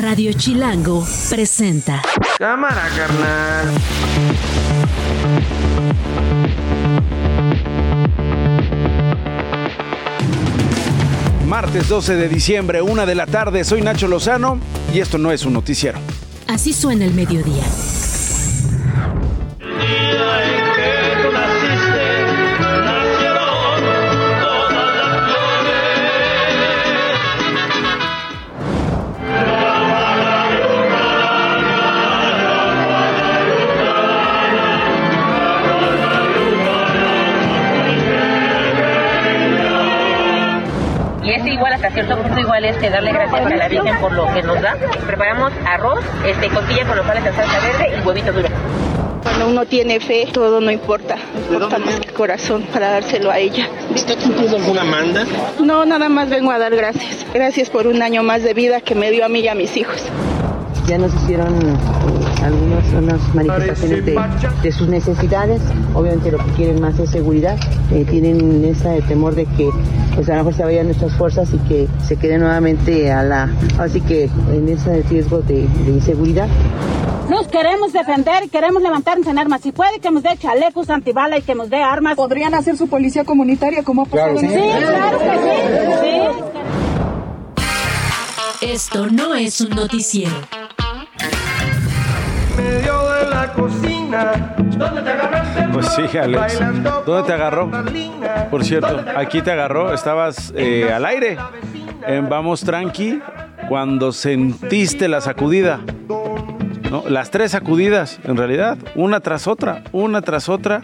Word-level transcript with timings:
Radio 0.00 0.32
Chilango 0.32 1.06
presenta. 1.28 2.00
Cámara, 2.38 2.88
carnal. 2.96 3.66
Martes 11.46 11.88
12 11.88 12.16
de 12.16 12.28
diciembre, 12.30 12.80
una 12.80 13.04
de 13.04 13.14
la 13.14 13.26
tarde, 13.26 13.62
soy 13.64 13.82
Nacho 13.82 14.08
Lozano 14.08 14.58
y 14.94 15.00
esto 15.00 15.18
no 15.18 15.32
es 15.32 15.44
un 15.44 15.52
noticiero. 15.52 15.98
Así 16.48 16.72
suena 16.72 17.04
el 17.04 17.12
mediodía. 17.12 17.64
Igual 42.60 42.74
es 42.74 42.76
que 42.76 42.90
darle 42.90 43.12
gracias 43.12 43.46
a 43.46 43.56
la 43.56 43.68
Virgen 43.68 43.96
por 44.00 44.12
lo 44.12 44.32
que 44.32 44.42
nos 44.42 44.60
da. 44.60 44.76
Preparamos 45.06 45.52
arroz, 45.66 46.00
este, 46.26 46.48
costilla 46.48 46.86
con 46.86 46.96
nopales 46.96 47.24
en 47.26 47.34
salsa 47.34 47.60
verde 47.60 47.98
y 47.98 48.06
huevito 48.06 48.32
duro. 48.32 48.48
Cuando 49.22 49.48
uno 49.48 49.64
tiene 49.66 50.00
fe, 50.00 50.28
todo 50.32 50.60
no 50.60 50.70
importa. 50.70 51.16
Importa 51.50 51.78
más 51.78 51.96
el 51.96 52.12
corazón 52.12 52.62
para 52.72 52.90
dárselo 52.90 53.30
a 53.30 53.38
ella. 53.38 53.68
¿Está 53.94 54.14
cumpliendo 54.16 54.56
alguna 54.56 54.84
manda? 54.84 55.24
No, 55.58 55.84
nada 55.84 56.08
más 56.08 56.28
vengo 56.28 56.50
a 56.50 56.58
dar 56.58 56.74
gracias. 56.74 57.26
Gracias 57.32 57.70
por 57.70 57.86
un 57.86 58.02
año 58.02 58.22
más 58.22 58.42
de 58.42 58.54
vida 58.54 58.80
que 58.80 58.94
me 58.94 59.10
dio 59.10 59.24
a 59.24 59.28
mí 59.28 59.40
y 59.40 59.48
a 59.48 59.54
mis 59.54 59.76
hijos. 59.76 60.02
Ya 60.86 60.98
nos 60.98 61.14
hicieron 61.14 61.54
eh, 61.62 61.76
algunas 62.42 62.84
unas 62.92 63.34
manifestaciones 63.34 64.04
de, 64.06 64.18
de 64.62 64.72
sus 64.72 64.88
necesidades. 64.88 65.60
Obviamente 65.94 66.30
lo 66.30 66.38
que 66.38 66.50
quieren 66.52 66.80
más 66.80 66.98
es 66.98 67.10
seguridad. 67.10 67.58
Eh, 67.92 68.04
tienen 68.08 68.64
ese 68.64 69.02
temor 69.02 69.34
de 69.34 69.44
que 69.46 69.68
pues 70.14 70.28
a 70.28 70.32
lo 70.32 70.38
mejor 70.38 70.54
se 70.54 70.64
vayan 70.64 70.86
nuestras 70.86 71.12
fuerzas 71.14 71.48
y 71.52 71.58
que 71.68 71.88
se 72.06 72.16
queden 72.16 72.40
nuevamente 72.40 73.12
a 73.12 73.22
la... 73.22 73.48
Así 73.78 74.00
que 74.00 74.24
en 74.52 74.68
ese 74.68 75.02
riesgo 75.08 75.38
de, 75.38 75.68
de 75.68 75.90
inseguridad. 75.90 76.48
Nos 77.28 77.46
queremos 77.46 77.92
defender, 77.92 78.48
queremos 78.50 78.82
levantarnos 78.82 79.26
en 79.28 79.38
armas. 79.38 79.60
Si 79.62 79.70
puede 79.70 80.00
que 80.00 80.10
nos 80.10 80.24
dé 80.24 80.30
chalecos 80.36 80.90
antibala 80.90 81.38
y 81.38 81.42
que 81.42 81.54
nos 81.54 81.70
dé 81.70 81.80
armas. 81.82 82.16
¿Podrían 82.16 82.54
hacer 82.54 82.76
su 82.76 82.88
policía 82.88 83.24
comunitaria 83.24 83.84
como 83.84 84.02
ha 84.02 84.06
pasado 84.06 84.38
Sí, 84.40 84.48
claro 84.48 85.18
que 85.18 85.24
sí. 85.24 85.30
sí. 88.60 88.66
Esto 88.66 89.06
no 89.06 89.34
es 89.34 89.60
un 89.60 89.70
noticiero. 89.70 90.32
La 93.50 93.62
cocina. 93.62 94.54
¿Dónde 94.76 95.02
te 95.02 95.10
agarraste? 95.10 95.68
Pues 95.72 95.86
sí, 95.88 96.18
Alex. 96.18 96.60
¿Dónde 97.04 97.26
te 97.26 97.32
agarró? 97.32 97.70
Por 98.50 98.64
cierto, 98.64 99.04
aquí 99.16 99.42
te 99.42 99.50
agarró, 99.50 99.92
estabas 99.92 100.52
eh, 100.56 100.92
al 100.92 101.04
aire. 101.04 101.36
En 102.06 102.28
Vamos 102.28 102.62
Tranqui, 102.62 103.20
cuando 103.68 104.12
sentiste 104.12 105.08
la 105.08 105.20
sacudida. 105.20 105.80
¿no? 106.90 107.04
Las 107.08 107.30
tres 107.30 107.52
sacudidas, 107.52 108.20
en 108.24 108.36
realidad, 108.36 108.78
una 108.94 109.20
tras 109.20 109.46
otra, 109.46 109.82
una 109.92 110.22
tras 110.22 110.48
otra. 110.48 110.82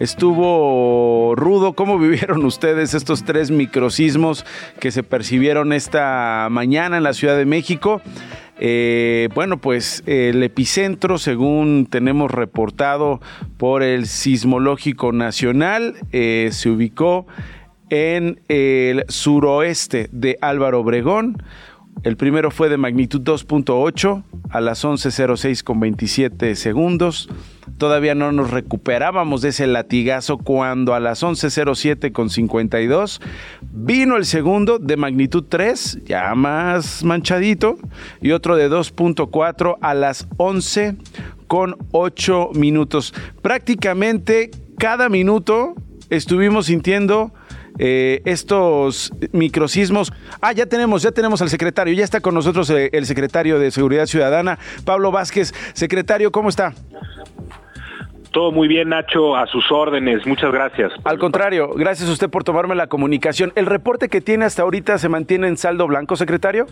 Estuvo 0.00 1.34
rudo. 1.36 1.74
¿Cómo 1.74 1.98
vivieron 2.00 2.44
ustedes 2.44 2.94
estos 2.94 3.24
tres 3.24 3.50
microsismos 3.50 4.44
que 4.80 4.90
se 4.90 5.02
percibieron 5.02 5.72
esta 5.72 6.48
mañana 6.50 6.96
en 6.96 7.04
la 7.04 7.12
Ciudad 7.12 7.36
de 7.36 7.46
México? 7.46 8.00
Eh, 8.62 9.30
bueno, 9.34 9.58
pues 9.58 10.02
el 10.04 10.42
epicentro, 10.42 11.16
según 11.16 11.86
tenemos 11.90 12.30
reportado 12.30 13.20
por 13.56 13.82
el 13.82 14.06
Sismológico 14.06 15.12
Nacional, 15.12 15.94
eh, 16.12 16.50
se 16.52 16.68
ubicó 16.68 17.26
en 17.88 18.40
el 18.48 19.04
suroeste 19.08 20.10
de 20.12 20.36
Álvaro 20.42 20.80
Obregón. 20.80 21.42
El 22.02 22.18
primero 22.18 22.50
fue 22.50 22.68
de 22.68 22.76
magnitud 22.76 23.22
2.8 23.22 24.24
a 24.50 24.60
las 24.60 24.84
11.06 24.84 25.62
con 25.62 25.80
27 25.80 26.54
segundos. 26.54 27.30
Todavía 27.78 28.14
no 28.14 28.32
nos 28.32 28.50
recuperábamos 28.50 29.42
de 29.42 29.50
ese 29.50 29.66
latigazo 29.66 30.38
cuando 30.38 30.94
a 30.94 31.00
las 31.00 31.22
11.07 31.22 32.12
con 32.12 32.30
52 32.30 33.20
vino 33.72 34.16
el 34.16 34.26
segundo 34.26 34.78
de 34.78 34.96
magnitud 34.96 35.44
3, 35.48 36.00
ya 36.04 36.34
más 36.34 37.04
manchadito, 37.04 37.78
y 38.20 38.32
otro 38.32 38.56
de 38.56 38.70
2.4 38.70 39.76
a 39.80 39.94
las 39.94 40.26
11 40.36 40.96
con 41.46 41.76
8 41.92 42.50
minutos. 42.54 43.14
Prácticamente 43.42 44.50
cada 44.78 45.08
minuto 45.08 45.74
estuvimos 46.10 46.66
sintiendo 46.66 47.32
eh, 47.78 48.20
estos 48.24 49.12
microsismos. 49.32 50.12
Ah, 50.40 50.52
ya 50.52 50.66
tenemos, 50.66 51.02
ya 51.02 51.12
tenemos 51.12 51.40
al 51.40 51.48
secretario, 51.48 51.94
ya 51.94 52.04
está 52.04 52.20
con 52.20 52.34
nosotros 52.34 52.68
eh, 52.70 52.90
el 52.92 53.06
secretario 53.06 53.58
de 53.58 53.70
Seguridad 53.70 54.06
Ciudadana, 54.06 54.58
Pablo 54.84 55.10
Vázquez. 55.10 55.54
Secretario, 55.72 56.30
¿cómo 56.30 56.50
está? 56.50 56.74
Todo 58.32 58.52
muy 58.52 58.68
bien, 58.68 58.90
Nacho, 58.90 59.36
a 59.36 59.46
sus 59.46 59.70
órdenes. 59.72 60.24
Muchas 60.26 60.52
gracias. 60.52 60.92
Al 61.04 61.18
contrario, 61.18 61.70
gracias 61.74 62.08
a 62.08 62.12
usted 62.12 62.30
por 62.30 62.44
tomarme 62.44 62.74
la 62.74 62.86
comunicación. 62.86 63.52
¿El 63.56 63.66
reporte 63.66 64.08
que 64.08 64.20
tiene 64.20 64.44
hasta 64.44 64.62
ahorita 64.62 64.98
se 64.98 65.08
mantiene 65.08 65.48
en 65.48 65.56
saldo 65.56 65.86
blanco, 65.86 66.14
secretario? 66.16 66.66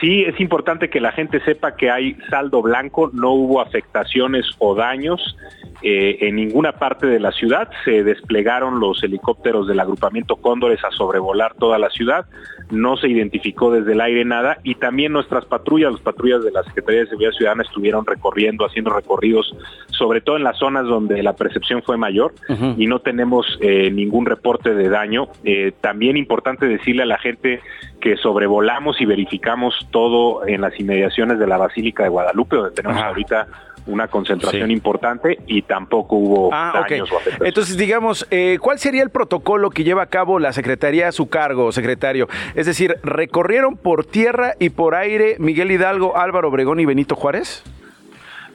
Sí, 0.00 0.22
es 0.22 0.38
importante 0.40 0.90
que 0.90 1.00
la 1.00 1.10
gente 1.10 1.40
sepa 1.40 1.74
que 1.74 1.90
hay 1.90 2.16
saldo 2.30 2.62
blanco, 2.62 3.10
no 3.12 3.32
hubo 3.32 3.60
afectaciones 3.60 4.46
o 4.58 4.76
daños 4.76 5.36
eh, 5.82 6.18
en 6.20 6.36
ninguna 6.36 6.72
parte 6.72 7.06
de 7.08 7.18
la 7.18 7.32
ciudad. 7.32 7.68
Se 7.84 8.04
desplegaron 8.04 8.78
los 8.78 9.02
helicópteros 9.02 9.66
del 9.66 9.80
agrupamiento 9.80 10.36
Cóndores 10.36 10.84
a 10.84 10.92
sobrevolar 10.92 11.54
toda 11.54 11.78
la 11.78 11.90
ciudad. 11.90 12.26
No 12.70 12.96
se 12.96 13.08
identificó 13.08 13.72
desde 13.72 13.92
el 13.92 14.00
aire 14.00 14.24
nada 14.24 14.58
y 14.62 14.76
también 14.76 15.12
nuestras 15.12 15.46
patrullas, 15.46 15.92
las 15.92 16.00
patrullas 16.00 16.44
de 16.44 16.52
la 16.52 16.62
Secretaría 16.62 17.00
de 17.00 17.06
Seguridad 17.08 17.32
Ciudadana 17.32 17.62
estuvieron 17.62 18.06
recorriendo, 18.06 18.66
haciendo 18.66 18.90
recorridos, 18.90 19.52
sobre 19.90 20.20
todo 20.20 20.36
en 20.36 20.44
las 20.44 20.58
zonas 20.58 20.86
donde 20.86 21.22
la 21.22 21.34
percepción 21.34 21.82
fue 21.82 21.96
mayor 21.96 22.34
y 22.76 22.86
no 22.86 23.00
tenemos 23.00 23.58
eh, 23.60 23.90
ningún 23.90 24.26
reporte 24.26 24.74
de 24.74 24.88
daño. 24.88 25.28
Eh, 25.44 25.72
también 25.80 26.16
importante 26.16 26.68
decirle 26.68 27.02
a 27.02 27.06
la 27.06 27.18
gente 27.18 27.60
que 28.00 28.16
sobrevolamos 28.16 29.00
y 29.00 29.04
verificamos 29.06 29.74
todo 29.90 30.46
en 30.46 30.60
las 30.60 30.78
inmediaciones 30.78 31.38
de 31.38 31.46
la 31.46 31.56
Basílica 31.56 32.02
de 32.04 32.08
Guadalupe, 32.08 32.56
donde 32.56 32.74
tenemos 32.74 32.98
Ajá. 32.98 33.08
ahorita 33.08 33.46
una 33.86 34.06
concentración 34.08 34.66
Sí. 34.68 34.72
importante 34.74 35.38
y 35.46 35.62
tampoco 35.62 36.16
hubo 36.16 36.50
Ah, 36.52 36.84
daños 36.88 37.10
o 37.10 37.16
afectaciones. 37.16 37.48
Entonces, 37.48 37.76
digamos, 37.78 38.26
eh, 38.30 38.58
¿cuál 38.60 38.78
sería 38.78 39.02
el 39.02 39.08
protocolo 39.10 39.70
que 39.70 39.82
lleva 39.82 40.02
a 40.02 40.06
cabo 40.06 40.38
la 40.38 40.52
Secretaría 40.52 41.08
a 41.08 41.12
su 41.12 41.28
cargo, 41.30 41.72
secretario? 41.72 42.28
Es 42.54 42.66
decir, 42.66 42.96
¿recorrieron 43.02 43.76
por 43.78 44.04
tierra 44.04 44.52
y 44.60 44.68
por 44.70 44.94
aire 44.94 45.36
Miguel 45.38 45.70
Hidalgo, 45.70 46.18
Álvaro 46.18 46.48
Obregón 46.48 46.80
y 46.80 46.84
Benito 46.86 47.16
Juárez? 47.16 47.64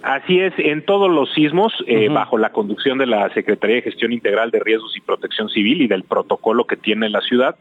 Así 0.03 0.39
es, 0.39 0.53
en 0.57 0.83
todos 0.85 1.09
los 1.09 1.33
sismos, 1.33 1.73
eh, 1.87 2.09
bajo 2.09 2.37
la 2.37 2.51
conducción 2.51 2.97
de 2.97 3.05
la 3.07 3.29
Secretaría 3.33 3.77
de 3.77 3.83
Gestión 3.83 4.11
Integral 4.11 4.51
de 4.51 4.59
Riesgos 4.59 4.95
y 4.97 5.01
Protección 5.01 5.47
Civil 5.49 5.81
y 5.81 5.87
del 5.87 6.03
protocolo 6.03 6.65
que 6.67 6.75
tiene 6.75 7.09
la 7.09 7.21
ciudad, 7.21 7.55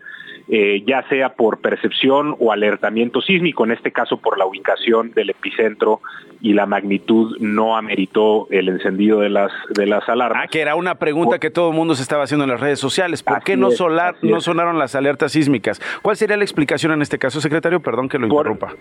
eh, 0.49 0.83
ya 0.87 1.07
sea 1.09 1.35
por 1.35 1.61
percepción 1.61 2.37
o 2.39 2.53
alertamiento 2.53 3.21
sísmico, 3.23 3.65
en 3.65 3.73
este 3.73 3.93
caso 3.93 4.17
por 4.19 4.39
la 4.39 4.47
ubicación 4.47 5.13
del 5.13 5.31
epicentro 5.31 6.01
y 6.41 6.55
la 6.55 6.67
magnitud 6.67 7.37
no 7.39 7.77
ameritó 7.77 8.49
el 8.51 8.69
encendido 8.69 9.21
de 9.21 9.31
las 9.31 9.53
de 9.71 9.87
las 9.87 10.09
alarmas. 10.09 10.45
Ah, 10.45 10.49
que 10.49 10.61
era 10.61 10.75
una 10.75 10.97
pregunta 10.97 11.39
que 11.39 11.51
todo 11.51 11.71
el 11.71 11.77
mundo 11.77 11.95
se 11.95 12.03
estaba 12.03 12.25
haciendo 12.25 12.45
en 12.45 12.51
las 12.51 12.61
redes 12.61 12.81
sociales. 12.81 13.23
¿Por 13.23 13.43
qué 13.45 13.57
no, 13.57 13.69
es, 13.69 13.77
solar, 13.77 14.17
no 14.23 14.41
sonaron 14.41 14.79
las 14.79 14.95
alertas 14.95 15.33
sísmicas? 15.33 15.81
¿Cuál 16.03 16.17
sería 16.17 16.37
la 16.37 16.45
explicación 16.45 16.93
en 16.93 17.03
este 17.03 17.19
caso, 17.19 17.41
secretario? 17.41 17.81
Perdón 17.81 18.09
que 18.09 18.19
lo 18.19 18.29
Por- 18.29 18.47
interrumpa. 18.49 18.75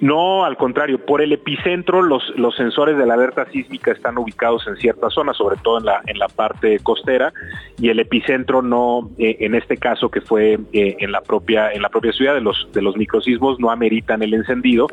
No, 0.00 0.44
al 0.46 0.56
contrario, 0.56 1.04
por 1.04 1.20
el 1.20 1.32
epicentro 1.32 2.00
los, 2.00 2.22
los 2.36 2.56
sensores 2.56 2.96
de 2.96 3.04
la 3.04 3.14
alerta 3.14 3.44
sísmica 3.50 3.92
están 3.92 4.16
ubicados 4.16 4.66
en 4.66 4.76
ciertas 4.76 5.12
zonas, 5.12 5.36
sobre 5.36 5.56
todo 5.62 5.78
en 5.78 5.84
la, 5.84 6.00
en 6.06 6.18
la 6.18 6.28
parte 6.28 6.78
costera, 6.78 7.32
y 7.78 7.90
el 7.90 7.98
epicentro 8.00 8.62
no, 8.62 9.10
eh, 9.18 9.36
en 9.40 9.54
este 9.54 9.76
caso 9.76 10.10
que 10.10 10.22
fue 10.22 10.58
eh, 10.72 10.96
en 11.00 11.12
la 11.12 11.20
propia, 11.20 11.70
en 11.72 11.82
la 11.82 11.90
propia 11.90 12.12
ciudad 12.12 12.34
de 12.34 12.40
los, 12.40 12.68
de 12.72 12.80
los 12.80 12.96
microsismos 12.96 13.60
no 13.60 13.70
ameritan 13.70 14.22
el 14.22 14.32
encendido, 14.32 14.86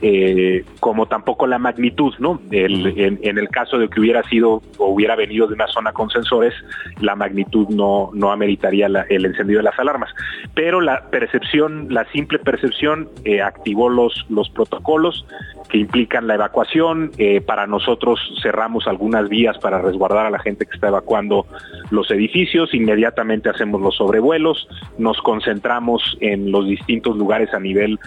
eh, 0.00 0.64
como 0.80 1.06
tampoco 1.06 1.46
la 1.46 1.58
magnitud, 1.58 2.14
¿no? 2.18 2.40
El- 2.50 2.98
en, 2.98 3.18
en 3.22 3.38
el 3.38 3.48
caso 3.50 3.78
de 3.78 3.88
que 3.88 4.00
hubiera 4.00 4.22
sido 4.24 4.62
o 4.78 4.86
hubiera 4.86 5.16
venido 5.16 5.46
de 5.46 5.54
una 5.54 5.66
zona 5.66 5.92
con 5.92 6.08
sensores, 6.08 6.54
la 7.00 7.14
magnitud 7.14 7.68
no, 7.68 8.10
no 8.14 8.32
ameritaría 8.32 8.88
la- 8.88 9.02
el 9.10 9.26
encendido 9.26 9.58
de 9.58 9.64
las 9.64 9.78
alarmas. 9.78 10.10
Pero 10.54 10.80
la 10.80 11.10
percepción, 11.10 11.88
la 11.90 12.04
simple 12.12 12.38
percepción, 12.38 13.10
eh, 13.24 13.42
activó 13.42 13.90
los, 13.90 14.24
los 14.30 14.45
protocolos 14.50 15.24
que 15.68 15.78
implican 15.78 16.26
la 16.26 16.34
evacuación. 16.34 17.12
Eh, 17.18 17.40
para 17.40 17.66
nosotros 17.66 18.20
cerramos 18.42 18.86
algunas 18.86 19.28
vías 19.28 19.58
para 19.58 19.80
resguardar 19.80 20.26
a 20.26 20.30
la 20.30 20.38
gente 20.38 20.66
que 20.66 20.74
está 20.74 20.88
evacuando 20.88 21.46
los 21.90 22.10
edificios. 22.10 22.74
Inmediatamente 22.74 23.48
hacemos 23.48 23.80
los 23.80 23.96
sobrevuelos, 23.96 24.68
nos 24.98 25.20
concentramos 25.22 26.16
en 26.20 26.50
los 26.50 26.66
distintos 26.66 27.16
lugares 27.16 27.52
a 27.54 27.60
nivel 27.60 27.98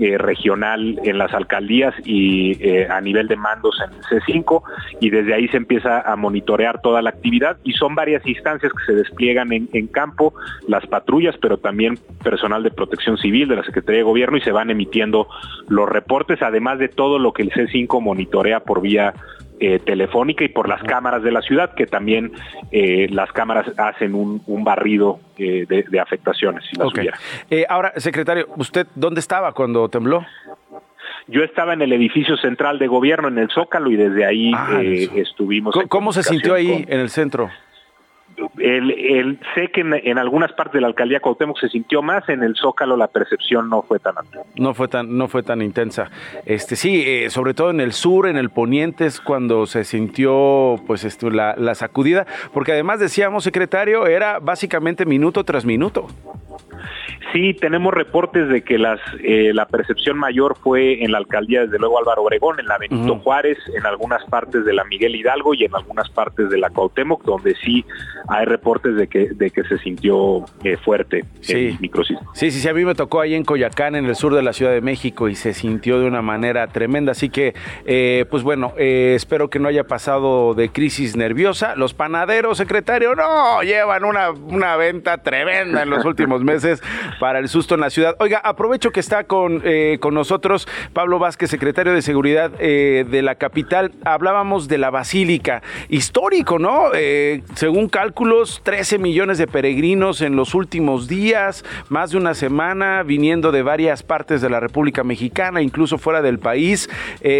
eh, 0.00 0.16
regional 0.16 1.00
en 1.02 1.18
las 1.18 1.34
alcaldías 1.34 1.92
y 2.04 2.52
eh, 2.64 2.86
a 2.88 3.00
nivel 3.00 3.26
de 3.26 3.34
mandos 3.34 3.76
en 3.84 3.92
el 3.92 4.22
C5 4.22 4.62
y 5.00 5.10
desde 5.10 5.34
ahí 5.34 5.48
se 5.48 5.56
empieza 5.56 6.00
a 6.00 6.14
monitorear 6.14 6.80
toda 6.80 7.02
la 7.02 7.10
actividad 7.10 7.56
y 7.64 7.72
son 7.72 7.96
varias 7.96 8.24
instancias 8.24 8.72
que 8.72 8.84
se 8.84 8.92
despliegan 8.92 9.52
en 9.52 9.86
campo, 9.88 10.34
las 10.68 10.86
patrullas, 10.86 11.34
pero 11.40 11.58
también 11.58 11.98
personal 12.22 12.62
de 12.62 12.70
protección 12.70 13.18
civil 13.18 13.48
de 13.48 13.56
la 13.56 13.64
Secretaría 13.64 13.98
de 13.98 14.04
Gobierno 14.04 14.36
y 14.36 14.40
se 14.40 14.52
van 14.52 14.70
emitiendo 14.70 15.28
los 15.68 15.88
reportes, 15.88 16.42
además 16.42 16.78
de 16.78 16.88
todo 16.88 17.07
lo 17.16 17.32
que 17.32 17.42
el 17.42 17.52
C5 17.52 18.02
monitorea 18.02 18.60
por 18.60 18.80
vía 18.80 19.14
eh, 19.60 19.80
telefónica 19.80 20.44
y 20.44 20.48
por 20.48 20.68
las 20.68 20.82
cámaras 20.84 21.22
de 21.22 21.32
la 21.32 21.42
ciudad, 21.42 21.74
que 21.74 21.86
también 21.86 22.32
eh, 22.70 23.08
las 23.10 23.32
cámaras 23.32 23.66
hacen 23.76 24.14
un, 24.14 24.40
un 24.46 24.62
barrido 24.62 25.18
eh, 25.36 25.66
de, 25.68 25.82
de, 25.82 26.00
afectaciones. 26.00 26.64
Si 26.70 26.76
las 26.76 26.86
okay. 26.86 27.08
ahora, 27.68 27.92
secretario, 27.96 28.46
¿usted 28.56 28.86
dónde 28.94 29.18
estaba 29.18 29.52
cuando 29.52 29.88
tembló? 29.88 30.24
Yo 31.26 31.42
estaba 31.42 31.72
en 31.72 31.82
el 31.82 31.92
edificio 31.92 32.36
central 32.36 32.78
de 32.78 32.86
gobierno, 32.86 33.26
en 33.26 33.38
el 33.38 33.50
Zócalo, 33.50 33.90
y 33.90 33.96
desde 33.96 34.24
ahí 34.24 34.52
ah, 34.54 34.80
estuvimos. 34.80 35.74
¿Cómo, 35.74 35.88
¿Cómo 35.88 36.12
se 36.12 36.22
sintió 36.22 36.54
ahí 36.54 36.84
con... 36.84 36.92
en 36.92 37.00
el 37.00 37.10
centro? 37.10 37.50
El, 38.58 38.90
el, 38.90 39.40
sé 39.54 39.68
que 39.68 39.80
en, 39.80 40.18
algunas 40.18 40.52
partes 40.52 40.74
de 40.74 40.80
la 40.80 40.88
alcaldía 40.88 41.20
Cuauhtémoc 41.20 41.58
se 41.58 41.68
sintió 41.68 42.02
más, 42.02 42.28
en 42.28 42.42
el 42.42 42.54
Zócalo 42.56 42.96
la 42.96 43.08
percepción 43.08 43.68
no 43.68 43.82
fue 43.82 43.98
tan. 43.98 44.14
No 44.56 44.74
fue 44.74 44.88
tan, 44.88 45.16
no 45.16 45.28
fue 45.28 45.42
tan 45.42 45.62
intensa. 45.62 46.10
Este 46.44 46.76
sí, 46.76 47.02
eh, 47.06 47.30
sobre 47.30 47.54
todo 47.54 47.70
en 47.70 47.80
el 47.80 47.92
sur, 47.92 48.26
en 48.26 48.36
el 48.36 48.50
poniente 48.50 49.06
es 49.06 49.20
cuando 49.20 49.66
se 49.66 49.84
sintió 49.84 50.76
pues 50.86 51.04
esto, 51.04 51.30
la, 51.30 51.54
la 51.56 51.74
sacudida, 51.74 52.26
porque 52.52 52.72
además 52.72 53.00
decíamos, 53.00 53.44
secretario, 53.44 54.06
era 54.06 54.38
básicamente 54.38 55.06
minuto 55.06 55.44
tras 55.44 55.64
minuto. 55.64 56.08
Sí, 57.32 57.54
tenemos 57.54 57.92
reportes 57.92 58.48
de 58.48 58.62
que 58.62 58.78
las, 58.78 59.00
eh, 59.22 59.52
la 59.54 59.66
percepción 59.66 60.18
mayor 60.18 60.56
fue 60.56 61.04
en 61.04 61.12
la 61.12 61.18
alcaldía, 61.18 61.62
desde 61.62 61.78
luego 61.78 61.98
Álvaro 61.98 62.22
Obregón, 62.22 62.60
en 62.60 62.66
la 62.66 62.78
Benito 62.78 63.12
uh 63.14 63.16
-huh. 63.16 63.22
Juárez, 63.22 63.58
en 63.74 63.86
algunas 63.86 64.24
partes 64.26 64.64
de 64.64 64.72
la 64.72 64.84
Miguel 64.84 65.14
Hidalgo 65.14 65.54
y 65.54 65.64
en 65.64 65.74
algunas 65.74 66.08
partes 66.10 66.50
de 66.50 66.58
la 66.58 66.70
Cuauhtémoc, 66.70 67.24
donde 67.24 67.54
sí 67.56 67.84
hay 68.28 68.44
reportes 68.46 68.96
de 68.96 69.08
que, 69.08 69.30
de 69.34 69.50
que 69.50 69.64
se 69.64 69.78
sintió 69.78 70.44
eh, 70.64 70.76
fuerte 70.76 71.24
sí. 71.40 71.68
el 71.68 71.80
microsismo. 71.80 72.30
Sí, 72.34 72.50
sí, 72.50 72.60
sí, 72.60 72.68
a 72.68 72.74
mí 72.74 72.84
me 72.84 72.94
tocó 72.94 73.20
ahí 73.20 73.34
en 73.34 73.44
Coyacán, 73.44 73.94
en 73.94 74.06
el 74.06 74.14
sur 74.14 74.34
de 74.34 74.42
la 74.42 74.52
Ciudad 74.52 74.72
de 74.72 74.80
México, 74.80 75.28
y 75.28 75.34
se 75.34 75.54
sintió 75.54 76.00
de 76.00 76.06
una 76.06 76.22
manera 76.22 76.66
tremenda. 76.68 77.12
Así 77.12 77.30
que, 77.30 77.54
eh, 77.86 78.24
pues 78.30 78.42
bueno, 78.42 78.72
eh, 78.78 79.12
espero 79.14 79.48
que 79.50 79.58
no 79.58 79.68
haya 79.68 79.84
pasado 79.84 80.54
de 80.54 80.70
crisis 80.70 81.16
nerviosa. 81.16 81.74
Los 81.76 81.94
panaderos, 81.94 82.58
secretario, 82.58 83.14
no, 83.14 83.62
llevan 83.62 84.04
una, 84.04 84.30
una 84.30 84.76
venta 84.76 85.18
tremenda 85.18 85.82
en 85.82 85.90
los 85.90 86.04
últimos 86.04 86.42
meses 86.42 86.82
para 87.20 87.38
el 87.38 87.48
susto 87.48 87.74
en 87.74 87.80
la 87.80 87.90
ciudad. 87.90 88.16
Oiga, 88.18 88.38
aprovecho 88.38 88.90
que 88.90 89.00
está 89.00 89.24
con, 89.24 89.62
eh, 89.64 89.98
con 90.00 90.14
nosotros 90.14 90.68
Pablo 90.92 91.18
Vázquez, 91.18 91.50
secretario 91.50 91.92
de 91.92 92.02
Seguridad 92.02 92.52
eh, 92.58 93.04
de 93.08 93.22
la 93.22 93.34
capital. 93.34 93.92
Hablábamos 94.04 94.68
de 94.68 94.78
la 94.78 94.90
Basílica. 94.90 95.62
Histórico, 95.88 96.58
¿no? 96.58 96.90
Eh, 96.94 97.42
según 97.54 97.88
cálculos, 97.88 98.60
13 98.64 98.98
millones 98.98 99.38
de 99.38 99.46
peregrinos 99.46 100.20
en 100.20 100.36
los 100.36 100.54
últimos 100.54 101.08
días, 101.08 101.64
más 101.88 102.10
de 102.10 102.18
una 102.18 102.34
semana, 102.34 103.02
viniendo 103.02 103.52
de 103.52 103.62
varias 103.62 104.02
partes 104.02 104.40
de 104.40 104.50
la 104.50 104.60
República 104.60 105.04
Mexicana, 105.04 105.62
incluso 105.62 105.98
fuera 105.98 106.22
del 106.22 106.38
país. 106.38 106.88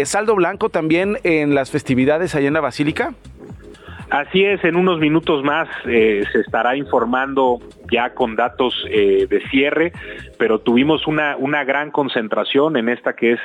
Saldo 0.05 0.35
blanco 0.35 0.69
también 0.69 1.19
en 1.23 1.55
las 1.55 1.71
festividades 1.71 2.35
allá 2.35 2.47
en 2.47 2.53
la 2.53 2.61
Basílica. 2.61 3.13
Así 4.09 4.43
es, 4.43 4.63
en 4.63 4.75
unos 4.75 4.99
minutos 4.99 5.43
más 5.43 5.67
eh, 5.85 6.23
se 6.31 6.39
estará 6.39 6.75
informando 6.75 7.59
ya 7.91 8.15
con 8.15 8.35
datos 8.35 8.73
eh, 8.89 9.27
de 9.29 9.39
cierre, 9.49 9.93
pero 10.39 10.59
tuvimos 10.59 11.05
una, 11.05 11.37
una 11.37 11.63
gran 11.63 11.91
concentración 11.91 12.75
en 12.77 12.89
esta 12.89 13.15
que 13.15 13.33
es 13.33 13.39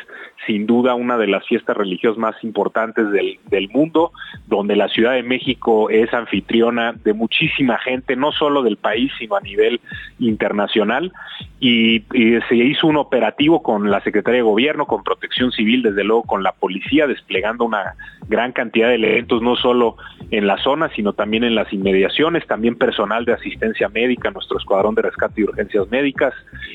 sin 0.46 0.66
duda 0.66 0.94
una 0.94 1.18
de 1.18 1.26
las 1.26 1.46
fiestas 1.46 1.76
religiosas 1.76 2.18
más 2.18 2.42
importantes 2.42 3.10
del, 3.10 3.38
del 3.50 3.68
mundo, 3.68 4.12
donde 4.46 4.74
la 4.74 4.88
Ciudad 4.88 5.12
de 5.12 5.22
México 5.22 5.90
es 5.90 6.12
anfitriona 6.14 6.94
de 7.04 7.12
muchísima 7.12 7.78
gente, 7.78 8.16
no 8.16 8.32
solo 8.32 8.62
del 8.62 8.78
país, 8.78 9.12
sino 9.18 9.36
a 9.36 9.40
nivel 9.40 9.80
internacional, 10.18 11.12
y, 11.60 12.04
y 12.12 12.40
se 12.48 12.56
hizo 12.56 12.86
un 12.86 12.96
operativo 12.96 13.62
con 13.62 13.90
la 13.90 14.00
Secretaría 14.00 14.38
de 14.38 14.42
Gobierno, 14.42 14.86
con 14.86 15.02
Protección 15.02 15.52
Civil, 15.52 15.82
desde 15.82 16.04
luego 16.04 16.22
con 16.22 16.42
la 16.42 16.52
policía, 16.52 17.06
desplegando 17.06 17.64
una 17.64 17.94
gran 18.28 18.52
cantidad 18.52 18.88
de 18.88 18.94
elementos, 18.96 19.42
no 19.42 19.56
solo 19.56 19.96
en 20.30 20.46
la 20.46 20.53
zona, 20.58 20.90
sino 20.94 21.12
también 21.12 21.44
en 21.44 21.54
las 21.54 21.72
inmediaciones, 21.72 22.46
también 22.46 22.76
personal 22.76 23.24
de 23.24 23.32
asistencia 23.32 23.88
médica, 23.88 24.30
nuestro 24.30 24.58
escuadrón 24.58 24.94
de 24.94 25.02
rescate 25.02 25.40
y 25.40 25.44
urgencias 25.44 25.88
médicas, 25.90 26.34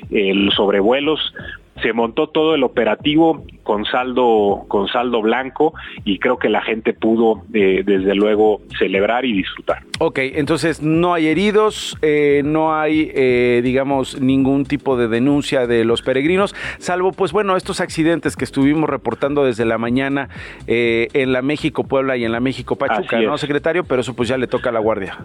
los 0.10 0.54
sobrevuelos, 0.56 1.34
se 1.82 1.94
montó 1.94 2.28
todo 2.28 2.56
el 2.56 2.64
operativo 2.64 3.46
con 3.64 3.86
saldo 3.86 4.66
con 4.68 4.88
saldo 4.88 5.22
blanco 5.22 5.74
y 6.04 6.20
creo 6.20 6.38
que 6.38 6.50
la 6.50 6.62
gente 6.62 6.94
pudo 6.94 7.44
eh, 7.54 7.84
desde 7.86 8.16
luego 8.16 8.62
celebrar 8.78 9.26
y 9.26 9.34
disfrutar. 9.34 9.84
Ok, 10.00 10.20
entonces 10.20 10.82
no 10.82 11.14
hay 11.14 11.28
heridos, 11.28 11.98
eh, 12.02 12.42
no 12.46 12.74
hay 12.74 13.12
eh, 13.14 13.60
digamos 13.64 14.20
ningún 14.20 14.66
tipo 14.66 14.96
de 14.96 15.10
denuncia 15.10 15.68
de 15.68 15.84
los 15.84 16.02
peregrinos, 16.02 16.56
salvo 16.78 17.12
pues 17.12 17.34
bueno 17.34 17.58
estos 17.58 17.82
accidentes 17.82 18.36
que 18.38 18.46
estuvimos 18.46 18.90
reportando 18.90 19.44
desde 19.44 19.66
la 19.66 19.78
mañana 19.78 20.30
en 20.68 21.34
la 21.34 21.42
México 21.42 21.84
Puebla 21.84 22.16
y 22.16 22.24
en 22.24 22.32
la 22.32 22.40
México 22.40 22.78
Pachuca, 22.78 23.20
¿no, 23.20 23.38
secretario? 23.38 23.84
Pero 23.84 24.02
eso 24.02 24.16
pues 24.16 24.30
ya 24.30 24.38
le 24.38 24.48
toca 24.48 24.70
a 24.70 24.72
la 24.74 24.80
guardia. 24.80 25.18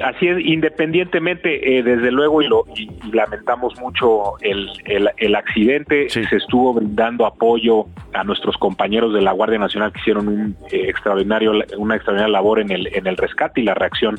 Así 0.00 0.26
es, 0.26 0.38
independientemente, 0.44 1.78
eh, 1.78 1.82
desde 1.82 2.10
luego, 2.10 2.40
y, 2.40 2.48
lo, 2.48 2.64
y, 2.74 2.90
y 3.06 3.12
lamentamos 3.12 3.78
mucho 3.78 4.38
el, 4.40 4.70
el, 4.86 5.10
el 5.18 5.34
accidente, 5.34 6.08
sí. 6.08 6.24
se 6.24 6.36
estuvo 6.36 6.72
brindando 6.72 7.26
apoyo 7.26 7.86
a 8.14 8.24
nuestros 8.24 8.56
compañeros 8.56 9.12
de 9.12 9.20
la 9.20 9.32
Guardia 9.32 9.58
Nacional 9.58 9.92
que 9.92 10.00
hicieron 10.00 10.28
un 10.28 10.56
eh, 10.70 10.86
extraordinario, 10.88 11.52
una 11.76 11.96
extraordinaria 11.96 12.32
labor 12.32 12.60
en 12.60 12.70
el, 12.70 12.88
en 12.94 13.06
el 13.06 13.18
rescate 13.18 13.60
y 13.62 13.64
la 13.64 13.74
reacción 13.74 14.18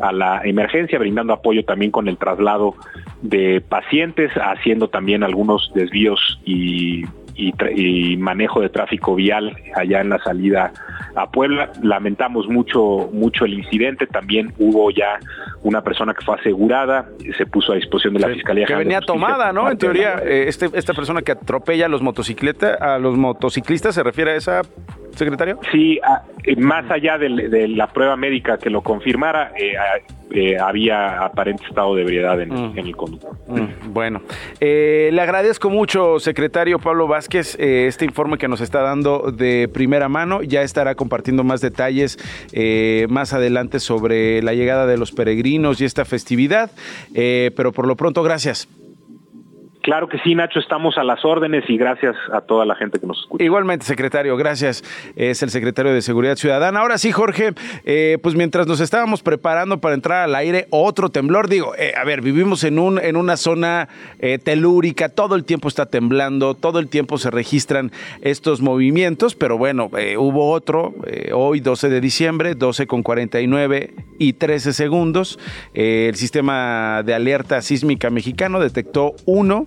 a 0.00 0.12
la 0.12 0.40
emergencia, 0.44 0.98
brindando 0.98 1.32
apoyo 1.32 1.64
también 1.64 1.90
con 1.90 2.08
el 2.08 2.16
traslado 2.16 2.74
de 3.22 3.60
pacientes, 3.60 4.32
haciendo 4.34 4.88
también 4.88 5.22
algunos 5.22 5.70
desvíos 5.74 6.40
y 6.44 7.04
y, 7.40 7.54
y, 7.74 8.16
manejo 8.16 8.60
de 8.60 8.68
tráfico 8.68 9.14
vial 9.14 9.56
allá 9.74 10.00
en 10.00 10.10
la 10.10 10.18
salida 10.18 10.72
a 11.14 11.30
Puebla. 11.30 11.72
Lamentamos 11.82 12.48
mucho, 12.48 13.08
mucho 13.12 13.44
el 13.44 13.54
incidente. 13.54 14.06
También 14.06 14.52
hubo 14.58 14.90
ya 14.90 15.18
una 15.62 15.82
persona 15.82 16.12
que 16.12 16.24
fue 16.24 16.34
asegurada, 16.34 17.08
se 17.36 17.46
puso 17.46 17.72
a 17.72 17.76
disposición 17.76 18.14
de 18.14 18.20
la 18.20 18.28
Fiscalía. 18.28 18.66
Que 18.66 18.74
venía 18.74 19.00
tomada, 19.00 19.52
¿no? 19.52 19.70
En 19.70 19.78
teoría, 19.78 20.20
eh, 20.22 20.48
este, 20.48 20.68
esta 20.74 20.92
persona 20.92 21.22
que 21.22 21.32
atropella 21.32 21.86
a 21.86 21.88
los 21.88 22.02
motocicletas, 22.02 22.80
a 22.80 22.98
los 22.98 23.16
motociclistas, 23.16 23.94
¿se 23.94 24.02
refiere 24.02 24.32
a 24.32 24.36
esa 24.36 24.62
secretario? 25.14 25.58
Sí, 25.72 25.98
a, 26.02 26.22
eh, 26.44 26.56
más 26.56 26.90
allá 26.90 27.18
de, 27.18 27.48
de, 27.48 27.68
la 27.68 27.86
prueba 27.88 28.16
médica 28.16 28.58
que 28.58 28.70
lo 28.70 28.82
confirmara, 28.82 29.52
eh, 29.56 29.74
eh, 30.32 30.58
había 30.58 31.24
aparente 31.24 31.64
estado 31.68 31.94
de 31.96 32.02
ebriedad 32.02 32.40
en, 32.40 32.50
mm. 32.50 32.78
en 32.78 32.86
el 32.86 32.96
conductor. 32.96 33.36
Mm, 33.48 33.92
bueno, 33.92 34.22
eh, 34.60 35.10
le 35.12 35.20
agradezco 35.20 35.70
mucho, 35.70 36.20
secretario 36.20 36.78
Pablo 36.78 37.08
Vázquez, 37.08 37.56
eh, 37.58 37.86
este 37.86 38.04
informe 38.04 38.38
que 38.38 38.48
nos 38.48 38.60
está 38.60 38.80
dando 38.80 39.32
de 39.32 39.68
primera 39.72 40.08
mano. 40.08 40.42
Ya 40.42 40.62
estará 40.62 40.94
compartiendo 40.94 41.44
más 41.44 41.60
detalles 41.60 42.18
eh, 42.52 43.06
más 43.10 43.32
adelante 43.32 43.80
sobre 43.80 44.42
la 44.42 44.54
llegada 44.54 44.86
de 44.86 44.96
los 44.98 45.12
peregrinos 45.12 45.80
y 45.80 45.84
esta 45.84 46.04
festividad, 46.04 46.70
pero 47.12 47.72
por 47.72 47.86
lo 47.86 47.96
pronto, 47.96 48.22
gracias. 48.22 48.68
Claro 49.82 50.08
que 50.08 50.18
sí, 50.18 50.34
Nacho, 50.34 50.58
estamos 50.58 50.98
a 50.98 51.04
las 51.04 51.24
órdenes 51.24 51.64
y 51.68 51.76
gracias 51.78 52.14
a 52.32 52.42
toda 52.42 52.66
la 52.66 52.74
gente 52.74 52.98
que 52.98 53.06
nos 53.06 53.18
escucha. 53.20 53.42
Igualmente, 53.42 53.86
secretario, 53.86 54.36
gracias. 54.36 54.84
Es 55.16 55.42
el 55.42 55.50
secretario 55.50 55.92
de 55.94 56.02
Seguridad 56.02 56.36
Ciudadana. 56.36 56.80
Ahora 56.80 56.98
sí, 56.98 57.12
Jorge, 57.12 57.54
eh, 57.84 58.18
pues 58.22 58.34
mientras 58.34 58.66
nos 58.66 58.80
estábamos 58.80 59.22
preparando 59.22 59.80
para 59.80 59.94
entrar 59.94 60.22
al 60.22 60.34
aire, 60.34 60.66
otro 60.70 61.08
temblor. 61.08 61.48
Digo, 61.48 61.74
eh, 61.78 61.94
a 61.96 62.04
ver, 62.04 62.20
vivimos 62.20 62.64
en, 62.64 62.78
un, 62.78 62.98
en 62.98 63.16
una 63.16 63.36
zona 63.36 63.88
eh, 64.18 64.38
telúrica, 64.38 65.08
todo 65.08 65.34
el 65.34 65.44
tiempo 65.44 65.68
está 65.68 65.86
temblando, 65.86 66.54
todo 66.54 66.78
el 66.78 66.88
tiempo 66.88 67.16
se 67.18 67.30
registran 67.30 67.90
estos 68.20 68.60
movimientos, 68.60 69.34
pero 69.34 69.56
bueno, 69.56 69.90
eh, 69.96 70.16
hubo 70.18 70.50
otro, 70.50 70.94
eh, 71.06 71.30
hoy 71.34 71.60
12 71.60 71.88
de 71.88 72.00
diciembre, 72.00 72.54
12 72.54 72.86
con 72.86 73.02
49 73.02 73.94
y 74.18 74.34
13 74.34 74.72
segundos. 74.72 75.38
el 75.72 76.16
sistema 76.16 77.02
de 77.04 77.14
alerta 77.14 77.62
sísmica 77.62 78.10
mexicano 78.10 78.60
detectó 78.60 79.14
uno 79.24 79.64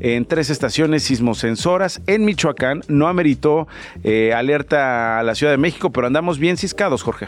en 0.00 0.24
tres 0.24 0.50
estaciones 0.50 1.04
sismosensoras 1.04 2.00
en 2.06 2.24
Michoacán. 2.24 2.82
No 2.88 3.08
ameritó 3.08 3.66
eh, 4.04 4.32
alerta 4.32 5.18
a 5.18 5.22
la 5.22 5.34
Ciudad 5.34 5.52
de 5.52 5.58
México, 5.58 5.90
pero 5.90 6.06
andamos 6.06 6.38
bien 6.38 6.56
ciscados, 6.56 7.02
Jorge. 7.02 7.26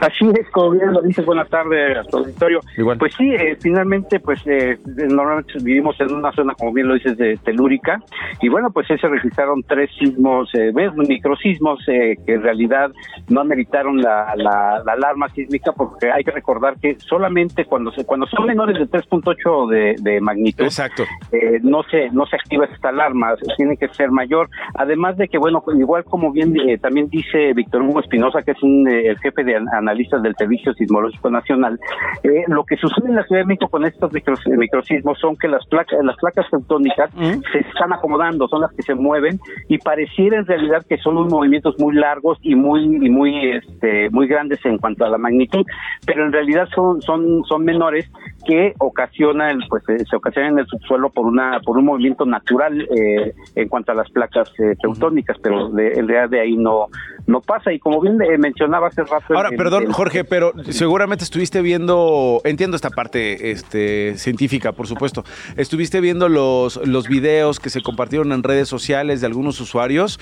Así 0.00 0.28
es, 0.38 0.48
como 0.50 0.70
bien 0.72 0.92
lo 0.92 1.02
dices, 1.02 1.24
buenas 1.24 1.48
tardes 1.48 1.98
auditorio. 2.12 2.60
Pues 2.98 3.14
sí, 3.14 3.34
eh, 3.34 3.56
finalmente, 3.60 4.20
pues 4.20 4.40
eh, 4.46 4.78
normalmente 4.86 5.54
vivimos 5.60 5.98
en 6.00 6.12
una 6.12 6.32
zona, 6.32 6.54
como 6.54 6.72
bien 6.72 6.88
lo 6.88 6.94
dices, 6.94 7.16
de 7.16 7.36
telúrica, 7.38 8.02
y 8.40 8.48
bueno, 8.48 8.70
pues 8.70 8.86
se 8.86 8.96
registraron 8.96 9.62
tres 9.62 9.90
sismos, 9.98 10.50
eh, 10.54 10.72
microsismos, 10.96 11.80
eh, 11.88 12.16
que 12.26 12.34
en 12.34 12.42
realidad 12.42 12.90
no 13.28 13.40
ameritaron 13.40 14.00
la, 14.00 14.34
la, 14.36 14.82
alarma 14.86 15.28
sísmica, 15.30 15.72
porque 15.72 16.10
hay 16.10 16.24
que 16.24 16.30
recordar 16.30 16.76
que 16.80 16.96
solamente 16.98 17.64
cuando 17.64 17.90
se, 17.92 18.04
cuando 18.04 18.26
son 18.26 18.46
menores 18.46 18.78
de 18.78 18.86
3.8 18.86 19.68
de, 19.68 19.94
de 19.98 20.20
magnitud, 20.20 20.64
Exacto. 20.64 21.04
Eh, 21.32 21.60
no 21.62 21.82
se 21.84 22.10
no 22.10 22.26
se 22.26 22.36
activa 22.36 22.66
esta 22.66 22.88
alarma, 22.88 23.34
tiene 23.56 23.76
que 23.76 23.88
ser 23.88 24.10
mayor. 24.10 24.48
Además 24.74 25.16
de 25.16 25.28
que, 25.28 25.38
bueno, 25.38 25.62
igual 25.78 26.04
como 26.04 26.32
bien 26.32 26.54
eh, 26.68 26.78
también 26.78 27.08
dice 27.08 27.52
Víctor 27.54 27.82
Hugo 27.82 28.00
Espinosa, 28.00 28.42
que 28.42 28.52
es 28.52 28.62
un, 28.62 28.88
el 28.88 29.18
jefe 29.18 29.44
de 29.44 29.56
analistas 29.84 30.22
del 30.22 30.34
Servicio 30.36 30.72
Sismológico 30.74 31.30
Nacional, 31.30 31.78
lo 32.48 32.64
que 32.64 32.76
sucede 32.76 33.08
en 33.08 33.16
la 33.16 33.24
Ciudad 33.24 33.42
de 33.42 33.46
México 33.46 33.68
con 33.68 33.84
estos 33.84 34.10
microsismos 34.12 35.18
son 35.18 35.36
que 35.36 35.48
las 35.48 35.64
placas 35.66 35.98
las 36.02 36.16
placas 36.16 36.46
tectónicas 36.50 37.10
se 37.52 37.58
están 37.58 37.92
acomodando, 37.92 38.48
son 38.48 38.62
las 38.62 38.72
que 38.72 38.82
se 38.82 38.94
mueven 38.94 39.38
y 39.68 39.78
pareciera 39.78 40.38
en 40.38 40.46
realidad 40.46 40.84
que 40.88 40.98
son 40.98 41.16
unos 41.16 41.32
movimientos 41.32 41.74
muy 41.78 41.94
largos 41.94 42.38
y 42.42 42.54
muy 42.54 42.82
y 42.84 43.10
muy 43.10 43.50
este 43.52 44.08
muy 44.10 44.26
grandes 44.26 44.64
en 44.64 44.78
cuanto 44.78 45.04
a 45.04 45.08
la 45.08 45.18
magnitud, 45.18 45.64
pero 46.06 46.24
en 46.24 46.32
realidad 46.32 46.66
son 46.74 47.00
son 47.02 47.44
son 47.44 47.64
menores 47.64 48.10
que 48.46 48.74
ocasionan 48.78 49.60
pues 49.68 49.82
eh, 49.88 50.04
se 50.08 50.16
ocasionan 50.16 50.52
en 50.52 50.58
el 50.60 50.66
subsuelo 50.66 51.10
por 51.10 51.26
una 51.26 51.60
por 51.60 51.76
un 51.78 51.84
movimiento 51.84 52.24
natural 52.24 52.86
eh, 52.96 53.34
en 53.54 53.68
cuanto 53.68 53.92
a 53.92 53.94
las 53.94 54.10
placas 54.10 54.48
eh, 54.58 54.76
teutónicas, 54.80 55.36
pero 55.42 55.70
de, 55.70 55.92
en 55.92 56.08
realidad 56.08 56.30
de 56.30 56.40
ahí 56.40 56.56
no 56.56 56.86
no 57.26 57.40
pasa. 57.40 57.72
Y 57.72 57.78
como 57.78 58.00
bien 58.00 58.18
mencionaba 58.38 58.88
hace 58.88 59.02
rato 59.02 59.34
ahora 59.34 59.50
perdón 59.56 59.90
Jorge 59.92 60.24
pero 60.24 60.52
seguramente 60.70 61.24
estuviste 61.24 61.62
viendo 61.62 62.40
entiendo 62.44 62.76
esta 62.76 62.90
parte 62.90 63.50
este 63.50 64.16
científica 64.16 64.72
por 64.72 64.86
supuesto 64.86 65.24
estuviste 65.56 66.00
viendo 66.00 66.28
los 66.28 66.86
los 66.86 67.08
videos 67.08 67.60
que 67.60 67.70
se 67.70 67.82
compartieron 67.82 68.32
en 68.32 68.42
redes 68.42 68.68
sociales 68.68 69.20
de 69.20 69.26
algunos 69.26 69.60
usuarios 69.60 70.20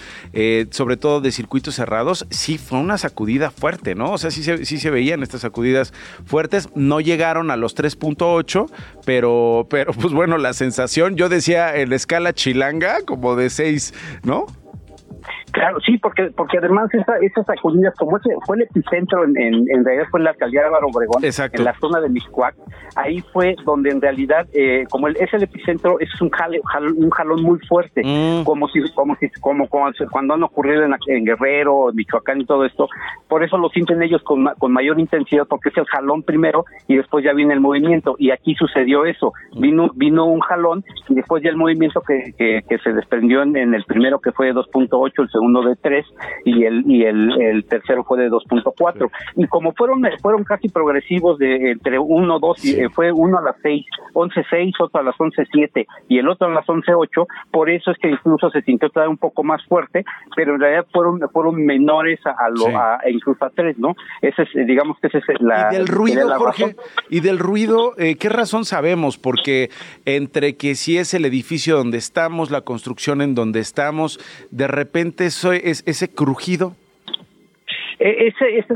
sobre 0.70 0.96
todo 0.96 1.20
de 1.20 1.32
circuitos 1.32 1.74
cerrados. 1.74 2.26
Sí 2.30 2.58
fue 2.58 2.78
una 2.78 2.98
sacudida 2.98 3.50
fuerte 3.50 3.94
no 3.94 4.12
o 4.12 4.18
sea 4.18 4.30
sí 4.30 4.42
se, 4.42 4.64
sí 4.64 4.78
se 4.78 4.90
veían 4.90 5.22
estas 5.22 5.40
sacudidas 5.40 5.92
fuertes. 6.24 6.68
No 6.74 7.00
llegaron 7.00 7.50
a 7.50 7.56
los 7.56 7.74
3.8 8.16 8.70
pero 9.04 9.66
pero 9.68 9.92
pues 9.92 10.12
bueno 10.12 10.38
la 10.38 10.52
sensación 10.52 11.16
yo 11.16 11.28
decía 11.28 11.76
en 11.76 11.90
la 11.90 11.96
escala 11.96 12.32
chilanga 12.32 13.02
como 13.04 13.36
de 13.36 13.50
6 13.50 13.94
no 14.24 14.46
Claro, 15.52 15.78
sí, 15.80 15.98
porque 15.98 16.30
porque 16.34 16.58
además 16.58 16.88
esa, 16.94 17.16
esas 17.18 17.44
sacudidas, 17.44 17.94
como 17.96 18.16
ese 18.16 18.30
fue 18.46 18.56
el 18.56 18.62
epicentro, 18.62 19.24
en, 19.24 19.36
en, 19.36 19.84
realidad 19.84 20.06
fue 20.10 20.20
en 20.20 20.24
la 20.24 20.30
alcaldía 20.30 20.60
de 20.62 20.66
Álvaro 20.68 20.86
Obregón, 20.88 21.22
en 21.22 21.64
la 21.64 21.74
zona 21.78 22.00
de 22.00 22.08
Miscuac, 22.08 22.54
ahí 22.96 23.20
fue 23.32 23.54
donde 23.64 23.90
en 23.90 24.00
realidad, 24.00 24.46
eh, 24.54 24.84
como 24.90 25.08
el, 25.08 25.16
es 25.16 25.32
el 25.34 25.42
epicentro, 25.42 26.00
es 26.00 26.08
un, 26.20 26.30
un 26.96 27.10
jalón 27.10 27.42
muy 27.42 27.58
fuerte, 27.68 28.02
mm. 28.02 28.44
como 28.44 28.66
si 28.68 28.80
como 28.94 29.14
si 29.16 29.28
como, 29.40 29.68
cuando 29.68 30.34
han 30.34 30.42
ocurrido 30.42 30.84
en, 30.84 31.24
Guerrero, 31.24 31.90
en 31.90 31.96
Michoacán 31.96 32.40
y 32.40 32.46
todo 32.46 32.64
esto, 32.64 32.88
por 33.28 33.44
eso 33.44 33.58
lo 33.58 33.68
sienten 33.68 34.02
ellos 34.02 34.22
con, 34.22 34.46
con 34.58 34.72
mayor 34.72 34.98
intensidad, 34.98 35.46
porque 35.46 35.68
es 35.68 35.76
el 35.76 35.86
jalón 35.86 36.22
primero 36.22 36.64
y 36.88 36.96
después 36.96 37.24
ya 37.24 37.34
viene 37.34 37.52
el 37.52 37.60
movimiento, 37.60 38.16
y 38.18 38.30
aquí 38.30 38.54
sucedió 38.54 39.04
eso, 39.04 39.32
vino 39.58 39.90
vino 39.94 40.24
un 40.24 40.40
jalón 40.40 40.82
y 41.08 41.14
después 41.14 41.42
ya 41.42 41.50
el 41.50 41.56
movimiento 41.56 42.00
que, 42.00 42.32
que, 42.38 42.78
se 42.78 42.92
desprendió 42.92 43.42
en, 43.42 43.74
el 43.74 43.84
primero 43.84 44.18
que 44.18 44.32
fue 44.32 44.46
de 44.46 44.54
2.8, 44.54 45.12
el 45.18 45.30
segundo 45.30 45.41
segundo 45.42 45.62
de 45.62 45.76
3 45.76 46.06
y 46.44 46.64
el 46.64 46.84
y 46.86 47.04
el, 47.04 47.40
el 47.40 47.64
tercero 47.64 48.04
fue 48.04 48.18
de 48.18 48.30
2.4 48.30 49.10
y 49.36 49.46
como 49.48 49.72
fueron 49.72 50.02
fueron 50.20 50.44
casi 50.44 50.68
progresivos 50.68 51.38
de 51.38 51.72
entre 51.72 51.98
1 51.98 52.38
2 52.38 52.64
y 52.64 52.80
eh, 52.80 52.88
fue 52.90 53.10
uno 53.12 53.38
a 53.38 53.42
las 53.42 53.56
6 53.62 53.84
11 54.14 54.44
6 54.48 54.74
otro 54.80 55.00
a 55.00 55.02
las 55.02 55.14
11 55.18 55.44
7 55.50 55.86
y 56.08 56.18
el 56.18 56.28
otro 56.28 56.46
a 56.46 56.50
las 56.50 56.68
11 56.68 56.94
8 56.94 57.26
por 57.50 57.70
eso 57.70 57.90
es 57.90 57.98
que 57.98 58.08
incluso 58.08 58.50
se 58.50 58.62
sintió 58.62 58.88
todavía 58.90 59.10
un 59.10 59.18
poco 59.18 59.42
más 59.42 59.64
fuerte 59.66 60.04
pero 60.36 60.54
en 60.54 60.60
realidad 60.60 60.86
fueron 60.92 61.20
fueron 61.32 61.64
menores 61.64 62.20
a, 62.24 62.48
lo 62.50 62.68
a, 62.78 63.00
incluso 63.10 63.44
a 63.44 63.50
3 63.50 63.78
no 63.78 63.94
ese 64.20 64.42
es 64.42 64.66
digamos 64.66 64.98
que 65.00 65.08
ese 65.08 65.18
es 65.18 65.40
la 65.40 65.70
y 65.72 65.76
del 65.76 65.88
ruido 65.88 66.28
Jorge 66.38 66.76
y 67.10 67.20
del 67.20 67.38
ruido 67.38 67.94
eh, 67.98 68.16
qué 68.16 68.28
razón 68.28 68.64
sabemos 68.64 69.18
porque 69.18 69.70
entre 70.04 70.56
que 70.56 70.76
si 70.76 70.98
es 70.98 71.14
el 71.14 71.24
edificio 71.24 71.76
donde 71.76 71.98
estamos 71.98 72.50
la 72.52 72.60
construcción 72.60 73.22
en 73.22 73.34
donde 73.34 73.58
estamos 73.58 74.20
de 74.50 74.68
repente 74.68 75.31
eso 75.32 75.52
es 75.52 75.82
ese 75.86 76.08
crujido? 76.08 76.76
E, 77.98 78.26
ese, 78.28 78.58
ese, 78.58 78.74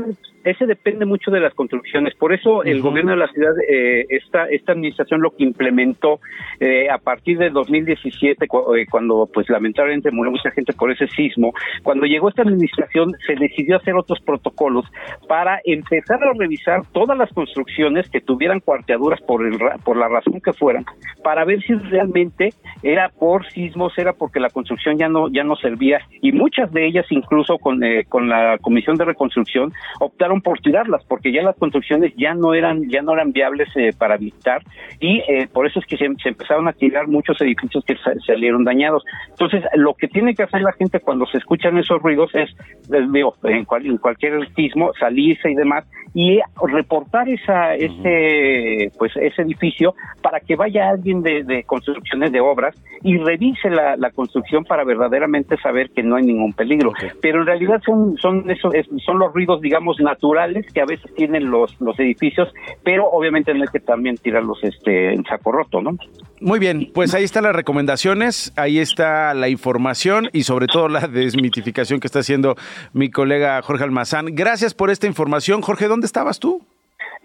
ese 0.49 0.65
depende 0.65 1.05
mucho 1.05 1.31
de 1.31 1.39
las 1.39 1.53
construcciones. 1.53 2.15
Por 2.15 2.33
eso 2.33 2.63
el 2.63 2.81
gobierno 2.81 3.11
de 3.11 3.17
la 3.17 3.27
ciudad, 3.27 3.53
eh, 3.69 4.05
esta, 4.09 4.45
esta 4.45 4.71
administración 4.71 5.21
lo 5.21 5.31
que 5.31 5.43
implementó 5.43 6.19
eh, 6.59 6.89
a 6.89 6.97
partir 6.97 7.37
de 7.37 7.49
2017, 7.49 8.45
eh, 8.45 8.85
cuando 8.89 9.29
pues 9.33 9.49
lamentablemente 9.49 10.11
murió 10.11 10.31
mucha 10.31 10.51
gente 10.51 10.73
por 10.73 10.91
ese 10.91 11.07
sismo, 11.07 11.53
cuando 11.83 12.05
llegó 12.05 12.29
esta 12.29 12.43
administración 12.43 13.13
se 13.25 13.35
decidió 13.35 13.77
hacer 13.77 13.95
otros 13.95 14.19
protocolos 14.21 14.85
para 15.27 15.59
empezar 15.65 16.23
a 16.23 16.33
revisar 16.33 16.81
todas 16.93 17.17
las 17.17 17.31
construcciones 17.33 18.09
que 18.09 18.21
tuvieran 18.21 18.59
cuarteaduras 18.59 19.21
por, 19.21 19.45
el, 19.45 19.57
por 19.83 19.97
la 19.97 20.07
razón 20.07 20.39
que 20.41 20.53
fueran, 20.53 20.85
para 21.23 21.45
ver 21.45 21.61
si 21.61 21.73
realmente 21.73 22.49
era 22.83 23.09
por 23.09 23.45
sismos, 23.51 23.97
era 23.97 24.13
porque 24.13 24.39
la 24.39 24.49
construcción 24.49 24.97
ya 24.97 25.09
no, 25.09 25.29
ya 25.29 25.43
no 25.43 25.55
servía. 25.55 25.99
Y 26.21 26.31
muchas 26.31 26.71
de 26.71 26.87
ellas 26.87 27.05
incluso 27.09 27.57
con, 27.57 27.83
eh, 27.83 28.05
con 28.07 28.29
la 28.29 28.57
Comisión 28.59 28.95
de 28.97 29.05
Reconstrucción 29.05 29.71
optaron 29.99 30.36
por 30.41 30.59
tirarlas 30.59 31.03
porque 31.05 31.31
ya 31.31 31.41
las 31.41 31.55
construcciones 31.55 32.13
ya 32.17 32.33
no 32.33 32.53
eran 32.53 32.89
ya 32.89 33.01
no 33.01 33.13
eran 33.13 33.31
viables 33.31 33.69
eh, 33.75 33.91
para 33.97 34.15
habitar 34.15 34.61
y 34.99 35.19
eh, 35.27 35.47
por 35.51 35.67
eso 35.67 35.79
es 35.79 35.85
que 35.85 35.97
se, 35.97 36.05
empezaron 36.05 36.67
a 36.67 36.73
tirar 36.73 37.07
muchos 37.07 37.39
edificios 37.41 37.83
que 37.85 37.95
salieron 38.25 38.63
dañados. 38.63 39.03
Entonces, 39.29 39.63
lo 39.75 39.93
que 39.93 40.07
tiene 40.07 40.33
que 40.35 40.43
hacer 40.43 40.61
la 40.61 40.73
gente 40.73 40.99
cuando 40.99 41.25
se 41.27 41.37
escuchan 41.37 41.77
esos 41.77 42.01
ruidos 42.01 42.31
es, 42.33 42.49
digo, 43.11 43.35
en, 43.43 43.65
en 43.85 43.97
cualquier 43.97 44.47
sismo, 44.53 44.91
salirse 44.99 45.51
y 45.51 45.55
demás 45.55 45.85
y 46.13 46.39
reportar 46.61 47.29
esa 47.29 47.75
ese 47.75 48.91
pues 48.97 49.15
ese 49.17 49.41
edificio 49.43 49.93
para 50.21 50.39
que 50.39 50.55
vaya 50.55 50.89
alguien 50.89 51.21
de, 51.21 51.63
construcciones 51.65 52.31
de 52.31 52.39
obras 52.39 52.75
y 53.03 53.17
revise 53.17 53.69
la, 53.69 53.95
construcción 54.15 54.63
para 54.63 54.83
verdaderamente 54.83 55.57
saber 55.57 55.91
que 55.91 56.01
no 56.01 56.15
hay 56.15 56.23
ningún 56.23 56.53
peligro. 56.53 56.91
Pero 57.21 57.41
en 57.41 57.45
realidad 57.45 57.81
son 57.85 58.17
son 58.17 58.49
eso, 58.49 58.71
son 59.05 59.19
los 59.19 59.31
ruidos 59.33 59.61
digamos 59.61 59.99
naturales 59.99 60.16
que 60.73 60.81
a 60.81 60.85
veces 60.85 61.13
tienen 61.15 61.49
los, 61.49 61.79
los 61.79 61.97
edificios, 61.99 62.49
pero 62.83 63.09
obviamente 63.09 63.53
no 63.53 63.61
hay 63.61 63.67
que 63.67 63.79
también 63.79 64.17
tirarlos 64.17 64.59
este, 64.63 65.13
en 65.13 65.23
saco 65.23 65.51
roto, 65.51 65.81
¿no? 65.81 65.97
Muy 66.39 66.59
bien, 66.59 66.91
pues 66.93 67.13
ahí 67.13 67.23
están 67.23 67.43
las 67.43 67.55
recomendaciones, 67.55 68.53
ahí 68.55 68.79
está 68.79 69.33
la 69.33 69.49
información 69.49 70.29
y 70.33 70.43
sobre 70.43 70.67
todo 70.67 70.87
la 70.87 71.07
desmitificación 71.07 71.99
que 71.99 72.07
está 72.07 72.19
haciendo 72.19 72.55
mi 72.93 73.09
colega 73.09 73.61
Jorge 73.61 73.83
Almazán. 73.83 74.35
Gracias 74.35 74.73
por 74.73 74.89
esta 74.89 75.07
información. 75.07 75.61
Jorge, 75.61 75.87
¿dónde 75.87 76.05
estabas 76.05 76.39
tú? 76.39 76.61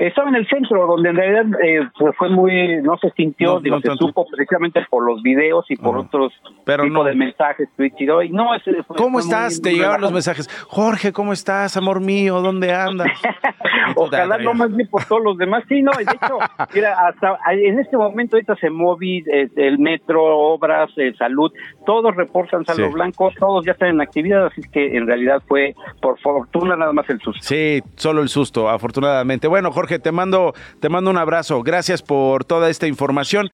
Estaba 0.02 0.28
en 0.30 0.34
el 0.34 0.48
centro, 0.48 0.84
donde 0.84 1.10
en 1.10 1.16
realidad 1.16 1.60
eh, 1.62 1.88
pues 1.96 2.16
fue 2.16 2.28
muy, 2.28 2.82
no 2.82 2.96
se 2.98 3.10
sintió, 3.10 3.60
no, 3.60 3.80
se 3.80 3.94
supo 3.94 4.26
precisamente 4.26 4.84
por 4.90 5.06
los 5.06 5.22
videos 5.22 5.64
y 5.70 5.76
por 5.76 5.96
otros 5.96 6.32
Pero 6.64 6.82
tipos 6.82 7.06
de 7.06 7.14
mensajes, 7.14 7.68
y 7.78 8.28
no, 8.30 8.48
¿Cómo 8.96 9.20
estás? 9.20 9.62
Te 9.62 9.72
llegaban 9.72 10.00
los 10.00 10.10
mensajes, 10.10 10.48
Jorge, 10.66 11.12
¿cómo 11.12 11.32
estás, 11.32 11.76
amor 11.76 12.00
mío? 12.00 12.40
¿Dónde 12.40 12.72
andas? 12.72 13.06
Ojalá 13.96 14.38
no 14.38 14.54
más 14.54 14.74
bien 14.74 14.88
por 14.88 15.04
todos 15.04 15.22
los 15.22 15.38
demás, 15.38 15.62
sí, 15.68 15.82
no, 15.82 15.92
de 15.92 16.02
hecho, 16.02 16.38
mira, 16.74 16.96
hasta 17.06 17.38
en 17.52 17.78
este 17.78 17.96
momento 17.96 18.36
ahorita 18.36 18.56
se 18.56 18.70
móvil, 18.70 19.24
eh, 19.32 19.48
el 19.54 19.78
metro, 19.78 20.24
obras, 20.24 20.90
eh, 20.96 21.14
salud, 21.16 21.52
todos 21.86 22.14
reportan 22.16 22.64
saldo 22.64 22.90
blanco, 22.90 23.30
todos 23.38 23.64
ya 23.64 23.72
están 23.72 23.90
en 23.90 24.00
actividad, 24.00 24.46
así 24.46 24.62
que 24.72 24.96
en 24.96 25.06
realidad 25.06 25.42
fue 25.46 25.74
por 26.00 26.18
fortuna 26.18 26.74
nada 26.74 26.92
más 26.92 27.08
el 27.08 27.20
susto. 27.20 27.40
Sí, 27.42 27.80
solo 27.94 28.22
el 28.22 28.28
susto, 28.28 28.68
afortunadamente. 28.68 29.46
Bueno, 29.46 29.70
Jorge, 29.70 29.91
Te 29.98 30.12
mando, 30.12 30.54
te 30.80 30.88
mando 30.88 31.10
un 31.10 31.18
abrazo. 31.18 31.62
Gracias 31.62 32.02
por 32.02 32.44
toda 32.44 32.70
esta 32.70 32.86
información. 32.86 33.50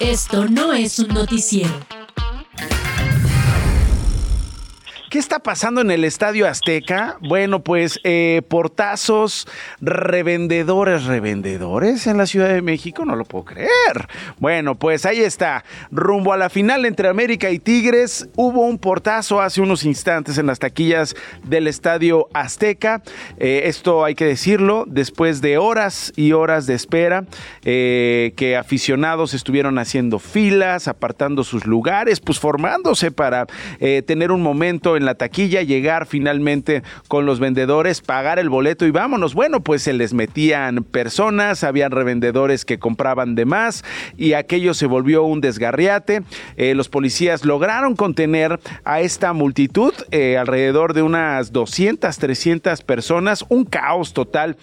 Esto 0.00 0.46
no 0.48 0.72
es 0.72 0.98
un 0.98 1.08
noticiero. 1.08 1.97
¿Qué 5.10 5.18
está 5.18 5.38
pasando 5.38 5.80
en 5.80 5.90
el 5.90 6.04
Estadio 6.04 6.46
Azteca? 6.46 7.16
Bueno, 7.22 7.62
pues 7.62 7.98
eh, 8.04 8.42
portazos, 8.46 9.48
revendedores, 9.80 11.04
revendedores 11.04 12.06
en 12.06 12.18
la 12.18 12.26
Ciudad 12.26 12.48
de 12.48 12.60
México, 12.60 13.06
no 13.06 13.16
lo 13.16 13.24
puedo 13.24 13.46
creer. 13.46 14.06
Bueno, 14.38 14.74
pues 14.74 15.06
ahí 15.06 15.20
está. 15.20 15.64
Rumbo 15.90 16.34
a 16.34 16.36
la 16.36 16.50
final 16.50 16.84
entre 16.84 17.08
América 17.08 17.50
y 17.50 17.58
Tigres, 17.58 18.28
hubo 18.36 18.66
un 18.66 18.76
portazo 18.76 19.40
hace 19.40 19.62
unos 19.62 19.84
instantes 19.84 20.36
en 20.36 20.44
las 20.44 20.58
taquillas 20.58 21.16
del 21.42 21.68
Estadio 21.68 22.28
Azteca. 22.34 23.02
Eh, 23.38 23.62
esto 23.64 24.04
hay 24.04 24.14
que 24.14 24.26
decirlo, 24.26 24.84
después 24.86 25.40
de 25.40 25.56
horas 25.56 26.12
y 26.16 26.32
horas 26.32 26.66
de 26.66 26.74
espera, 26.74 27.24
eh, 27.64 28.34
que 28.36 28.58
aficionados 28.58 29.32
estuvieron 29.32 29.78
haciendo 29.78 30.18
filas, 30.18 30.86
apartando 30.86 31.44
sus 31.44 31.64
lugares, 31.64 32.20
pues 32.20 32.38
formándose 32.38 33.10
para 33.10 33.46
tener 33.78 34.32
un 34.32 34.42
momento 34.42 34.97
en 34.98 35.06
la 35.06 35.14
taquilla, 35.14 35.62
llegar 35.62 36.04
finalmente 36.04 36.82
con 37.08 37.24
los 37.24 37.40
vendedores, 37.40 38.02
pagar 38.02 38.38
el 38.38 38.50
boleto 38.50 38.84
y 38.84 38.90
vámonos. 38.90 39.32
Bueno, 39.32 39.60
pues 39.60 39.82
se 39.82 39.94
les 39.94 40.12
metían 40.12 40.84
personas, 40.84 41.64
habían 41.64 41.90
revendedores 41.90 42.66
que 42.66 42.78
compraban 42.78 43.34
de 43.34 43.46
más 43.46 43.84
y 44.16 44.34
aquello 44.34 44.74
se 44.74 44.86
volvió 44.86 45.22
un 45.22 45.40
desgarriate. 45.40 46.22
Eh, 46.56 46.74
los 46.74 46.88
policías 46.88 47.44
lograron 47.46 47.96
contener 47.96 48.60
a 48.84 49.00
esta 49.00 49.32
multitud, 49.32 49.94
eh, 50.10 50.36
alrededor 50.36 50.92
de 50.92 51.02
unas 51.02 51.52
200, 51.52 52.18
300 52.18 52.82
personas, 52.82 53.44
un 53.48 53.64
caos 53.64 54.12
total 54.12 54.56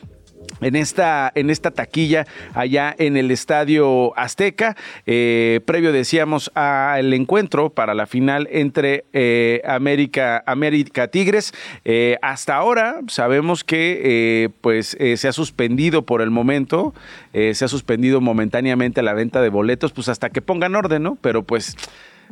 en 0.62 0.76
esta, 0.76 1.32
en 1.36 1.50
esta 1.50 1.72
taquilla 1.72 2.26
allá 2.54 2.96
en 2.98 3.18
el 3.18 3.32
Estadio 3.32 4.18
Azteca. 4.18 4.76
Eh, 5.06 5.62
previo 5.66 5.92
decíamos 5.92 6.52
al 6.56 7.14
encuentro 7.14 7.70
para 7.70 7.94
la 7.94 8.08
final 8.08 8.48
entre 8.52 9.06
eh, 9.14 9.62
América, 9.66 10.44
América 10.46 11.08
Tigres. 11.08 11.54
Eh, 11.84 12.18
hasta 12.22 12.56
ahora 12.56 13.02
sabemos 13.08 13.64
que 13.64 14.52
pues 14.62 14.98
se 15.16 15.28
ha 15.28 15.32
suspendido 15.32 16.04
por 16.04 16.22
el 16.22 16.32
momento, 16.32 16.94
se 17.34 17.66
ha 17.66 17.68
suspendido 17.68 18.22
momentáneamente 18.22 19.02
la 19.02 19.14
venta 19.14 19.42
de 19.42 19.50
boletos, 19.50 19.92
pues 19.92 20.10
hasta 20.10 20.30
que 20.30 20.42
pongan 20.42 20.76
orden, 20.76 21.04
¿no? 21.04 21.18
Pero 21.22 21.44
pues 21.44 21.76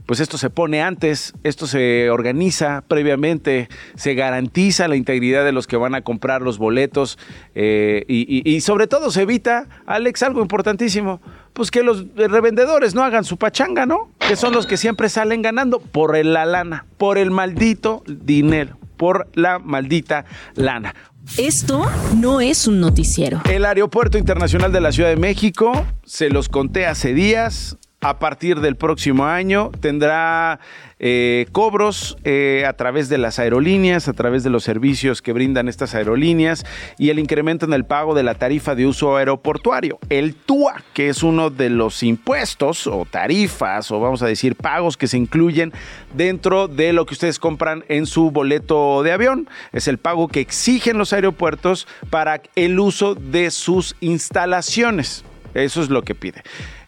pues 0.05 0.19
esto 0.19 0.38
se 0.38 0.50
pone 0.50 0.81
antes, 0.81 1.33
esto 1.43 1.67
se 1.67 2.09
organiza 2.09 2.83
previamente, 2.88 3.69
se 3.95 4.15
garantiza 4.15 4.88
la 4.88 4.95
integridad 4.95 5.45
de 5.45 5.51
los 5.51 5.67
que 5.67 5.77
van 5.77 5.95
a 5.95 6.01
comprar 6.01 6.41
los 6.41 6.57
boletos 6.57 7.17
eh, 7.55 8.03
y, 8.07 8.62
sobre 8.62 8.88
todo 8.88 9.12
se 9.12 9.21
evita, 9.21 9.67
Alex, 9.85 10.23
algo 10.23 10.41
importantísimo, 10.41 11.21
pues 11.53 11.71
que 11.71 11.83
los 11.83 12.05
revendedores 12.15 12.95
no 12.95 13.03
hagan 13.03 13.23
su 13.23 13.38
pachanga, 13.38 13.85
¿no? 13.85 14.09
Que 14.19 14.35
son 14.35 14.53
los 14.53 14.65
que 14.65 14.77
siempre 14.77 15.09
salen 15.09 15.41
ganando 15.41 15.79
por 15.79 16.17
la 16.25 16.45
lana, 16.45 16.85
por 16.97 17.17
el 17.17 17.31
maldito 17.31 18.03
dinero, 18.07 18.77
por 18.97 19.27
la 19.33 19.59
maldita 19.59 20.25
lana. 20.55 20.93
Esto 21.38 21.85
no 22.17 22.41
es 22.41 22.67
un 22.67 22.81
noticiero. 22.81 23.41
El 23.50 23.63
Aeropuerto 23.65 24.17
Internacional 24.17 24.73
de 24.73 24.81
la 24.81 24.91
Ciudad 24.91 25.09
de 25.09 25.15
México, 25.15 25.85
se 26.03 26.29
los 26.29 26.50
conté 26.50 26.85
hace 26.85 27.13
días, 27.13 27.77
a 28.03 28.19
partir 28.19 28.60
del 28.60 28.75
próximo 28.75 29.25
año 29.25 29.72
tendrá 29.79 30.60
eh, 31.00 31.48
cobros 31.51 32.17
eh, 32.24 32.65
a 32.67 32.74
través 32.74 33.10
de 33.10 33.17
las 33.17 33.39
aerolíneas, 33.39 34.07
a 34.07 34.13
través 34.13 34.43
de 34.43 34.50
los 34.50 34.63
servicios 34.63 35.22
que 35.22 35.33
brindan 35.33 35.67
estas 35.67 35.95
aerolíneas 35.95 36.65
y 36.98 37.10
el 37.10 37.19
incremento 37.19 37.65
en 37.65 37.74
el 37.74 37.86
pago 37.86 38.13
de 38.13 38.24
la 38.24 38.36
tarifa 38.36 38.75
de 38.75 38.86
uso 38.86 39.15
aeroportuario. 39.15 40.00
El 40.10 40.36
TUA, 40.36 40.83
que 40.93 41.10
es 41.10 41.24
uno 41.24 41.50
de 41.50 41.69
los 41.69 42.03
impuestos 42.03 42.88
o 42.88 43.05
tarifas 43.10 43.89
o 43.91 44.00
vamos 44.00 44.22
a 44.22 44.27
decir 44.27 44.55
pagos 44.55 44.98
que 44.98 45.07
se 45.07 45.17
incluyen 45.17 45.72
dentro 46.13 46.67
de 46.67 46.93
lo 46.93 47.05
que 47.05 47.13
ustedes 47.13 47.39
compran 47.39 47.86
en 47.88 48.05
su 48.05 48.31
boleto 48.31 49.01
de 49.03 49.13
avión. 49.13 49.48
Es 49.72 49.88
el 49.88 49.98
pago 49.98 50.27
que 50.27 50.41
exigen 50.41 50.98
los 50.98 51.13
aeropuertos 51.13 51.88
para 52.10 52.41
el 52.55 52.79
uso 52.79 53.15
de 53.15 53.50
sus 53.51 53.95
instalaciones. 54.01 55.24
Eso 55.53 55.81
es 55.81 55.89
lo 55.89 56.01
que 56.01 56.15
pide. 56.15 56.43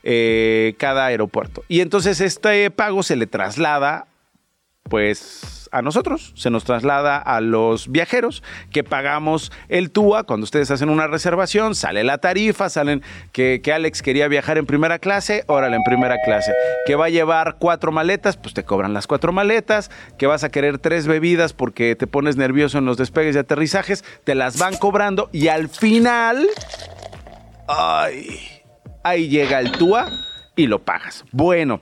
Eh, 0.07 0.75
cada 0.77 1.07
aeropuerto. 1.07 1.63
Y 1.67 1.81
entonces 1.81 2.21
este 2.21 2.69
pago 2.69 3.01
se 3.01 3.15
le 3.15 3.25
traslada, 3.25 4.05
pues, 4.83 5.67
a 5.71 5.81
nosotros, 5.81 6.31
se 6.35 6.51
nos 6.51 6.63
traslada 6.63 7.17
a 7.17 7.41
los 7.41 7.91
viajeros 7.91 8.43
que 8.71 8.83
pagamos 8.83 9.51
el 9.67 9.89
TUA. 9.89 10.23
Cuando 10.25 10.43
ustedes 10.43 10.69
hacen 10.69 10.89
una 10.89 11.07
reservación, 11.07 11.73
sale 11.73 12.03
la 12.03 12.19
tarifa, 12.19 12.69
salen 12.69 13.01
que, 13.31 13.61
que 13.63 13.73
Alex 13.73 14.03
quería 14.03 14.27
viajar 14.27 14.59
en 14.59 14.67
primera 14.67 14.99
clase, 14.99 15.43
órale, 15.47 15.75
en 15.75 15.83
primera 15.83 16.17
clase. 16.23 16.53
Que 16.85 16.95
va 16.95 17.05
a 17.05 17.09
llevar 17.09 17.55
cuatro 17.57 17.91
maletas, 17.91 18.37
pues 18.37 18.53
te 18.53 18.63
cobran 18.63 18.93
las 18.93 19.07
cuatro 19.07 19.33
maletas. 19.33 19.89
Que 20.19 20.27
vas 20.27 20.43
a 20.43 20.49
querer 20.49 20.77
tres 20.77 21.07
bebidas 21.07 21.53
porque 21.53 21.95
te 21.95 22.05
pones 22.05 22.37
nervioso 22.37 22.77
en 22.77 22.85
los 22.85 22.97
despegues 22.97 23.35
y 23.35 23.39
aterrizajes, 23.39 24.05
te 24.23 24.35
las 24.35 24.59
van 24.59 24.77
cobrando 24.77 25.29
y 25.31 25.47
al 25.47 25.67
final... 25.67 26.47
Ay 27.67 28.54
ahí 29.05 29.29
llega 29.29 29.59
el 29.59 29.71
TUA 29.71 30.09
y 30.55 30.67
lo 30.67 30.79
pagas. 30.79 31.23
Bueno. 31.31 31.81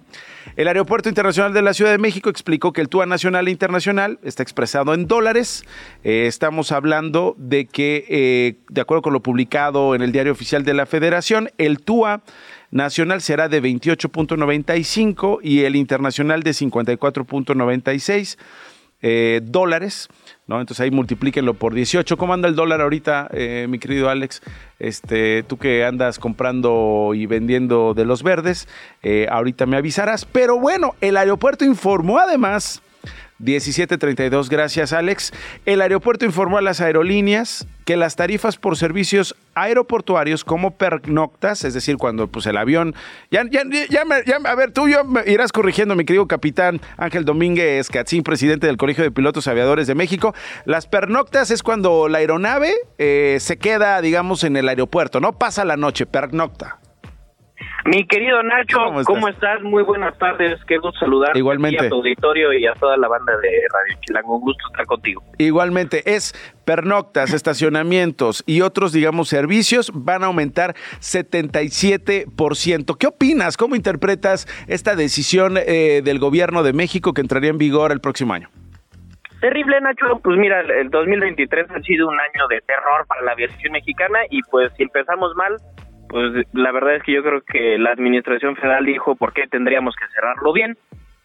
El 0.55 0.67
Aeropuerto 0.67 1.09
Internacional 1.09 1.51
de 1.53 1.63
la 1.63 1.73
Ciudad 1.73 1.89
de 1.89 1.97
México 1.97 2.29
explicó 2.29 2.73
que 2.73 2.81
el 2.81 2.89
TUA 2.89 3.07
nacional 3.07 3.47
e 3.47 3.51
internacional 3.51 4.19
está 4.23 4.43
expresado 4.43 4.93
en 4.93 5.07
dólares. 5.07 5.63
Eh, 6.03 6.25
estamos 6.27 6.71
hablando 6.71 7.33
de 7.39 7.65
que, 7.65 8.05
eh, 8.07 8.57
de 8.69 8.81
acuerdo 8.81 9.01
con 9.01 9.13
lo 9.13 9.23
publicado 9.23 9.95
en 9.95 10.03
el 10.03 10.11
Diario 10.11 10.31
Oficial 10.31 10.63
de 10.63 10.75
la 10.75 10.85
Federación, 10.85 11.49
el 11.57 11.79
TUA 11.79 12.21
nacional 12.69 13.21
será 13.21 13.49
de 13.49 13.63
28.95 13.63 15.39
y 15.41 15.63
el 15.63 15.75
internacional 15.75 16.43
de 16.43 16.51
54.96 16.51 18.37
eh, 19.03 19.41
dólares. 19.43 20.09
¿no? 20.47 20.59
Entonces 20.59 20.81
ahí 20.81 20.91
multiplíquenlo 20.91 21.53
por 21.53 21.73
18. 21.73 22.17
¿Cómo 22.17 22.33
anda 22.33 22.47
el 22.47 22.55
dólar 22.55 22.81
ahorita, 22.81 23.29
eh, 23.31 23.67
mi 23.69 23.79
querido 23.79 24.09
Alex? 24.09 24.41
Este, 24.79 25.43
tú 25.43 25.57
que 25.57 25.85
andas 25.85 26.19
comprando 26.19 27.11
y 27.13 27.25
vendiendo 27.25 27.93
de 27.93 28.05
los 28.05 28.23
verdes, 28.23 28.67
eh, 29.03 29.27
ahorita 29.29 29.65
me 29.65 29.77
avisarás. 29.77 30.25
Pero 30.25 30.59
bueno, 30.59 30.95
el 31.01 31.17
aeropuerto 31.17 31.65
informó 31.65 32.17
además 32.17 32.81
1732, 33.39 34.49
gracias 34.49 34.93
Alex. 34.93 35.33
El 35.65 35.81
aeropuerto 35.81 36.25
informó 36.25 36.57
a 36.57 36.61
las 36.61 36.81
aerolíneas 36.81 37.67
que 37.85 37.97
las 37.97 38.15
tarifas 38.15 38.57
por 38.57 38.77
servicios 38.77 39.35
aeroportuarios 39.55 40.43
como 40.43 40.77
pernoctas, 40.77 41.63
es 41.63 41.73
decir, 41.73 41.97
cuando 41.97 42.27
pues 42.27 42.45
el 42.45 42.57
avión, 42.57 42.95
ya, 43.29 43.43
ya, 43.49 43.63
ya, 43.89 44.03
a 44.45 44.55
ver, 44.55 44.71
tú 44.71 44.87
yo 44.87 45.03
irás 45.25 45.51
corrigiendo, 45.51 45.95
mi 45.95 46.05
querido 46.05 46.27
capitán 46.27 46.79
Ángel 46.97 47.25
Domínguez 47.25 47.89
Catzín, 47.89 48.23
presidente 48.23 48.67
del 48.67 48.77
Colegio 48.77 49.03
de 49.03 49.11
Pilotos 49.11 49.47
Aviadores 49.47 49.87
de 49.87 49.95
México. 49.95 50.33
Las 50.65 50.87
pernoctas 50.87 51.51
es 51.51 51.63
cuando 51.63 52.07
la 52.07 52.19
aeronave 52.19 52.73
eh, 52.97 53.37
se 53.39 53.57
queda, 53.57 54.01
digamos, 54.01 54.43
en 54.43 54.55
el 54.55 54.69
aeropuerto, 54.69 55.19
¿no? 55.19 55.37
Pasa 55.37 55.65
la 55.65 55.77
noche, 55.77 56.05
pernocta. 56.05 56.79
Mi 57.85 58.07
querido 58.07 58.41
Nacho, 58.43 58.77
¿Cómo 59.05 59.27
estás? 59.27 59.61
Muy 59.61 59.83
buenas 59.83 60.17
tardes, 60.17 60.57
qué 60.67 60.77
gusto 60.77 60.97
saludar 60.99 61.35
Igualmente. 61.35 61.85
a 61.85 61.89
tu 61.89 61.95
auditorio 61.95 62.53
y 62.53 62.65
a 62.65 62.73
toda 62.75 62.95
la 62.95 63.09
banda 63.09 63.33
de 63.37 63.49
Radio 63.73 63.97
Chilango. 63.99 64.37
Un 64.37 64.41
gusto 64.41 64.63
estar 64.67 64.85
contigo. 64.85 65.21
Igualmente, 65.37 66.15
es 66.15 66.33
pernoctas, 66.63 67.33
estacionamientos 67.33 68.41
y 68.47 68.61
otros, 68.61 68.93
digamos, 68.93 69.27
servicios 69.27 69.91
van 69.93 70.23
a 70.23 70.27
aumentar 70.27 70.75
77%. 71.01 72.97
¿Qué 72.97 73.07
opinas? 73.07 73.57
¿Cómo 73.57 73.75
interpretas 73.75 74.47
esta 74.69 74.95
decisión 74.95 75.57
eh, 75.57 76.01
del 76.03 76.19
gobierno 76.19 76.63
de 76.63 76.71
México 76.71 77.13
que 77.13 77.19
entraría 77.19 77.49
en 77.49 77.57
vigor 77.57 77.91
el 77.91 77.99
próximo 77.99 78.33
año? 78.33 78.49
Terrible, 79.41 79.81
Nacho. 79.81 80.21
Pues 80.23 80.37
mira, 80.37 80.61
el 80.61 80.89
2023 80.89 81.69
ha 81.69 81.81
sido 81.81 82.07
un 82.07 82.17
año 82.17 82.47
de 82.47 82.61
terror 82.61 83.05
para 83.07 83.23
la 83.23 83.33
aviación 83.33 83.73
mexicana 83.73 84.19
y 84.29 84.41
pues 84.43 84.71
si 84.77 84.83
empezamos 84.83 85.35
mal, 85.35 85.57
pues 86.13 86.45
la 86.53 86.71
verdad 86.71 86.97
es 86.97 87.01
que 87.01 87.11
yo 87.11 87.23
creo 87.23 87.41
que 87.41 87.79
la 87.79 87.89
administración 87.89 88.55
federal 88.55 88.85
dijo 88.85 89.15
por 89.15 89.33
qué 89.33 89.47
tendríamos 89.47 89.95
que 89.95 90.05
cerrarlo 90.13 90.53
bien, 90.53 90.77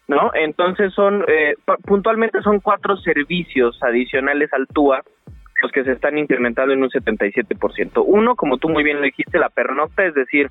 ¿no? 0.07 0.31
Entonces 0.33 0.91
son, 0.95 1.23
eh, 1.27 1.53
puntualmente 1.85 2.41
son 2.41 2.59
cuatro 2.59 2.97
servicios 2.97 3.77
adicionales 3.83 4.51
al 4.51 4.65
TUA 4.65 5.03
los 5.61 5.71
que 5.71 5.83
se 5.83 5.91
están 5.91 6.17
incrementando 6.17 6.73
en 6.73 6.81
un 6.81 6.89
77%. 6.89 8.01
Uno, 8.03 8.35
como 8.35 8.57
tú 8.57 8.67
muy 8.69 8.83
bien 8.83 8.97
lo 8.97 9.03
dijiste, 9.03 9.37
la 9.37 9.49
pernocta, 9.49 10.05
es 10.05 10.15
decir, 10.15 10.49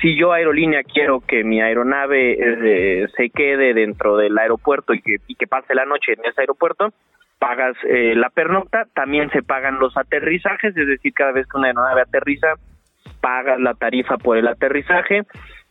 si 0.00 0.16
yo 0.16 0.32
aerolínea 0.32 0.84
quiero 0.84 1.20
que 1.20 1.42
mi 1.42 1.60
aeronave 1.60 2.36
eh, 2.38 3.08
se 3.16 3.30
quede 3.30 3.74
dentro 3.74 4.16
del 4.16 4.38
aeropuerto 4.38 4.94
y 4.94 5.02
que, 5.02 5.16
y 5.26 5.34
que 5.34 5.48
pase 5.48 5.74
la 5.74 5.86
noche 5.86 6.12
en 6.12 6.24
ese 6.24 6.42
aeropuerto, 6.42 6.92
pagas 7.40 7.74
eh, 7.88 8.14
la 8.14 8.30
pernocta, 8.30 8.86
también 8.94 9.28
se 9.30 9.42
pagan 9.42 9.80
los 9.80 9.96
aterrizajes, 9.96 10.76
es 10.76 10.86
decir, 10.86 11.12
cada 11.14 11.32
vez 11.32 11.48
que 11.48 11.56
una 11.56 11.66
aeronave 11.66 12.02
aterriza, 12.02 12.54
pagas 13.22 13.58
la 13.58 13.72
tarifa 13.72 14.18
por 14.18 14.36
el 14.36 14.46
aterrizaje. 14.46 15.22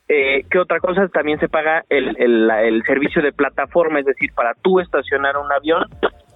Eh, 0.07 0.43
¿Qué 0.49 0.57
otra 0.57 0.79
cosa? 0.79 1.07
También 1.09 1.39
se 1.39 1.47
paga 1.47 1.83
el, 1.89 2.15
el, 2.17 2.83
servicio 2.87 3.21
de 3.21 3.31
plataforma, 3.31 3.99
es 3.99 4.05
decir, 4.05 4.31
para 4.33 4.53
tú 4.55 4.79
estacionar 4.79 5.37
un 5.37 5.51
avión, 5.51 5.85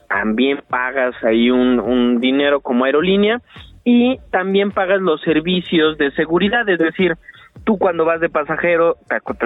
también 0.07 0.61
pagas 0.69 1.15
ahí 1.23 1.49
un, 1.49 1.79
un 1.79 2.19
dinero 2.19 2.61
como 2.61 2.85
aerolínea 2.85 3.41
y 3.83 4.17
también 4.31 4.71
pagas 4.71 5.01
los 5.01 5.21
servicios 5.21 5.97
de 5.97 6.11
seguridad, 6.11 6.67
es 6.69 6.79
decir, 6.79 7.15
tú 7.65 7.77
cuando 7.77 8.05
vas 8.05 8.19
de 8.21 8.29
pasajero, 8.29 8.97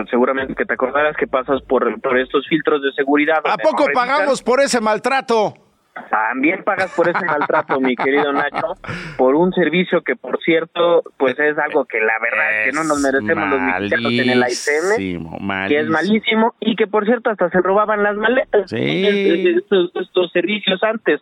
seguramente 0.10 0.56
que 0.56 0.66
te 0.66 0.74
acordarás 0.74 1.16
que 1.18 1.28
pasas 1.28 1.62
por, 1.64 2.00
por 2.02 2.20
estos 2.20 2.48
filtros 2.48 2.82
de 2.82 2.92
seguridad. 2.94 3.40
¿A 3.46 3.58
poco 3.58 3.86
pagamos 3.94 4.44
por 4.44 4.60
ese 4.60 4.82
maltrato? 4.82 5.69
También 6.10 6.64
pagas 6.64 6.94
por 6.96 7.10
ese 7.10 7.26
maltrato, 7.26 7.80
mi 7.80 7.96
querido 7.96 8.32
Nacho, 8.32 8.76
por 9.18 9.36
un 9.36 9.52
servicio 9.54 10.02
que, 10.02 10.16
por 10.16 10.40
cierto, 10.42 11.04
pues 11.18 11.38
es 11.40 11.58
algo 11.58 11.86
que 11.86 12.00
la 12.00 12.20
verdad 12.20 12.60
es 12.60 12.66
que 12.70 12.76
no 12.76 12.84
nos 12.84 13.02
merecemos 13.02 13.50
los 13.50 13.62
mexicanos 13.62 14.12
en 14.12 14.30
el 14.30 14.44
ICM, 14.48 15.68
que 15.68 15.80
es 15.80 15.88
malísimo, 15.88 16.56
y 16.60 16.76
que, 16.76 16.88
por 16.88 17.06
cierto, 17.06 17.30
hasta 17.30 17.50
se 17.50 17.62
robaban 17.62 18.04
las 18.04 18.16
maletas 18.16 18.72
estos, 18.72 19.92
estos 19.96 20.32
servicios 20.32 20.82
antes. 20.84 21.22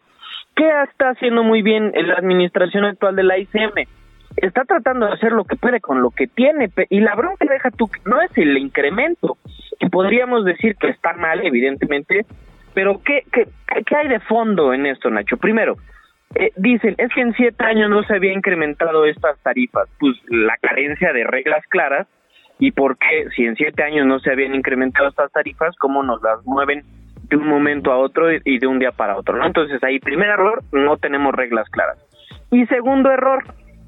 ¿Qué 0.56 0.70
está 0.90 1.10
haciendo 1.10 1.44
muy 1.44 1.62
bien 1.62 1.92
la 1.96 2.16
administración 2.16 2.86
actual 2.86 3.16
de 3.16 3.24
la 3.24 3.38
ICM? 3.38 3.88
Está 4.38 4.66
tratando 4.66 5.08
de 5.08 5.14
hacer 5.14 5.32
lo 5.32 5.46
que 5.46 5.56
puede 5.56 5.80
con 5.80 6.02
lo 6.02 6.12
que 6.12 6.28
tiene, 6.28 6.70
y 6.90 7.00
la 7.00 7.16
bronca, 7.16 7.46
deja 7.50 7.72
tú, 7.72 7.90
no 8.06 8.22
es 8.22 8.32
el 8.38 8.58
incremento, 8.58 9.38
que 9.80 9.90
podríamos 9.90 10.46
decir 10.46 10.76
que 10.76 10.90
está 10.90 11.14
mal, 11.14 11.46
evidentemente, 11.46 12.26
Pero 12.78 13.02
¿qué, 13.04 13.24
qué, 13.32 13.48
qué 13.88 13.96
hay 13.96 14.08
de 14.08 14.20
fondo 14.20 14.72
en 14.72 14.86
esto, 14.86 15.10
Nacho? 15.10 15.38
Primero, 15.38 15.78
eh, 16.36 16.52
dicen, 16.58 16.94
es 17.00 17.12
que 17.12 17.22
en 17.22 17.34
siete 17.34 17.64
años 17.64 17.90
no 17.90 18.04
se 18.04 18.14
había 18.14 18.32
incrementado 18.32 19.04
estas 19.06 19.42
tarifas. 19.42 19.90
Pues 20.00 20.16
la 20.28 20.56
carencia 20.62 21.12
de 21.12 21.24
reglas 21.24 21.66
claras 21.70 22.08
y 22.60 22.74
por 22.74 23.00
qué, 23.00 23.30
si 23.36 23.46
en 23.46 23.56
siete 23.56 23.82
años 23.82 24.06
no 24.06 24.20
se 24.20 24.30
habían 24.30 24.54
incrementado 24.54 25.10
estas 25.10 25.32
tarifas, 25.32 25.76
cómo 25.78 26.04
nos 26.04 26.22
las 26.22 26.46
mueven 26.46 26.84
de 27.24 27.38
un 27.38 27.48
momento 27.48 27.92
a 27.92 27.98
otro 27.98 28.32
y 28.32 28.60
de 28.60 28.68
un 28.68 28.78
día 28.78 28.92
para 28.92 29.18
otro, 29.18 29.36
¿no? 29.38 29.48
Entonces 29.48 29.84
ahí, 29.84 29.98
primer 29.98 30.30
error, 30.30 30.62
no 30.72 30.98
tenemos 30.98 31.34
reglas 31.34 31.68
claras. 31.72 31.98
Y 32.52 32.68
segundo 32.68 33.12
error, 33.12 33.44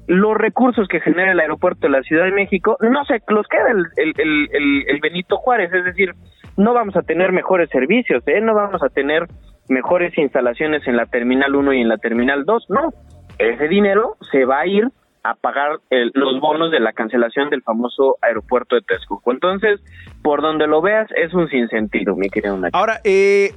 los 0.08 0.36
recursos 0.36 0.88
que 0.88 0.98
genera 0.98 1.30
el 1.30 1.38
aeropuerto 1.38 1.86
de 1.86 1.90
la 1.90 2.02
Ciudad 2.02 2.24
de 2.24 2.32
México 2.32 2.76
no 2.80 3.04
se 3.04 3.22
los 3.28 3.46
queda 3.46 3.70
el, 3.70 3.86
el, 3.98 4.48
el, 4.52 4.84
el 4.88 5.00
Benito 5.00 5.36
Juárez, 5.36 5.72
es 5.72 5.84
decir, 5.84 6.12
no 6.60 6.74
vamos 6.74 6.94
a 6.96 7.02
tener 7.02 7.32
mejores 7.32 7.70
servicios, 7.70 8.22
¿eh? 8.26 8.40
no 8.40 8.54
vamos 8.54 8.82
a 8.82 8.88
tener 8.90 9.26
mejores 9.68 10.16
instalaciones 10.18 10.86
en 10.86 10.96
la 10.96 11.06
Terminal 11.06 11.54
1 11.54 11.72
y 11.72 11.80
en 11.80 11.88
la 11.88 11.96
Terminal 11.96 12.44
2, 12.44 12.66
no, 12.68 12.92
ese 13.38 13.66
dinero 13.68 14.16
se 14.30 14.44
va 14.44 14.60
a 14.60 14.66
ir 14.66 14.88
a 15.22 15.34
pagar 15.34 15.80
los 15.90 16.40
bonos 16.40 16.70
de 16.70 16.80
la 16.80 16.92
cancelación 16.92 17.50
del 17.50 17.62
famoso 17.62 18.16
aeropuerto 18.22 18.74
de 18.74 18.82
Texcoco. 18.82 19.32
Entonces, 19.32 19.80
por 20.22 20.40
donde 20.40 20.66
lo 20.66 20.80
veas, 20.80 21.08
es 21.14 21.34
un 21.34 21.48
sinsentido, 21.48 22.16
mi 22.16 22.30
querido 22.30 22.56
Nacho. 22.56 22.76
Ahora, 22.76 23.00
eh, 23.04 23.52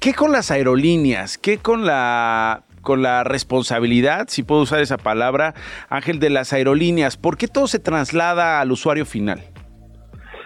¿qué 0.00 0.12
con 0.12 0.32
las 0.32 0.50
aerolíneas? 0.50 1.38
¿Qué 1.38 1.58
con 1.58 1.86
la 1.86 2.64
con 2.82 3.02
la 3.02 3.22
responsabilidad, 3.22 4.28
si 4.28 4.42
puedo 4.42 4.62
usar 4.62 4.80
esa 4.80 4.96
palabra, 4.96 5.52
Ángel, 5.88 6.20
de 6.20 6.30
las 6.30 6.52
aerolíneas? 6.52 7.16
¿Por 7.16 7.36
qué 7.36 7.46
todo 7.46 7.66
se 7.66 7.78
traslada 7.80 8.60
al 8.60 8.72
usuario 8.72 9.04
final? 9.04 9.40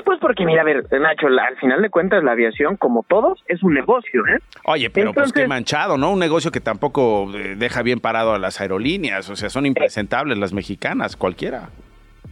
Pues 0.04 0.18
porque, 0.20 0.44
mira, 0.44 0.62
a 0.62 0.64
ver, 0.64 0.84
Nacho, 0.90 1.26
al 1.26 1.56
final 1.58 1.82
de 1.82 1.90
cuentas 1.90 2.22
la 2.22 2.32
aviación, 2.32 2.76
como 2.76 3.04
todos, 3.08 3.42
es 3.48 3.62
un 3.62 3.74
negocio, 3.74 4.26
¿eh? 4.26 4.38
Oye, 4.64 4.90
pero 4.90 5.12
pues 5.12 5.32
qué 5.32 5.46
manchado, 5.46 5.96
¿no? 5.96 6.12
Un 6.12 6.18
negocio 6.18 6.50
que 6.50 6.60
tampoco 6.60 7.30
eh, 7.34 7.54
deja 7.56 7.82
bien 7.82 8.00
parado 8.00 8.34
a 8.34 8.38
las 8.38 8.60
aerolíneas, 8.60 9.28
o 9.30 9.36
sea, 9.36 9.50
son 9.50 9.66
impresentables 9.66 10.38
las 10.38 10.52
mexicanas, 10.52 11.16
cualquiera. 11.16 11.70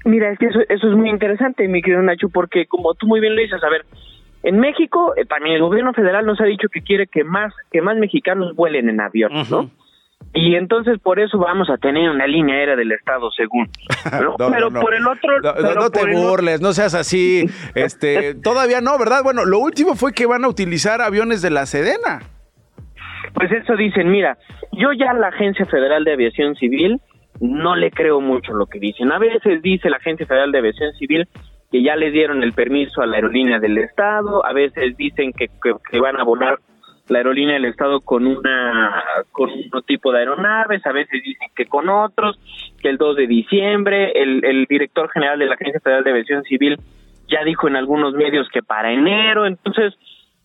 Mira, 0.05 0.31
es 0.33 0.39
que 0.39 0.47
eso, 0.47 0.61
eso 0.69 0.89
es 0.89 0.97
muy 0.97 1.11
interesante, 1.11 1.69
mi 1.69 1.83
querido 1.83 2.03
Nacho, 2.03 2.29
porque 2.29 2.67
como 2.67 2.95
tú 2.95 3.07
muy 3.07 3.21
bien 3.21 3.35
lo 3.35 3.43
dices, 3.43 3.63
a 3.63 3.69
ver, 3.69 3.85
en 4.43 4.59
México, 4.59 5.15
eh, 5.17 5.27
también 5.27 5.57
el 5.57 5.63
gobierno 5.63 5.93
federal 5.93 6.25
nos 6.25 6.41
ha 6.41 6.45
dicho 6.45 6.69
que 6.69 6.81
quiere 6.83 7.07
que 7.07 7.25
más, 7.25 7.53
que 7.71 7.83
más 7.83 7.97
mexicanos 7.97 8.57
vuelen 8.57 8.89
en 8.89 9.01
avión, 9.01 9.33
¿no? 9.51 9.71
Y 10.33 10.55
entonces 10.55 10.99
por 11.01 11.19
eso 11.19 11.39
vamos 11.39 11.69
a 11.71 11.77
tener 11.77 12.09
una 12.09 12.27
línea 12.27 12.55
aérea 12.55 12.77
del 12.77 12.93
Estado 12.93 13.31
según. 13.33 13.69
Pero, 14.11 14.37
por 14.37 14.95
el 14.95 15.07
otro... 15.07 15.41
No, 15.75 15.91
te 15.91 16.15
burles, 16.15 16.61
no 16.61 16.73
seas 16.73 16.95
así. 16.95 17.47
este 17.75 18.35
Todavía 18.35 18.81
no, 18.81 18.97
¿verdad? 18.99 19.23
Bueno, 19.25 19.45
lo 19.45 19.59
último 19.59 19.97
fue 19.97 20.13
que 20.13 20.27
van 20.27 20.45
a 20.45 20.49
utilizar 20.49 21.01
aviones 21.01 21.43
de 21.43 21.51
la 21.51 21.67
Sedena. 21.67 22.21
Pues 23.35 23.51
eso 23.51 23.77
dicen, 23.77 24.11
mira, 24.11 24.39
yo 24.73 24.93
ya 24.93 25.13
la 25.15 25.29
Agencia 25.29 25.67
Federal 25.67 26.05
de 26.05 26.13
Aviación 26.13 26.55
Civil 26.55 27.01
no 27.41 27.75
le 27.75 27.91
creo 27.91 28.21
mucho 28.21 28.53
lo 28.53 28.67
que 28.67 28.79
dicen. 28.79 29.13
A 29.13 29.19
veces 29.19 29.63
dice 29.63 29.91
la 29.91 29.97
Agencia 29.97 30.27
Federal 30.27 30.53
de 30.53 30.59
Aviación 30.59 30.93
Civil 30.95 31.29
que 31.73 31.83
ya 31.83 31.97
le 31.97 32.11
dieron 32.11 32.43
el 32.43 32.53
permiso 32.53 33.01
a 33.01 33.07
la 33.07 33.17
aerolínea 33.17 33.61
del 33.61 33.79
Estado, 33.79 34.45
a 34.45 34.53
veces 34.53 34.97
dicen 34.97 35.33
que, 35.33 35.47
que 35.63 36.01
van 36.01 36.19
a 36.19 36.25
volar 36.25 36.59
la 37.11 37.19
aerolínea 37.19 37.55
del 37.55 37.67
Estado 37.67 38.01
con 38.01 38.27
una 38.27 39.03
con 39.33 39.51
un 39.51 39.83
tipo 39.87 40.13
de 40.13 40.21
aeronaves, 40.21 40.87
a 40.87 40.93
veces 40.93 41.23
dicen 41.23 41.49
que 41.55 41.67
con 41.67 41.89
otros, 41.89 42.39
que 42.81 42.89
el 42.89 42.97
2 42.97 43.17
de 43.17 43.27
diciembre, 43.27 44.13
el, 44.15 44.45
el 44.45 44.67
director 44.67 45.11
general 45.11 45.39
de 45.39 45.47
la 45.47 45.55
Agencia 45.55 45.81
Federal 45.81 46.05
de 46.05 46.11
Aviación 46.11 46.45
Civil 46.45 46.79
ya 47.29 47.45
dijo 47.45 47.69
en 47.69 47.77
algunos 47.77 48.15
medios 48.15 48.49
que 48.53 48.63
para 48.63 48.93
enero, 48.93 49.47
entonces 49.47 49.95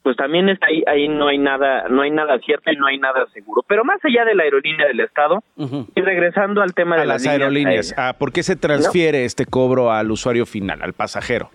pues 0.02 0.18
también 0.18 0.50
está 0.50 0.68
ahí 0.68 0.84
ahí 0.86 1.08
no 1.08 1.28
hay 1.28 1.40
nada 1.40 1.88
no 1.90 2.04
hay 2.04 2.12
nada 2.12 2.38
cierto 2.38 2.72
y 2.72 2.76
no 2.76 2.88
hay 2.88 2.98
nada 2.98 3.26
seguro. 3.34 3.64
Pero 3.68 3.84
más 3.84 4.04
allá 4.04 4.26
de 4.26 4.36
la 4.36 4.44
aerolínea 4.44 4.88
del 4.88 5.00
estado 5.00 5.44
y 5.58 6.02
regresando 6.02 6.62
al 6.62 6.74
tema 6.74 6.98
de 6.98 7.06
las, 7.06 7.26
aerolíneas. 7.26 7.94
ah, 7.98 8.16
¿por 8.18 8.32
qué 8.32 8.44
se 8.44 8.56
transfiere 8.56 9.26
este 9.26 9.46
cobro 9.46 9.92
al 9.92 10.12
usuario 10.12 10.46
final 10.46 10.82
al 10.82 10.94
pasajero 10.94 11.50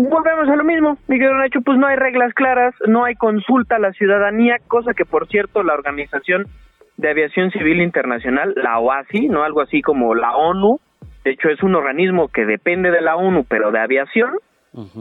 Volvemos 0.00 0.48
a 0.48 0.54
lo 0.54 0.62
mismo, 0.62 0.96
Miguel 1.08 1.36
Nacho, 1.36 1.60
pues 1.60 1.76
no 1.76 1.88
hay 1.88 1.96
reglas 1.96 2.32
claras, 2.32 2.72
no 2.86 3.04
hay 3.04 3.16
consulta 3.16 3.76
a 3.76 3.78
la 3.80 3.92
ciudadanía, 3.92 4.58
cosa 4.68 4.94
que 4.94 5.04
por 5.04 5.26
cierto 5.26 5.64
la 5.64 5.74
Organización 5.74 6.46
de 6.96 7.10
Aviación 7.10 7.50
Civil 7.50 7.82
Internacional, 7.82 8.54
la 8.56 8.78
OASI, 8.78 9.28
no 9.28 9.42
algo 9.42 9.60
así 9.60 9.82
como 9.82 10.14
la 10.14 10.36
ONU, 10.36 10.78
de 11.24 11.32
hecho 11.32 11.48
es 11.48 11.64
un 11.64 11.74
organismo 11.74 12.28
que 12.28 12.46
depende 12.46 12.92
de 12.92 13.00
la 13.00 13.16
ONU, 13.16 13.44
pero 13.48 13.72
de 13.72 13.80
aviación, 13.80 14.34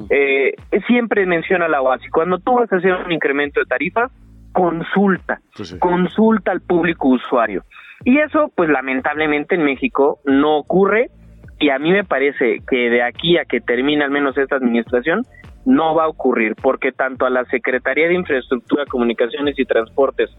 eh, 0.10 0.56
siempre 0.88 1.28
menciona 1.28 1.68
la 1.68 1.84
OASI, 1.84 2.10
cuando 2.10 2.40
tú 2.40 2.56
vas 2.56 2.74
a 2.74 2.78
hacer 2.78 2.94
un 2.94 3.12
incremento 3.12 3.60
de 3.60 3.68
tarifas, 3.68 4.12
consulta, 4.52 5.42
pues 5.56 5.76
consulta 5.76 6.52
al 6.52 6.62
público 6.62 7.10
usuario. 7.10 7.64
Y 8.04 8.18
eso, 8.18 8.52
pues 8.56 8.70
lamentablemente 8.70 9.54
en 9.54 9.64
México 9.64 10.20
no 10.26 10.58
ocurre 10.58 11.12
y 11.60 11.70
a 11.70 11.80
mí 11.80 11.92
me 11.92 12.04
parece 12.04 12.62
que 12.70 12.90
de 12.90 13.02
aquí 13.02 13.38
a 13.38 13.46
que 13.46 13.62
termine 13.62 14.04
al 14.04 14.12
menos 14.12 14.38
esta 14.38 14.56
administración 14.56 15.26
no 15.66 15.96
va 15.96 16.06
a 16.06 16.08
ocurrir, 16.08 16.56
porque 16.56 16.92
tanto 16.92 17.26
a 17.26 17.30
la 17.30 17.44
Secretaría 17.46 18.08
de 18.08 18.14
Infraestructura, 18.14 18.86
Comunicaciones 18.86 19.58
y 19.60 19.66
Transportes 19.66 20.30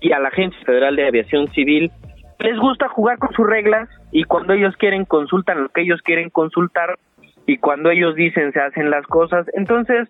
y 0.00 0.12
a 0.12 0.18
la 0.18 0.28
Agencia 0.28 0.60
Federal 0.66 0.96
de 0.96 1.06
Aviación 1.06 1.48
Civil 1.52 1.90
les 2.38 2.58
gusta 2.58 2.88
jugar 2.88 3.18
con 3.18 3.32
sus 3.32 3.46
reglas 3.46 3.88
y 4.12 4.24
cuando 4.24 4.52
ellos 4.52 4.76
quieren 4.76 5.04
consultan 5.04 5.62
lo 5.62 5.68
que 5.70 5.82
ellos 5.82 6.02
quieren 6.02 6.28
consultar 6.28 6.98
y 7.46 7.58
cuando 7.58 7.90
ellos 7.90 8.14
dicen 8.14 8.52
se 8.52 8.60
hacen 8.60 8.90
las 8.90 9.06
cosas. 9.06 9.46
Entonces, 9.54 10.08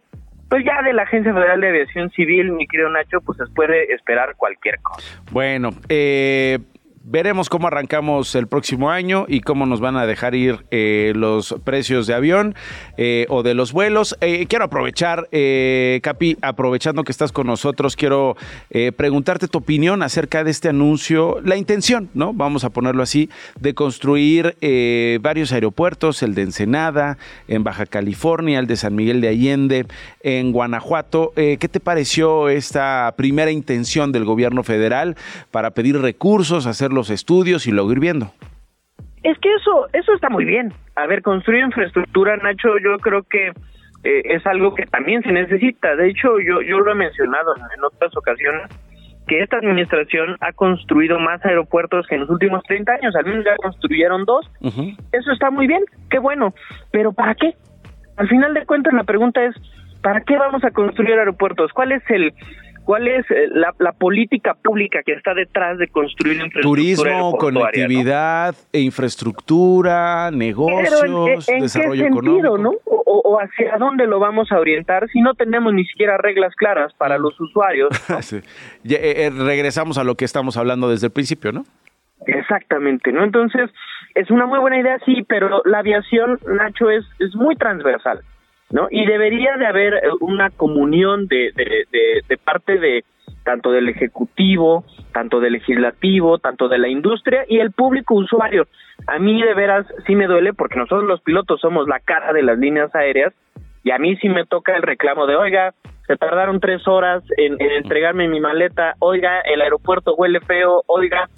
pues 0.48 0.64
ya 0.64 0.83
de 0.83 0.92
la 0.92 1.03
Agencia 1.03 1.33
Federal 1.33 1.61
de 1.61 1.68
Aviación 1.68 2.11
Civil, 2.11 2.53
mi 2.53 2.66
querido 2.66 2.88
Nacho, 2.88 3.20
pues 3.20 3.38
se 3.38 3.46
puede 3.55 3.92
esperar 3.92 4.35
cualquier 4.37 4.81
cosa. 4.81 5.22
Bueno, 5.31 5.70
eh, 5.88 6.59
Veremos 7.07 7.51
cómo 7.51 7.67
arrancamos 7.67 8.35
el 8.35 8.47
próximo 8.47 8.88
año 8.88 9.27
y 9.29 9.43
cómo 9.43 9.67
nos 9.67 9.79
van 9.79 9.99
a 9.99 10.07
dejar 10.07 10.35
ir 10.35 10.64
eh, 10.71 11.12
los 11.14 11.55
precios 11.62 12.07
de 12.07 12.14
avión 12.14 12.55
eh, 12.97 13.27
o 13.29 13.43
de 13.43 13.53
los 13.53 13.73
vuelos. 13.73 14.17
Eh, 14.23 14.47
quiero 14.49 14.64
aprovechar, 14.64 15.29
Capi, 16.01 16.38
aprovechando 16.40 17.05
que 17.05 17.12
estás 17.12 17.31
con 17.31 17.47
nosotros, 17.47 17.95
quiero 17.95 18.38
preguntarte 18.97 19.49
tu 19.49 19.59
opinión 19.59 20.03
acerca 20.03 20.45
de 20.45 20.51
este 20.51 20.71
anuncio, 20.71 21.43
la 21.45 21.57
intención, 21.57 22.09
¿no? 22.14 22.33
Vamos 22.33 22.64
a 22.64 22.71
ponerlo 22.71 23.03
así, 23.03 23.29
de 23.61 23.75
construir 23.75 24.57
varios 25.21 25.53
aeropuertos, 25.53 26.23
el 26.23 26.35
de 26.35 26.43
Ensenada, 26.43 27.19
en 27.49 27.64
Baja 27.64 27.85
California, 27.85 28.59
el 28.59 28.67
de 28.67 28.77
San 28.77 28.95
Miguel 28.95 29.21
de 29.21 29.29
Allende, 29.29 29.87
en 30.23 30.53
Guanajuato. 30.53 31.33
¿Qué 31.35 31.69
te 31.71 31.81
pareció 31.81 32.49
esta 32.49 33.12
primera 33.17 33.51
intención 33.51 34.11
del 34.11 34.25
gobierno 34.25 34.62
federal 34.62 35.17
para 35.51 35.73
pedir 35.73 36.01
recursos, 36.01 36.67
hacer 36.67 36.93
los 36.94 37.11
estudios 37.11 37.66
y 37.66 37.72
luego 37.72 37.92
ir 37.92 38.00
viendo. 38.00 38.33
Es 39.22 39.38
que 39.38 39.52
eso, 39.54 39.88
eso 39.92 40.12
está 40.14 40.28
muy 40.28 40.44
bien. 40.44 40.72
A 40.96 41.07
ver, 41.07 41.22
construir 41.22 41.64
infraestructura, 41.64 42.37
Nacho, 42.37 42.76
yo 42.78 42.98
creo 42.98 43.22
que 43.22 43.48
eh, 44.04 44.22
es 44.24 44.46
algo 44.46 44.74
que 44.74 44.85
también 44.87 45.22
se 45.22 45.33
necesita. 45.33 45.96
De 45.96 46.11
hecho, 46.11 46.38
yo, 46.40 46.61
yo 46.61 46.78
lo 46.80 46.92
he 46.92 46.94
mencionado 46.94 47.54
en 47.57 47.85
otras 47.85 48.14
ocasiones, 48.16 48.68
que 49.26 49.40
esta 49.40 49.57
administración 49.57 50.37
ha 50.40 50.52
construido 50.52 51.18
más 51.18 51.42
aeropuertos 51.44 52.07
que 52.07 52.16
en 52.16 52.22
los 52.22 52.30
últimos 52.30 52.62
30 52.64 52.92
años. 52.92 53.16
Al 53.16 53.24
menos 53.24 53.44
ya 53.44 53.57
construyeron 53.57 54.26
dos. 54.26 54.50
Eso 55.12 55.33
está 55.33 55.50
muy 55.50 55.66
bien, 55.66 55.83
qué 56.11 56.18
bueno. 56.18 56.52
Pero 56.90 57.12
¿para 57.12 57.35
qué? 57.35 57.54
Al 58.16 58.28
final 58.28 58.52
de 58.52 58.66
cuentas, 58.66 58.92
la 58.92 59.04
pregunta 59.04 59.42
es, 59.42 59.54
¿para 60.02 60.20
qué 60.20 60.37
vamos 60.37 60.62
a 60.64 60.70
construir 60.70 61.18
aeropuertos? 61.18 61.72
¿Cuál 61.72 61.92
es 61.92 62.02
el, 62.11 62.35
¿Cuál 62.85 63.09
es 63.09 63.25
eh, 63.31 63.49
la, 63.51 63.92
política 63.92 64.55
pública 64.55 65.03
que 65.05 65.12
está 65.12 65.33
detrás 65.33 65.79
de 65.79 65.88
construir 65.88 66.37
infraestructura 66.37 66.70
Turismo, 66.70 67.37
conectividad, 67.38 68.55
e 68.73 68.81
infraestructura, 68.81 70.31
negocios, 70.31 71.49
en, 71.49 71.61
desarrollo 71.61 72.05
qué 72.05 72.12
sentido, 72.12 72.59
¿no? 72.59 72.73
O, 72.85 73.38
hacia 73.40 73.79
dónde 73.79 74.07
lo 74.07 74.20
vamos 74.20 74.53
a 74.53 74.59
orientar 74.59 75.09
si 75.09 75.20
no 75.23 75.35
tenemos 75.35 75.73
ni 75.73 75.85
siquiera 75.87 76.18
reglas 76.18 76.55
claras 76.57 76.92
para 76.94 77.18
los 77.18 77.38
usuarios. 77.40 77.88
Eh, 78.85 79.27
eh, 79.27 79.31
regresamos 79.31 79.99
a 79.99 80.05
lo 80.05 80.14
que 80.14 80.25
estamos 80.25 80.57
hablando 80.57 80.88
desde 80.88 81.07
el 81.07 81.12
principio, 81.12 81.53
¿no? 81.53 81.64
Exactamente, 82.27 83.12
¿no? 83.12 83.25
Entonces, 83.25 83.70
es 84.14 84.31
una 84.31 84.47
muy 84.47 84.59
buena 84.59 84.79
idea, 84.79 84.99
sí, 85.05 85.25
pero 85.27 85.62
la 85.64 85.79
aviación, 85.79 86.38
Nacho, 86.47 86.90
es, 86.90 87.05
es 87.18 87.35
muy 87.35 87.57
transversal. 87.57 88.20
¿No? 88.75 88.89
Y 88.91 89.07
debería 89.07 89.57
de 89.57 89.67
haber 89.67 89.95
eh, 89.95 90.01
una 90.21 90.51
comunión 90.51 91.29
de, 91.29 91.53
de, 91.55 92.37
parte 92.39 92.77
de 92.77 93.05
tanto 93.45 93.71
del 93.71 93.89
ejecutivo, 93.89 94.85
tanto 95.13 95.39
del 95.39 95.53
legislativo, 95.53 96.39
tanto 96.39 96.69
de 96.69 96.79
la 96.79 96.89
industria 96.89 97.45
y 97.49 97.61
el 97.61 97.71
público 97.71 98.15
usuario. 98.15 98.67
A 99.07 99.21
mí 99.21 99.41
de 99.41 99.55
veras 99.55 99.87
sí 100.09 100.17
me 100.17 100.27
duele 100.27 100.55
porque 100.55 100.77
nosotros 100.77 101.05
los 101.05 101.21
pilotos 101.21 101.61
somos 101.61 101.87
la 101.87 102.01
cara 102.01 102.33
de 102.33 102.43
las 102.43 102.59
líneas 102.59 102.93
aéreas 102.97 103.33
y 103.85 103.93
a 103.93 103.99
mí 103.99 104.17
sí 104.17 104.29
me 104.29 104.45
toca 104.45 104.75
el 104.75 104.83
reclamo 104.83 105.29
de, 105.29 105.37
oiga, 105.37 105.73
se 106.09 106.17
tardaron 106.17 106.59
tres 106.59 106.89
horas 106.89 107.23
en, 107.37 107.53
en 107.61 107.71
entregarme 107.71 108.27
mi 108.27 108.41
maleta, 108.41 108.95
oiga, 108.99 109.41
el 109.43 109.61
aeropuerto 109.61 110.17
huele 110.17 110.41
feo, 110.41 110.83
oiga. 110.89 111.29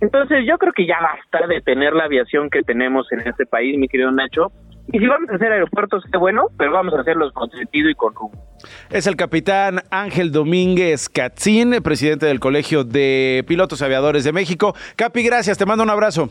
Entonces 0.00 0.46
yo 0.46 0.58
creo 0.58 0.72
que 0.72 0.86
ya 0.86 1.00
basta 1.00 1.48
de 1.48 1.60
tener 1.60 1.92
la 1.92 2.04
aviación 2.04 2.50
que 2.50 2.62
tenemos 2.62 3.10
en 3.10 3.20
este 3.20 3.46
país, 3.46 3.76
mi 3.78 3.88
querido 3.88 4.12
Nacho, 4.12 4.52
Y 4.92 4.98
si 4.98 5.06
vamos 5.06 5.30
a 5.30 5.34
hacer 5.36 5.50
aeropuertos, 5.50 6.04
qué 6.10 6.18
bueno, 6.18 6.48
pero 6.58 6.72
vamos 6.72 6.94
a 6.94 7.00
hacerlos 7.00 7.32
con 7.32 7.50
sentido 7.50 7.88
y 7.88 7.94
con 7.94 8.14
rumbo. 8.14 8.38
Es 8.90 9.06
el 9.06 9.16
capitán 9.16 9.80
Ángel 9.90 10.30
Domínguez 10.30 11.08
Catzín, 11.08 11.82
presidente 11.82 12.26
del 12.26 12.40
Colegio 12.40 12.84
de 12.84 13.44
Pilotos 13.48 13.82
Aviadores 13.82 14.24
de 14.24 14.32
México. 14.32 14.74
Capi, 14.96 15.22
gracias, 15.22 15.58
te 15.58 15.66
mando 15.66 15.84
un 15.84 15.90
abrazo. 15.90 16.30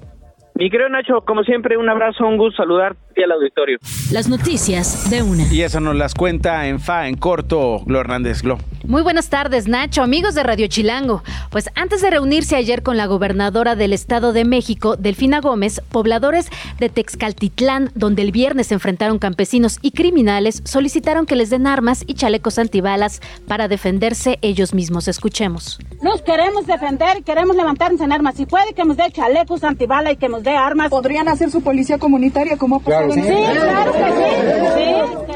Mi 0.55 0.69
querido 0.69 0.87
Nacho, 0.87 1.21
como 1.25 1.41
siempre, 1.43 1.77
un 1.77 1.89
abrazo, 1.89 2.27
un 2.27 2.37
gusto 2.37 2.57
saludarte 2.57 3.23
al 3.23 3.31
auditorio. 3.31 3.79
Las 4.11 4.29
noticias 4.29 5.09
de 5.09 5.23
una. 5.23 5.51
Y 5.51 5.63
eso 5.63 5.79
nos 5.79 5.95
las 5.95 6.13
cuenta 6.13 6.67
en 6.67 6.79
FA, 6.79 7.07
en 7.07 7.15
corto, 7.17 7.81
Glo 7.85 7.99
Hernández 7.99 8.43
Glo. 8.43 8.59
Muy 8.85 9.01
buenas 9.01 9.29
tardes, 9.29 9.67
Nacho, 9.67 10.03
amigos 10.03 10.35
de 10.35 10.43
Radio 10.43 10.67
Chilango. 10.67 11.23
Pues 11.49 11.71
antes 11.73 12.03
de 12.03 12.11
reunirse 12.11 12.55
ayer 12.55 12.83
con 12.83 12.97
la 12.97 13.07
gobernadora 13.07 13.75
del 13.75 13.93
Estado 13.93 14.31
de 14.31 14.45
México, 14.45 14.95
Delfina 14.95 15.39
Gómez, 15.39 15.81
pobladores 15.91 16.49
de 16.79 16.89
Texcaltitlán, 16.89 17.89
donde 17.95 18.21
el 18.21 18.31
viernes 18.31 18.67
se 18.67 18.75
enfrentaron 18.75 19.17
campesinos 19.17 19.79
y 19.81 19.91
criminales, 19.91 20.61
solicitaron 20.65 21.25
que 21.25 21.35
les 21.35 21.49
den 21.49 21.65
armas 21.65 22.03
y 22.05 22.13
chalecos 22.13 22.59
antibalas 22.59 23.21
para 23.47 23.67
defenderse 23.67 24.37
ellos 24.43 24.75
mismos. 24.75 25.07
Escuchemos. 25.07 25.79
Nos 26.03 26.21
queremos 26.21 26.67
defender, 26.67 27.23
queremos 27.23 27.55
levantarnos 27.55 28.01
en 28.01 28.11
armas. 28.11 28.35
Si 28.35 28.45
puede 28.45 28.73
que 28.73 28.85
nos 28.85 28.97
dé 28.97 29.09
chalecos 29.11 29.63
antibala 29.63 30.11
y 30.11 30.17
que 30.17 30.29
nos 30.29 30.42
dé 30.43 30.55
armas. 30.55 30.89
¿Podrían 30.89 31.27
hacer 31.27 31.49
su 31.49 31.61
policía 31.61 31.97
comunitaria 31.97 32.57
como 32.57 32.77
ha 32.77 32.79
pasado 32.79 33.11
Sí, 33.11 33.21
claro 33.21 33.91
que 33.93 33.99
sí. 33.99 35.33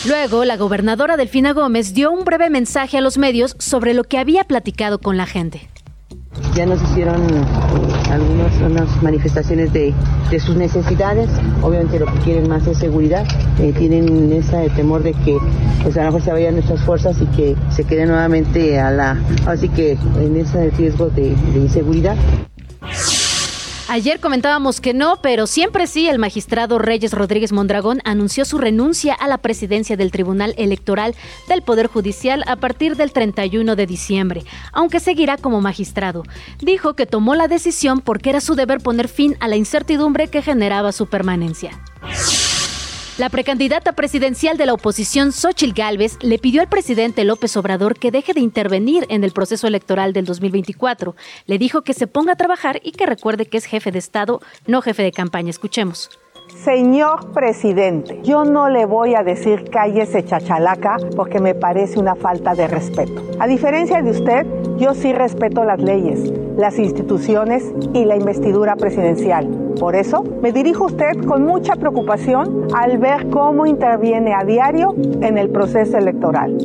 sí. 0.00 0.08
Luego, 0.08 0.44
la 0.44 0.58
gobernadora 0.58 1.16
Delfina 1.16 1.54
Gómez 1.54 1.94
dio 1.94 2.10
un 2.10 2.24
breve 2.24 2.50
mensaje 2.50 2.98
a 2.98 3.00
los 3.00 3.16
medios 3.16 3.56
sobre 3.58 3.94
lo 3.94 4.04
que 4.04 4.18
había 4.18 4.44
platicado 4.44 4.98
con 4.98 5.16
la 5.16 5.24
gente. 5.24 5.66
Ya 6.54 6.66
nos 6.66 6.82
hicieron 6.82 7.22
eh, 7.22 7.42
algunas 8.10 8.52
unas 8.60 9.02
manifestaciones 9.02 9.72
de, 9.72 9.94
de, 10.30 10.40
sus 10.40 10.56
necesidades. 10.56 11.30
Obviamente 11.62 11.98
lo 11.98 12.06
que 12.06 12.18
quieren 12.18 12.48
más 12.48 12.66
es 12.66 12.76
seguridad. 12.78 13.24
Eh, 13.58 13.72
tienen 13.78 14.30
ese 14.32 14.68
temor 14.70 15.02
de 15.02 15.14
que 15.14 15.38
pues 15.82 15.96
a 15.96 16.00
lo 16.00 16.06
mejor 16.06 16.22
se 16.22 16.32
vayan 16.32 16.54
nuestras 16.54 16.80
fuerzas 16.82 17.16
y 17.22 17.26
que 17.36 17.56
se 17.70 17.84
queden 17.84 18.08
nuevamente 18.08 18.78
a 18.78 18.90
la... 18.90 19.18
Así 19.46 19.68
que 19.70 19.92
en 20.18 20.36
ese 20.36 20.70
riesgo 20.70 21.08
de, 21.08 21.34
de 21.34 21.58
inseguridad. 21.58 22.16
Ayer 23.86 24.18
comentábamos 24.18 24.80
que 24.80 24.94
no, 24.94 25.20
pero 25.20 25.46
siempre 25.46 25.86
sí, 25.86 26.08
el 26.08 26.18
magistrado 26.18 26.78
Reyes 26.78 27.12
Rodríguez 27.12 27.52
Mondragón 27.52 28.00
anunció 28.04 28.46
su 28.46 28.56
renuncia 28.56 29.12
a 29.12 29.28
la 29.28 29.38
presidencia 29.38 29.96
del 29.96 30.10
Tribunal 30.10 30.54
Electoral 30.56 31.14
del 31.48 31.60
Poder 31.60 31.88
Judicial 31.88 32.44
a 32.46 32.56
partir 32.56 32.96
del 32.96 33.12
31 33.12 33.76
de 33.76 33.86
diciembre, 33.86 34.44
aunque 34.72 35.00
seguirá 35.00 35.36
como 35.36 35.60
magistrado. 35.60 36.22
Dijo 36.60 36.94
que 36.94 37.04
tomó 37.04 37.34
la 37.34 37.46
decisión 37.46 38.00
porque 38.00 38.30
era 38.30 38.40
su 38.40 38.54
deber 38.54 38.80
poner 38.80 39.08
fin 39.08 39.36
a 39.40 39.48
la 39.48 39.56
incertidumbre 39.56 40.28
que 40.28 40.40
generaba 40.40 40.90
su 40.92 41.06
permanencia. 41.06 41.78
La 43.16 43.28
precandidata 43.28 43.92
presidencial 43.92 44.56
de 44.56 44.66
la 44.66 44.72
oposición, 44.72 45.30
Xochil 45.30 45.72
Gálvez, 45.72 46.18
le 46.20 46.36
pidió 46.40 46.60
al 46.60 46.68
presidente 46.68 47.22
López 47.22 47.56
Obrador 47.56 47.96
que 47.96 48.10
deje 48.10 48.32
de 48.34 48.40
intervenir 48.40 49.06
en 49.08 49.22
el 49.22 49.30
proceso 49.30 49.68
electoral 49.68 50.12
del 50.12 50.24
2024. 50.24 51.14
Le 51.46 51.58
dijo 51.58 51.82
que 51.82 51.94
se 51.94 52.08
ponga 52.08 52.32
a 52.32 52.36
trabajar 52.36 52.80
y 52.82 52.90
que 52.90 53.06
recuerde 53.06 53.46
que 53.46 53.58
es 53.58 53.66
jefe 53.66 53.92
de 53.92 54.00
Estado, 54.00 54.40
no 54.66 54.82
jefe 54.82 55.04
de 55.04 55.12
campaña. 55.12 55.50
Escuchemos. 55.50 56.10
Señor 56.48 57.32
presidente, 57.32 58.20
yo 58.22 58.44
no 58.44 58.68
le 58.68 58.84
voy 58.84 59.14
a 59.14 59.22
decir 59.22 59.70
cállese 59.70 60.24
chachalaca 60.24 60.96
porque 61.16 61.40
me 61.40 61.54
parece 61.54 61.98
una 61.98 62.14
falta 62.14 62.54
de 62.54 62.66
respeto. 62.66 63.22
A 63.38 63.46
diferencia 63.46 64.02
de 64.02 64.10
usted, 64.10 64.46
yo 64.76 64.94
sí 64.94 65.12
respeto 65.12 65.64
las 65.64 65.80
leyes, 65.80 66.32
las 66.56 66.78
instituciones 66.78 67.72
y 67.92 68.04
la 68.04 68.16
investidura 68.16 68.76
presidencial. 68.76 69.74
Por 69.80 69.96
eso 69.96 70.22
me 70.42 70.52
dirijo 70.52 70.84
a 70.84 70.88
usted 70.88 71.24
con 71.26 71.44
mucha 71.44 71.76
preocupación 71.76 72.68
al 72.74 72.98
ver 72.98 73.30
cómo 73.30 73.66
interviene 73.66 74.34
a 74.34 74.44
diario 74.44 74.94
en 75.20 75.38
el 75.38 75.50
proceso 75.50 75.96
electoral. 75.96 76.56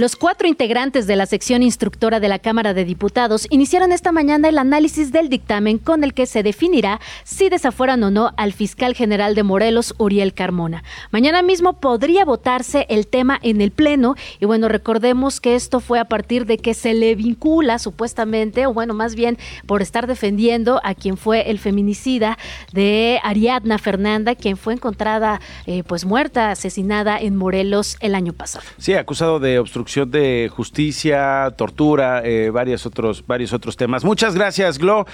Los 0.00 0.16
cuatro 0.16 0.48
integrantes 0.48 1.06
de 1.06 1.14
la 1.14 1.26
sección 1.26 1.62
instructora 1.62 2.20
de 2.20 2.28
la 2.28 2.38
Cámara 2.38 2.72
de 2.72 2.86
Diputados 2.86 3.46
iniciaron 3.50 3.92
esta 3.92 4.12
mañana 4.12 4.48
el 4.48 4.56
análisis 4.56 5.12
del 5.12 5.28
dictamen 5.28 5.76
con 5.76 6.04
el 6.04 6.14
que 6.14 6.24
se 6.24 6.42
definirá 6.42 7.02
si 7.22 7.50
desafueran 7.50 8.02
o 8.04 8.10
no 8.10 8.32
al 8.38 8.54
fiscal 8.54 8.94
general 8.94 9.34
de 9.34 9.42
Morelos, 9.42 9.94
Uriel 9.98 10.32
Carmona. 10.32 10.84
Mañana 11.10 11.42
mismo 11.42 11.74
podría 11.80 12.24
votarse 12.24 12.86
el 12.88 13.08
tema 13.08 13.38
en 13.42 13.60
el 13.60 13.72
Pleno 13.72 14.14
y 14.38 14.46
bueno, 14.46 14.68
recordemos 14.68 15.38
que 15.38 15.54
esto 15.54 15.80
fue 15.80 15.98
a 15.98 16.06
partir 16.06 16.46
de 16.46 16.56
que 16.56 16.72
se 16.72 16.94
le 16.94 17.14
vincula 17.14 17.78
supuestamente, 17.78 18.66
o 18.66 18.72
bueno, 18.72 18.94
más 18.94 19.14
bien 19.14 19.36
por 19.66 19.82
estar 19.82 20.06
defendiendo 20.06 20.80
a 20.82 20.94
quien 20.94 21.18
fue 21.18 21.50
el 21.50 21.58
feminicida 21.58 22.38
de 22.72 23.20
Ariadna 23.22 23.76
Fernanda, 23.76 24.34
quien 24.34 24.56
fue 24.56 24.72
encontrada 24.72 25.42
eh, 25.66 25.82
pues 25.82 26.06
muerta, 26.06 26.52
asesinada 26.52 27.18
en 27.18 27.36
Morelos 27.36 27.98
el 28.00 28.14
año 28.14 28.32
pasado. 28.32 28.64
Sí, 28.78 28.94
acusado 28.94 29.38
de 29.40 29.58
obstrucción 29.58 29.89
de 29.96 30.50
justicia, 30.54 31.52
tortura, 31.56 32.22
eh, 32.24 32.50
varios, 32.50 32.86
otros, 32.86 33.24
varios 33.26 33.52
otros 33.52 33.76
temas. 33.76 34.04
Muchas 34.04 34.34
gracias, 34.34 34.78
Glo. 34.78 35.06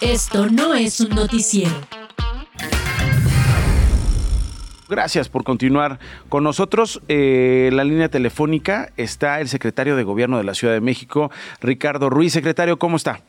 Esto 0.00 0.46
no 0.46 0.74
es 0.74 1.00
un 1.00 1.10
noticiero. 1.10 1.74
Gracias 4.88 5.28
por 5.28 5.44
continuar 5.44 6.00
con 6.28 6.42
nosotros. 6.42 7.00
Eh, 7.06 7.70
la 7.72 7.84
línea 7.84 8.08
telefónica 8.08 8.92
está 8.96 9.40
el 9.40 9.48
secretario 9.48 9.94
de 9.94 10.02
Gobierno 10.02 10.38
de 10.38 10.44
la 10.44 10.54
Ciudad 10.54 10.74
de 10.74 10.80
México, 10.80 11.30
Ricardo 11.60 12.10
Ruiz. 12.10 12.32
Secretario, 12.32 12.78
¿cómo 12.78 12.96
está? 12.96 13.20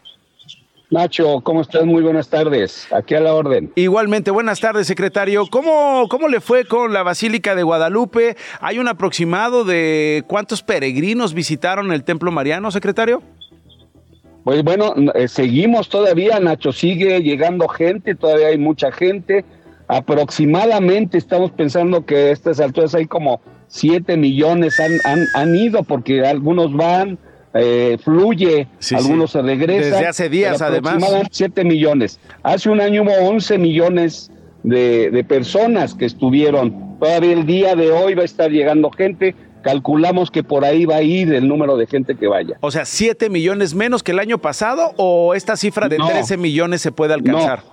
Nacho, 0.92 1.40
¿cómo 1.40 1.62
estás? 1.62 1.86
Muy 1.86 2.04
buenas 2.04 2.28
tardes. 2.28 2.86
Aquí 2.92 3.16
a 3.16 3.22
la 3.22 3.34
orden. 3.34 3.72
Igualmente, 3.76 4.30
buenas 4.30 4.60
tardes, 4.60 4.88
secretario. 4.88 5.48
¿Cómo, 5.50 6.10
¿Cómo 6.10 6.28
le 6.28 6.42
fue 6.42 6.66
con 6.66 6.92
la 6.92 7.02
Basílica 7.02 7.56
de 7.56 7.64
Guadalupe? 7.64 8.36
¿Hay 8.60 8.78
un 8.78 8.90
aproximado 8.90 9.64
de 9.64 10.26
cuántos 10.28 10.64
peregrinos 10.64 11.34
visitaron 11.34 11.94
el 11.94 12.04
Templo 12.04 12.30
Mariano, 12.30 12.72
secretario? 12.72 13.24
Pues 14.44 14.64
bueno, 14.66 14.94
eh, 15.16 15.30
seguimos 15.30 15.88
todavía, 15.88 16.42
Nacho, 16.42 16.74
sigue 16.74 17.22
llegando 17.22 17.70
gente, 17.70 18.14
todavía 18.14 18.48
hay 18.48 18.58
mucha 18.58 18.92
gente. 18.92 19.46
Aproximadamente 19.88 21.18
estamos 21.18 21.52
pensando 21.52 22.06
que 22.06 22.16
a 22.18 22.32
estas 22.32 22.60
alturas 22.60 22.94
hay 22.96 23.06
como 23.06 23.40
7 23.68 24.18
millones 24.18 24.78
han, 24.82 24.92
han, 25.06 25.26
han 25.36 25.56
ido 25.56 25.84
porque 25.84 26.26
algunos 26.26 26.76
van, 26.76 27.18
eh, 27.54 27.98
fluye, 28.04 28.68
Sí, 28.80 28.96
algunos 28.96 29.32
sí. 29.32 29.38
se 29.38 29.42
regresan. 29.44 29.92
Desde 29.92 30.08
hace 30.08 30.30
días, 30.30 30.62
además. 30.62 30.94
aproximadamente 30.94 31.30
7 31.34 31.64
millones. 31.66 32.20
Hace 32.44 32.70
un 32.70 32.80
año 32.82 33.04
hubo 33.04 33.14
11 33.30 33.58
millones 33.58 34.32
de, 34.64 35.10
de 35.12 35.24
personas 35.24 35.94
que 35.96 36.06
estuvieron. 36.06 36.98
Todavía 37.00 37.34
el 37.34 37.46
día 37.46 37.76
de 37.76 37.92
hoy 37.92 38.14
va 38.14 38.22
a 38.22 38.26
estar 38.26 38.52
llegando 38.52 38.90
gente. 38.92 39.36
Calculamos 39.64 40.32
que 40.32 40.44
por 40.44 40.66
ahí 40.66 40.86
va 40.86 40.96
a 40.96 41.02
ir 41.04 41.32
el 41.34 41.48
número 41.48 41.78
de 41.78 41.86
gente 41.86 42.16
que 42.16 42.28
vaya. 42.28 42.58
O 42.62 42.72
sea, 42.72 42.84
¿7 42.84 43.30
millones 43.30 43.76
menos 43.76 44.02
que 44.02 44.12
el 44.12 44.20
año 44.20 44.40
pasado 44.40 44.94
o 44.98 45.36
esta 45.36 45.56
cifra 45.56 45.88
de 45.88 45.98
No. 46.00 46.08
13 46.08 46.38
millones 46.38 46.82
se 46.82 46.92
puede 46.92 47.14
alcanzar? 47.14 47.64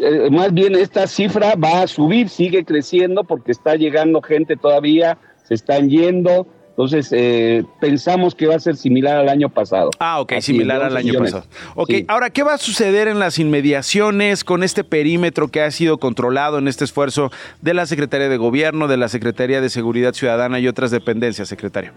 Eh, 0.00 0.30
más 0.30 0.52
bien 0.54 0.74
esta 0.74 1.06
cifra 1.06 1.54
va 1.54 1.82
a 1.82 1.86
subir, 1.86 2.28
sigue 2.28 2.64
creciendo 2.64 3.24
porque 3.24 3.52
está 3.52 3.74
llegando 3.76 4.22
gente 4.22 4.56
todavía, 4.56 5.18
se 5.44 5.54
están 5.54 5.88
yendo. 5.90 6.46
Entonces, 6.76 7.08
eh, 7.12 7.64
pensamos 7.80 8.34
que 8.34 8.46
va 8.46 8.54
a 8.56 8.58
ser 8.60 8.76
similar 8.76 9.16
al 9.16 9.30
año 9.30 9.48
pasado. 9.48 9.88
Ah, 9.98 10.20
ok, 10.20 10.32
Así, 10.32 10.52
similar 10.52 10.82
al 10.82 10.88
11 10.92 10.98
año 10.98 11.06
millones. 11.06 11.32
pasado. 11.32 11.50
Ok, 11.74 11.90
Sí. 11.90 12.04
ahora, 12.06 12.28
¿qué 12.28 12.42
va 12.42 12.52
a 12.52 12.58
suceder 12.58 13.08
en 13.08 13.18
las 13.18 13.38
inmediaciones 13.38 14.44
con 14.44 14.62
este 14.62 14.84
perímetro 14.84 15.48
que 15.48 15.62
ha 15.62 15.70
sido 15.70 15.96
controlado 15.96 16.58
en 16.58 16.68
este 16.68 16.84
esfuerzo 16.84 17.30
de 17.62 17.72
la 17.72 17.86
Secretaría 17.86 18.28
de 18.28 18.36
Gobierno, 18.36 18.88
de 18.88 18.98
la 18.98 19.08
Secretaría 19.08 19.62
de 19.62 19.70
Seguridad 19.70 20.12
Ciudadana 20.12 20.60
y 20.60 20.68
otras 20.68 20.90
dependencias, 20.90 21.48
secretario? 21.48 21.92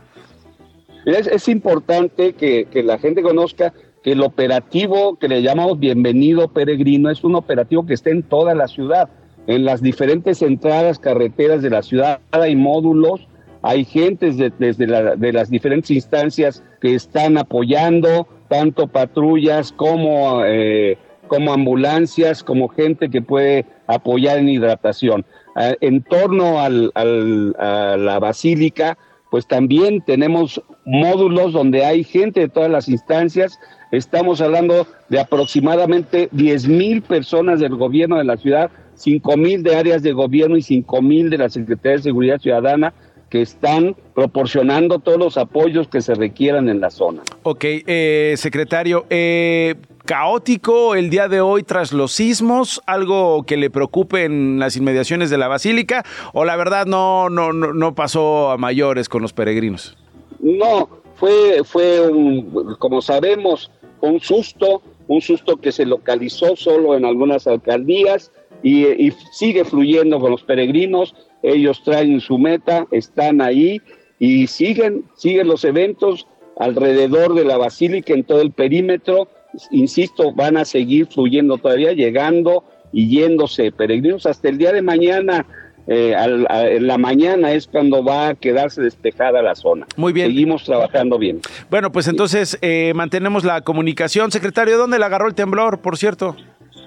Es, 1.06 1.28
es 1.28 1.50
importante 1.50 2.32
que, 2.34 2.66
que 2.72 2.82
la 2.82 3.00
gente 3.00 3.22
conozca 3.22 3.74
que 4.02 4.14
el 4.14 4.22
operativo 4.22 5.18
que 5.18 5.28
le 5.28 5.42
llamamos 5.42 5.78
Bienvenido 5.78 6.48
Peregrino 6.48 7.10
es 7.10 7.22
un 7.26 7.36
operativo 7.36 7.86
que 7.86 7.94
está 7.96 8.12
en 8.12 8.24
toda 8.24 8.56
la 8.56 8.70
ciudad, 8.70 9.10
en 9.46 9.66
las 9.66 9.82
diferentes 9.82 10.42
entradas, 10.42 11.00
carreteras 11.00 11.62
de 11.62 11.70
la 11.70 11.82
ciudad, 11.82 12.20
hay 12.32 12.56
módulos, 12.56 13.28
hay 13.62 13.86
gentes 13.86 14.38
de- 14.38 14.52
desde 14.58 14.88
la- 14.88 15.16
de 15.16 15.34
las 15.34 15.50
diferentes 15.50 15.92
instancias 15.92 16.64
que 16.82 16.96
están 16.96 17.38
apoyando, 17.38 18.28
tanto 18.48 18.88
patrullas 18.88 19.72
como, 19.72 20.44
eh, 20.46 20.98
como 21.28 21.54
ambulancias, 21.54 22.44
como 22.44 22.70
gente 22.70 23.10
que 23.10 23.22
puede 23.22 23.66
apoyar 23.88 24.40
en 24.40 24.50
hidratación. 24.50 25.26
Ah, 25.56 25.74
en 25.82 26.02
torno 26.04 26.60
al- 26.60 26.92
a 26.96 27.98
la 27.98 28.20
basílica, 28.20 28.98
pues 29.30 29.46
también 29.48 30.02
tenemos 30.02 30.62
módulos 30.86 31.54
donde 31.54 31.86
hay 31.86 32.04
gente 32.04 32.40
de 32.40 32.50
todas 32.50 32.72
las 32.72 32.88
instancias. 32.90 33.60
Estamos 33.92 34.42
hablando 34.42 34.88
de 35.10 35.20
aproximadamente 35.20 36.30
10 36.32 36.68
mil 36.68 37.02
personas 37.02 37.60
del 37.60 37.76
gobierno 37.76 38.18
de 38.18 38.24
la 38.24 38.38
ciudad, 38.38 38.72
5 38.96 39.38
mil 39.38 39.62
de 39.64 39.76
áreas 39.76 40.02
de 40.02 40.14
gobierno 40.14 40.58
y 40.58 40.62
5 40.62 41.02
mil 41.02 41.30
de 41.30 41.38
la 41.38 41.50
Secretaría 41.50 41.98
de 41.98 42.04
Seguridad 42.04 42.40
Ciudadana 42.40 42.94
que 43.30 43.42
están 43.42 43.96
proporcionando 44.16 45.00
todos 45.00 45.18
los 45.18 45.38
apoyos 45.38 45.88
que 45.88 46.02
se 46.02 46.16
requieran 46.16 46.70
en 46.70 46.82
la 46.82 46.90
zona. 46.90 47.22
Ok, 47.44 47.64
eh, 47.64 48.34
secretario, 48.38 49.06
eh, 49.10 49.76
caótico 50.06 50.96
el 50.96 51.10
día 51.10 51.28
de 51.28 51.42
hoy 51.42 51.64
tras 51.64 51.94
los 51.94 52.12
sismos, 52.12 52.82
algo 52.88 53.44
que 53.44 53.58
le 53.58 53.70
preocupe 53.70 54.26
en 54.26 54.60
las 54.60 54.76
inmediaciones 54.76 55.30
de 55.30 55.38
la 55.38 55.48
basílica, 55.48 56.04
o 56.34 56.46
la 56.46 56.56
verdad 56.56 56.86
no, 56.86 57.30
no, 57.30 57.54
no, 57.54 57.74
no 57.74 57.96
pasó 57.96 58.50
a 58.50 58.58
mayores 58.58 59.08
con 59.08 59.22
los 59.22 59.34
peregrinos. 59.34 59.98
No, 60.40 60.90
fue, 61.16 61.62
fue 61.64 62.10
un, 62.10 62.76
como 62.80 63.02
sabemos, 63.02 63.72
un 64.02 64.20
susto, 64.20 64.82
un 65.08 65.22
susto 65.22 65.58
que 65.58 65.72
se 65.72 65.86
localizó 65.86 66.56
solo 66.56 66.96
en 66.96 67.06
algunas 67.06 67.46
alcaldías 67.46 68.32
y, 68.64 68.86
y 68.86 69.12
sigue 69.32 69.66
fluyendo 69.66 70.20
con 70.20 70.32
los 70.32 70.44
peregrinos. 70.44 71.16
Ellos 71.44 71.82
traen 71.84 72.20
su 72.20 72.38
meta, 72.38 72.86
están 72.92 73.42
ahí 73.42 73.82
y 74.20 74.48
siguen, 74.48 75.06
siguen 75.16 75.48
los 75.48 75.64
eventos 75.64 76.28
alrededor 76.58 77.34
de 77.36 77.46
la 77.46 77.58
basílica 77.58 78.14
en 78.14 78.24
todo 78.24 78.42
el 78.42 78.52
perímetro. 78.52 79.30
Insisto, 79.72 80.34
van 80.34 80.58
a 80.58 80.66
seguir 80.66 81.08
fluyendo 81.08 81.58
todavía, 81.58 81.94
llegando 81.94 82.64
y 82.92 83.08
yéndose 83.08 83.72
peregrinos 83.72 84.26
hasta 84.26 84.50
el 84.50 84.58
día 84.58 84.74
de 84.74 84.82
mañana. 84.82 85.46
Eh, 85.88 86.14
al, 86.14 86.46
a, 86.50 86.68
en 86.70 86.86
la 86.86 87.00
mañana 87.00 87.52
es 87.54 87.66
cuando 87.66 88.04
va 88.04 88.28
a 88.28 88.36
quedarse 88.36 88.80
despejada 88.82 89.42
la 89.42 89.56
zona. 89.56 89.88
Muy 89.96 90.14
bien. 90.14 90.28
Seguimos 90.28 90.64
trabajando 90.66 91.18
bien. 91.18 91.40
Bueno, 91.72 91.92
pues 91.92 92.08
entonces 92.08 92.60
eh, 92.62 92.92
mantenemos 92.94 93.44
la 93.44 93.62
comunicación. 93.62 94.32
Secretario, 94.32 94.78
¿dónde 94.78 95.00
le 95.00 95.06
agarró 95.06 95.28
el 95.28 95.34
temblor, 95.34 95.80
por 95.80 95.98
cierto? 95.98 96.36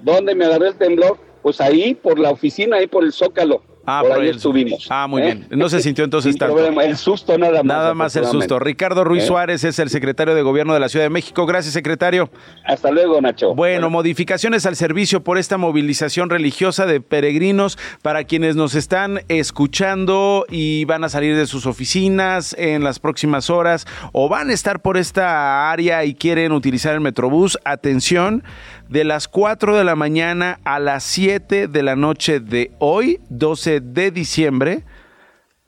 ¿Dónde 0.04 0.36
me 0.36 0.44
agarró 0.44 0.66
el 0.66 0.74
temblor? 0.76 1.18
Pues 1.42 1.60
ahí, 1.60 1.94
por 1.94 2.18
la 2.18 2.30
oficina, 2.30 2.76
ahí 2.76 2.86
por 2.86 3.04
el 3.04 3.12
Zócalo. 3.12 3.62
Ah, 3.84 3.98
por 4.00 4.10
por 4.12 4.20
ahí 4.20 4.28
el- 4.28 4.36
estuvimos. 4.36 4.86
Ah, 4.90 5.08
muy 5.08 5.22
¿eh? 5.22 5.24
bien. 5.24 5.46
No 5.50 5.68
se 5.68 5.80
sintió 5.82 6.04
entonces 6.04 6.36
tanto. 6.38 6.54
problema, 6.54 6.84
El 6.84 6.96
susto 6.96 7.36
nada 7.36 7.64
más. 7.64 7.64
Nada 7.64 7.94
más 7.94 8.14
el 8.14 8.26
susto. 8.26 8.60
Ricardo 8.60 9.02
Ruiz 9.02 9.24
¿Eh? 9.24 9.26
Suárez 9.26 9.64
es 9.64 9.76
el 9.80 9.90
secretario 9.90 10.36
de 10.36 10.42
Gobierno 10.42 10.72
de 10.72 10.78
la 10.78 10.88
Ciudad 10.88 11.04
de 11.06 11.10
México. 11.10 11.46
Gracias, 11.46 11.74
secretario. 11.74 12.30
Hasta 12.64 12.92
luego, 12.92 13.20
Nacho. 13.20 13.56
Bueno, 13.56 13.90
modificaciones 13.90 14.66
al 14.66 14.76
servicio 14.76 15.24
por 15.24 15.36
esta 15.36 15.58
movilización 15.58 16.30
religiosa 16.30 16.86
de 16.86 17.00
peregrinos 17.00 17.76
para 18.02 18.22
quienes 18.22 18.54
nos 18.54 18.76
están 18.76 19.22
escuchando 19.26 20.46
y 20.48 20.84
van 20.84 21.02
a 21.02 21.08
salir 21.08 21.34
de 21.36 21.46
sus 21.48 21.66
oficinas 21.66 22.54
en 22.58 22.84
las 22.84 23.00
próximas 23.00 23.50
horas 23.50 23.86
o 24.12 24.28
van 24.28 24.50
a 24.50 24.52
estar 24.52 24.80
por 24.80 24.96
esta 24.96 25.72
área 25.72 26.04
y 26.04 26.14
quieren 26.14 26.52
utilizar 26.52 26.94
el 26.94 27.00
Metrobús. 27.00 27.58
Atención, 27.64 28.44
de 28.92 29.04
las 29.04 29.26
4 29.26 29.74
de 29.74 29.84
la 29.84 29.96
mañana 29.96 30.60
a 30.64 30.78
las 30.78 31.02
7 31.04 31.66
de 31.66 31.82
la 31.82 31.96
noche 31.96 32.40
de 32.40 32.72
hoy, 32.78 33.20
12 33.30 33.80
de 33.80 34.10
diciembre, 34.10 34.84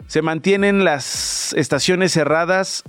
se 0.07 0.21
mantienen 0.21 0.85
las 0.85 1.55
estaciones 1.55 2.13
cerradas 2.13 2.85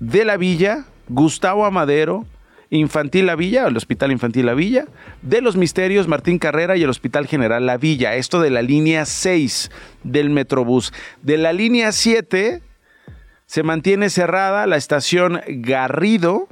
de 0.00 0.24
la 0.24 0.38
Villa, 0.38 0.86
Gustavo 1.08 1.66
Amadero, 1.66 2.24
Infantil 2.70 3.26
La 3.26 3.36
Villa, 3.36 3.66
el 3.66 3.76
Hospital 3.76 4.12
Infantil 4.12 4.46
La 4.46 4.54
Villa, 4.54 4.86
de 5.20 5.42
los 5.42 5.56
Misterios 5.56 6.08
Martín 6.08 6.38
Carrera 6.38 6.78
y 6.78 6.82
el 6.82 6.88
Hospital 6.88 7.26
General 7.26 7.66
La 7.66 7.76
Villa. 7.76 8.14
Esto 8.14 8.40
de 8.40 8.48
la 8.48 8.62
línea 8.62 9.04
6 9.04 9.70
del 10.04 10.30
Metrobús. 10.30 10.90
De 11.20 11.36
la 11.36 11.52
línea 11.52 11.92
7 11.92 12.62
se 13.44 13.62
mantiene 13.62 14.08
cerrada 14.08 14.66
la 14.66 14.78
estación 14.78 15.42
Garrido. 15.46 16.48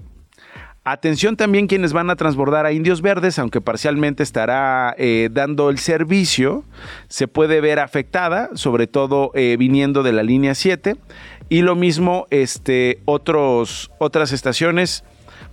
Atención 0.84 1.36
también 1.36 1.68
quienes 1.68 1.92
van 1.92 2.10
a 2.10 2.16
transbordar 2.16 2.66
a 2.66 2.72
Indios 2.72 3.02
Verdes, 3.02 3.38
aunque 3.38 3.60
parcialmente 3.60 4.24
estará 4.24 4.96
eh, 4.98 5.28
dando 5.30 5.70
el 5.70 5.78
servicio, 5.78 6.64
se 7.06 7.28
puede 7.28 7.60
ver 7.60 7.78
afectada, 7.78 8.50
sobre 8.54 8.88
todo 8.88 9.30
eh, 9.34 9.56
viniendo 9.56 10.02
de 10.02 10.12
la 10.12 10.24
línea 10.24 10.56
7. 10.56 10.96
Y 11.48 11.62
lo 11.62 11.76
mismo 11.76 12.26
este, 12.30 12.98
otros, 13.04 13.92
otras 13.98 14.32
estaciones 14.32 15.04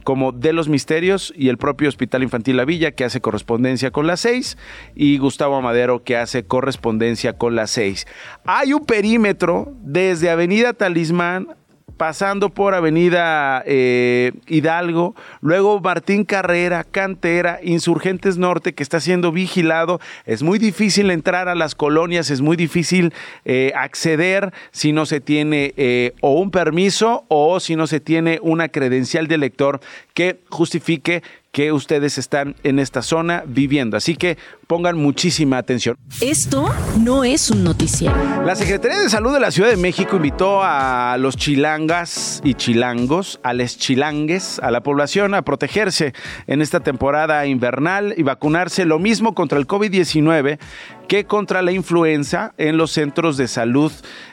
como 0.03 0.31
de 0.31 0.51
los 0.51 0.67
Misterios 0.67 1.31
y 1.35 1.49
el 1.49 1.59
propio 1.59 1.89
Hospital 1.89 2.23
Infantil 2.23 2.57
La 2.57 2.65
Villa, 2.65 2.93
que 2.93 3.03
hace 3.03 3.21
correspondencia 3.21 3.91
con 3.91 4.07
la 4.07 4.17
6, 4.17 4.57
y 4.95 5.19
Gustavo 5.19 5.57
Amadero, 5.57 6.03
que 6.03 6.17
hace 6.17 6.45
correspondencia 6.45 7.33
con 7.33 7.55
la 7.55 7.67
6. 7.67 8.07
Hay 8.45 8.73
un 8.73 8.83
perímetro 8.83 9.73
desde 9.83 10.31
Avenida 10.31 10.73
Talismán 10.73 11.59
pasando 11.99 12.49
por 12.49 12.75
Avenida 12.75 13.62
eh, 13.65 14.31
Hidalgo, 14.47 15.15
luego 15.41 15.81
Martín 15.81 16.23
Carrera, 16.23 16.85
Cantera, 16.85 17.59
Insurgentes 17.62 18.38
Norte, 18.38 18.73
que 18.73 18.83
está 18.83 19.01
siendo 19.01 19.33
vigilado. 19.33 19.99
Es 20.25 20.41
muy 20.41 20.59
difícil 20.59 21.12
entrar 21.12 21.49
a 21.49 21.55
las 21.55 21.75
colonias, 21.75 22.31
es 22.31 22.39
muy 22.39 22.55
difícil 22.55 23.13
eh, 23.43 23.73
acceder 23.75 24.53
si 24.71 24.93
no 24.93 25.05
se 25.05 25.19
tiene 25.19 25.73
eh, 25.75 26.13
o 26.21 26.39
un 26.39 26.51
permiso 26.51 27.25
o 27.27 27.59
si 27.59 27.75
no 27.75 27.85
se 27.85 27.99
tiene 27.99 28.39
una 28.41 28.69
credencial 28.69 29.27
de 29.27 29.38
lector 29.38 29.81
que 30.13 30.39
justifique 30.49 31.21
que 31.51 31.71
ustedes 31.71 32.17
están 32.17 32.55
en 32.63 32.79
esta 32.79 33.01
zona 33.01 33.43
viviendo. 33.47 33.97
Así 33.97 34.15
que 34.15 34.38
pongan 34.67 34.97
muchísima 34.97 35.57
atención. 35.57 35.97
Esto 36.21 36.69
no 36.99 37.23
es 37.23 37.49
un 37.49 37.63
noticiero. 37.63 38.15
La 38.45 38.55
Secretaría 38.55 38.99
de 38.99 39.09
Salud 39.09 39.33
de 39.33 39.39
la 39.39 39.51
Ciudad 39.51 39.69
de 39.69 39.77
México 39.77 40.17
invitó 40.17 40.62
a 40.63 41.17
los 41.19 41.38
chilangas 41.38 42.41
y 42.43 42.53
chilangos, 42.53 43.39
a 43.43 43.53
les 43.53 43.77
chilangues, 43.77 44.59
a 44.59 44.69
la 44.69 44.81
población 44.81 45.33
a 45.33 45.41
protegerse 45.41 46.13
en 46.47 46.62
esta 46.62 46.81
temporada 46.81 47.45
invernal 47.47 48.13
y 48.15 48.23
vacunarse 48.23 48.85
lo 48.85 48.99
mismo 48.99 49.33
contra 49.33 49.57
el 49.57 49.67
COVID-19 49.67 50.59
que 51.07 51.25
contra 51.25 51.63
la 51.63 51.71
influenza 51.71 52.53
en 52.57 52.77
los 52.77 52.91
centros 52.91 53.35
de 53.35 53.47
salud. 53.47 53.91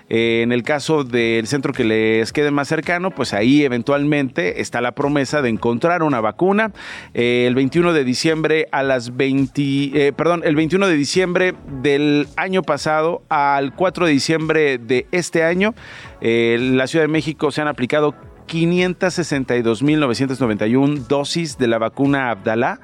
Eh, 0.09 0.43
en 0.43 0.53
el 0.53 0.63
caso 0.63 1.05
del 1.05 1.47
centro 1.47 1.73
que 1.73 1.85
les 1.85 2.33
quede 2.33 2.51
más 2.51 2.69
cercano, 2.69 3.11
pues 3.11 3.33
ahí 3.35 3.65
eventualmente 3.65 4.61
está 4.61 4.81
la 4.81 4.93
promesa 4.93 5.43
de 5.43 5.49
encontrar 5.49 6.03
una 6.03 6.21
vacuna. 6.21 6.73
Eh, 7.15 7.45
el 7.47 7.55
21 7.55 7.93
de 7.93 8.05
diciembre 8.05 8.69
a 8.73 8.83
las 8.83 9.17
20, 9.17 9.63
eh, 9.63 10.13
perdón, 10.13 10.43
el 10.45 10.55
21 10.55 10.87
de 10.87 10.97
diciembre 10.97 11.55
del 11.83 12.29
año 12.37 12.63
pasado 12.63 13.23
al 13.29 13.75
4 13.75 14.07
de 14.07 14.13
diciembre 14.13 14.79
de 14.79 15.07
este 15.13 15.43
año, 15.43 15.75
la 16.21 16.87
Ciudad 16.87 17.05
de 17.05 17.09
México 17.09 17.51
se 17.51 17.61
han 17.61 17.69
aplicado 17.69 18.15
562.991 18.47 21.07
dosis 21.07 21.59
de 21.59 21.69
la 21.69 21.79
vacuna 21.79 22.31
Abdalá, 22.31 22.81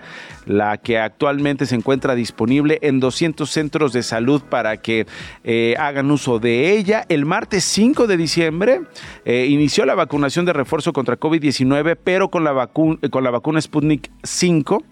la 0.46 0.78
que 0.78 0.98
actualmente 0.98 1.66
se 1.66 1.74
encuentra 1.74 2.14
disponible 2.14 2.78
en 2.82 3.00
200 3.00 3.48
centros 3.48 3.92
de 3.92 4.02
salud 4.02 4.42
para 4.42 4.78
que 4.78 5.06
eh, 5.44 5.74
hagan 5.78 6.10
uso 6.10 6.38
de 6.38 6.76
ella. 6.76 7.04
El 7.08 7.24
martes 7.24 7.64
5 7.64 8.06
de 8.06 8.16
diciembre 8.16 8.82
eh, 9.24 9.46
inició 9.48 9.84
la 9.84 9.94
vacunación 9.94 10.44
de 10.44 10.52
refuerzo 10.52 10.92
contra 10.92 11.18
COVID-19, 11.18 11.96
pero 12.02 12.30
con 12.30 12.44
la, 12.44 12.52
vacuna 12.52 13.60
Sputnik 13.60 14.10
5, 14.22 14.82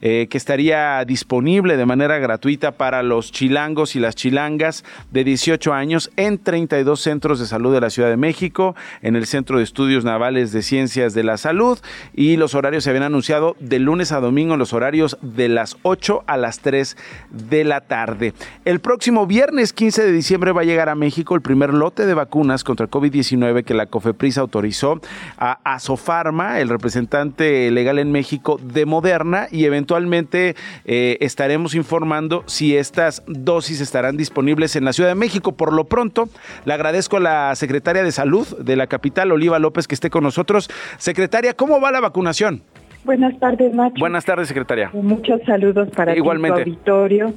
eh, 0.00 0.26
que 0.28 0.38
estaría 0.38 1.04
disponible 1.04 1.76
de 1.76 1.86
manera 1.86 2.18
gratuita 2.18 2.72
para 2.72 3.02
los 3.02 3.32
chilangos 3.32 3.96
y 3.96 4.00
las 4.00 4.16
chilangas 4.16 4.84
de 5.10 5.24
18 5.24 5.72
años 5.72 6.10
en 6.16 6.38
32 6.38 7.00
centros 7.00 7.38
de 7.38 7.46
salud 7.46 7.72
de 7.72 7.80
la 7.80 7.90
Ciudad 7.90 8.08
de 8.08 8.16
México, 8.16 8.74
en 9.02 9.16
el 9.16 9.26
Centro 9.26 9.58
de 9.58 9.64
Estudios 9.64 10.04
De 10.16 10.62
Ciencias 10.62 11.12
de 11.12 11.22
la 11.22 11.36
Salud 11.36 11.78
y 12.14 12.36
los 12.36 12.54
horarios 12.54 12.84
se 12.84 12.90
habían 12.90 13.02
anunciado 13.02 13.54
de 13.60 13.78
lunes 13.78 14.12
a 14.12 14.20
domingo 14.20 14.54
en 14.54 14.58
los 14.58 14.72
horarios 14.72 15.18
de 15.20 15.50
las 15.50 15.76
8 15.82 16.24
a 16.26 16.38
las 16.38 16.60
3 16.60 16.96
de 17.30 17.64
la 17.64 17.82
tarde. 17.82 18.32
El 18.64 18.80
próximo 18.80 19.26
viernes 19.26 19.74
15 19.74 20.04
de 20.04 20.12
diciembre 20.12 20.52
va 20.52 20.62
a 20.62 20.64
llegar 20.64 20.88
a 20.88 20.94
México 20.94 21.34
el 21.34 21.42
primer 21.42 21.74
lote 21.74 22.06
de 22.06 22.14
vacunas 22.14 22.64
contra 22.64 22.84
el 22.84 22.90
COVID-19 22.90 23.62
que 23.62 23.74
la 23.74 23.86
COFEPRIS 23.86 24.38
autorizó 24.38 25.02
a 25.36 25.58
Asofarma, 25.64 26.60
el 26.60 26.70
representante 26.70 27.70
legal 27.70 27.98
en 27.98 28.10
México 28.10 28.58
de 28.62 28.86
Moderna, 28.86 29.48
y 29.50 29.66
eventualmente 29.66 30.56
eh, 30.86 31.18
estaremos 31.20 31.74
informando 31.74 32.42
si 32.46 32.74
estas 32.74 33.22
dosis 33.26 33.82
estarán 33.82 34.16
disponibles 34.16 34.76
en 34.76 34.86
la 34.86 34.94
Ciudad 34.94 35.10
de 35.10 35.14
México. 35.14 35.52
Por 35.52 35.74
lo 35.74 35.84
pronto, 35.84 36.30
le 36.64 36.72
agradezco 36.72 37.18
a 37.18 37.20
la 37.20 37.54
secretaria 37.54 38.02
de 38.02 38.12
Salud 38.12 38.46
de 38.58 38.76
la 38.76 38.86
capital, 38.86 39.30
Oliva 39.32 39.58
López, 39.58 39.86
que 39.86 39.94
esté 39.94 40.05
con 40.10 40.24
nosotros. 40.24 40.68
Secretaria, 40.98 41.54
¿cómo 41.54 41.80
va 41.80 41.90
la 41.90 42.00
vacunación? 42.00 42.62
Buenas 43.04 43.38
tardes, 43.38 43.72
Nacho. 43.74 43.94
Buenas 43.98 44.24
tardes, 44.24 44.48
secretaria. 44.48 44.90
Muchos 44.92 45.40
saludos 45.46 45.88
para 45.94 46.16
Igualmente. 46.16 46.64
tu 46.64 46.70
auditorio. 46.70 47.32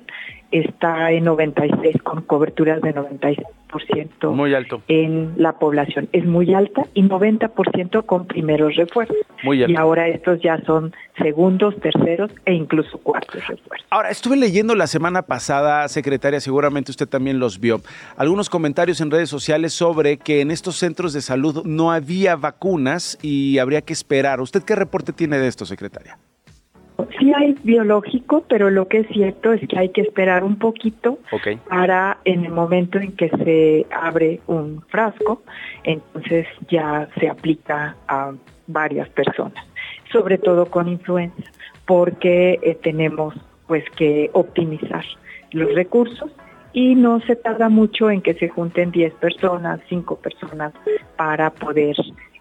está 0.51 1.11
en 1.11 1.25
96 1.25 2.03
con 2.03 2.23
coberturas 2.23 2.81
de 2.81 2.95
96% 2.95 4.33
muy 4.33 4.55
alto. 4.55 4.83
en 4.89 5.35
la 5.37 5.59
población. 5.59 6.09
Es 6.13 6.25
muy 6.25 6.55
alta 6.55 6.87
y 6.95 7.03
90% 7.03 8.07
con 8.07 8.27
primeros 8.27 8.77
refuerzos. 8.77 9.17
Muy 9.43 9.63
alto. 9.63 9.73
y 9.73 9.77
ahora 9.77 10.09
estos 10.09 10.41
ya 10.41 10.59
son 10.65 10.95
segundos 11.19 11.75
terceros 11.81 12.31
e 12.45 12.55
incluso 12.55 12.99
cuartos 12.99 13.47
refuerzos. 13.47 13.87
Ahora 13.91 14.11
estuve 14.11 14.37
leyendo 14.37 14.75
la 14.75 14.87
semana 14.87 15.23
pasada 15.23 15.89
secretaria 15.89 16.41
seguramente 16.41 16.91
usted 16.91 17.09
también 17.09 17.39
los 17.39 17.61
vio 17.61 17.81
algunos 18.17 18.49
comentarios 18.49 19.01
en 19.01 19.11
redes 19.11 19.29
sociales 19.29 19.73
sobre 19.73 20.17
que 20.17 20.41
en 20.41 20.51
estos 20.51 20.77
centros 20.77 21.13
de 21.13 21.21
salud 21.21 21.65
no 21.65 21.93
había 21.93 22.37
vacunas 22.37 23.19
y 23.21 23.59
habría 23.59 23.83
que 23.83 23.93
esperar. 23.93 24.41
Usted 24.41 24.63
qué 24.63 24.75
reporte 24.75 25.13
tiene 25.13 25.39
de 25.39 25.49
esto 25.49 25.67
secretaria 25.67 26.19
Sí 27.19 27.33
hay 27.35 27.55
biológico, 27.63 28.45
pero 28.49 28.71
lo 28.71 28.89
que 28.89 28.99
es 28.99 29.09
cierto 29.09 29.53
es 29.53 29.67
que 29.69 29.79
hay 29.79 29.91
que 29.91 30.01
esperar 30.01 30.45
un 30.45 30.57
poquito 30.57 31.19
okay. 31.31 31.57
para 31.69 32.19
en 32.25 32.45
el 32.45 32.53
momento 32.53 32.99
en 32.99 33.13
que 33.13 33.29
se 33.29 33.87
abre 33.95 34.41
un 34.47 34.83
frasco, 34.89 35.43
entonces 35.85 36.47
ya 36.69 37.09
se 37.19 37.29
aplica 37.29 37.97
a 38.09 38.33
varias 38.67 39.09
personas, 39.11 39.65
sobre 40.13 40.39
todo 40.39 40.67
con 40.67 40.89
influenza, 40.89 41.43
porque 41.87 42.59
eh, 42.63 42.75
tenemos 42.83 43.35
pues 43.67 43.85
que 43.97 44.31
optimizar 44.33 45.05
los 45.53 45.75
recursos 45.75 46.31
y 46.73 46.95
no 46.95 47.21
se 47.21 47.37
tarda 47.37 47.69
mucho 47.69 48.11
en 48.11 48.21
que 48.21 48.35
se 48.35 48.49
junten 48.49 48.91
10 48.91 49.15
personas, 49.15 49.81
5 49.89 50.17
personas 50.17 50.73
para 51.17 51.51
poder 51.51 51.97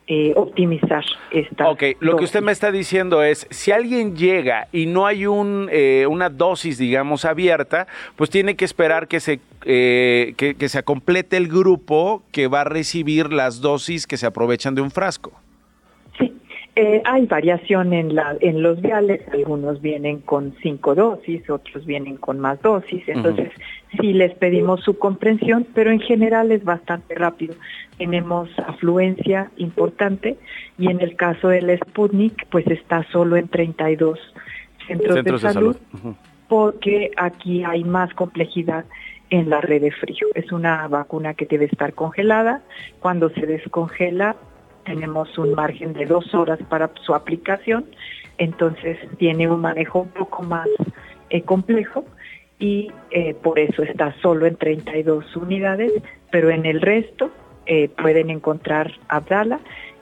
eh, 0.07 0.33
optimizar 0.35 1.03
esta. 1.31 1.69
Ok, 1.69 1.83
lo 1.99 2.11
dosis. 2.11 2.19
que 2.19 2.25
usted 2.25 2.41
me 2.43 2.51
está 2.51 2.71
diciendo 2.71 3.23
es, 3.23 3.47
si 3.49 3.71
alguien 3.71 4.15
llega 4.15 4.67
y 4.71 4.85
no 4.85 5.07
hay 5.07 5.25
un, 5.25 5.67
eh, 5.71 6.05
una 6.07 6.29
dosis, 6.29 6.77
digamos, 6.77 7.25
abierta, 7.25 7.87
pues 8.15 8.29
tiene 8.29 8.55
que 8.55 8.65
esperar 8.65 9.07
que 9.07 9.19
se, 9.19 9.39
eh, 9.65 10.33
que, 10.37 10.55
que 10.55 10.69
se 10.69 10.83
complete 10.83 11.37
el 11.37 11.47
grupo 11.47 12.21
que 12.31 12.47
va 12.47 12.61
a 12.61 12.65
recibir 12.65 13.33
las 13.33 13.61
dosis 13.61 14.05
que 14.05 14.17
se 14.17 14.27
aprovechan 14.27 14.75
de 14.75 14.81
un 14.81 14.91
frasco. 14.91 15.31
Sí, 16.19 16.33
eh, 16.75 17.01
hay 17.05 17.25
variación 17.25 17.93
en, 17.93 18.15
la, 18.15 18.35
en 18.41 18.61
los 18.61 18.81
viales, 18.81 19.21
algunos 19.31 19.81
vienen 19.81 20.19
con 20.19 20.55
cinco 20.61 20.93
dosis, 20.93 21.49
otros 21.49 21.85
vienen 21.85 22.17
con 22.17 22.39
más 22.39 22.61
dosis, 22.61 23.01
entonces 23.07 23.47
uh 23.47 23.59
-huh. 23.59 23.74
Sí 23.99 24.13
les 24.13 24.33
pedimos 24.35 24.81
su 24.83 24.97
comprensión, 24.97 25.65
pero 25.73 25.91
en 25.91 25.99
general 25.99 26.51
es 26.51 26.63
bastante 26.63 27.15
rápido. 27.15 27.55
Tenemos 27.97 28.49
afluencia 28.59 29.51
importante 29.57 30.37
y 30.77 30.89
en 30.89 31.01
el 31.01 31.15
caso 31.15 31.49
del 31.49 31.77
Sputnik, 31.77 32.47
pues 32.47 32.67
está 32.67 33.03
solo 33.11 33.37
en 33.37 33.47
32 33.47 34.19
centros, 34.87 35.15
centros 35.15 35.41
de 35.43 35.53
salud, 35.53 35.75
de 35.75 35.79
salud. 35.81 36.05
Uh 36.05 36.09
-huh. 36.09 36.15
porque 36.47 37.11
aquí 37.17 37.63
hay 37.63 37.83
más 37.83 38.13
complejidad 38.13 38.85
en 39.29 39.49
la 39.49 39.61
red 39.61 39.81
de 39.81 39.91
frío. 39.91 40.27
Es 40.35 40.51
una 40.51 40.87
vacuna 40.87 41.33
que 41.33 41.45
debe 41.45 41.65
estar 41.65 41.93
congelada. 41.93 42.61
Cuando 42.99 43.29
se 43.29 43.45
descongela, 43.45 44.35
tenemos 44.85 45.37
un 45.37 45.53
margen 45.53 45.93
de 45.93 46.05
dos 46.05 46.33
horas 46.33 46.59
para 46.69 46.91
su 47.01 47.15
aplicación, 47.15 47.85
entonces 48.37 48.97
tiene 49.17 49.49
un 49.49 49.61
manejo 49.61 50.01
un 50.01 50.09
poco 50.09 50.43
más 50.43 50.67
eh, 51.29 51.41
complejo 51.41 52.05
y 52.65 52.91
eh, 53.11 53.35
por 53.35 53.59
eso 53.59 53.83
está 53.83 54.15
solo 54.23 54.47
en 54.47 54.55
32 54.55 55.35
unidades, 55.35 55.91
pero 56.31 56.49
en 56.49 56.65
el 56.65 56.81
resto 56.81 57.29
eh, 57.67 57.89
pueden 57.89 58.31
encontrar 58.31 58.91
Abdala 59.07 59.59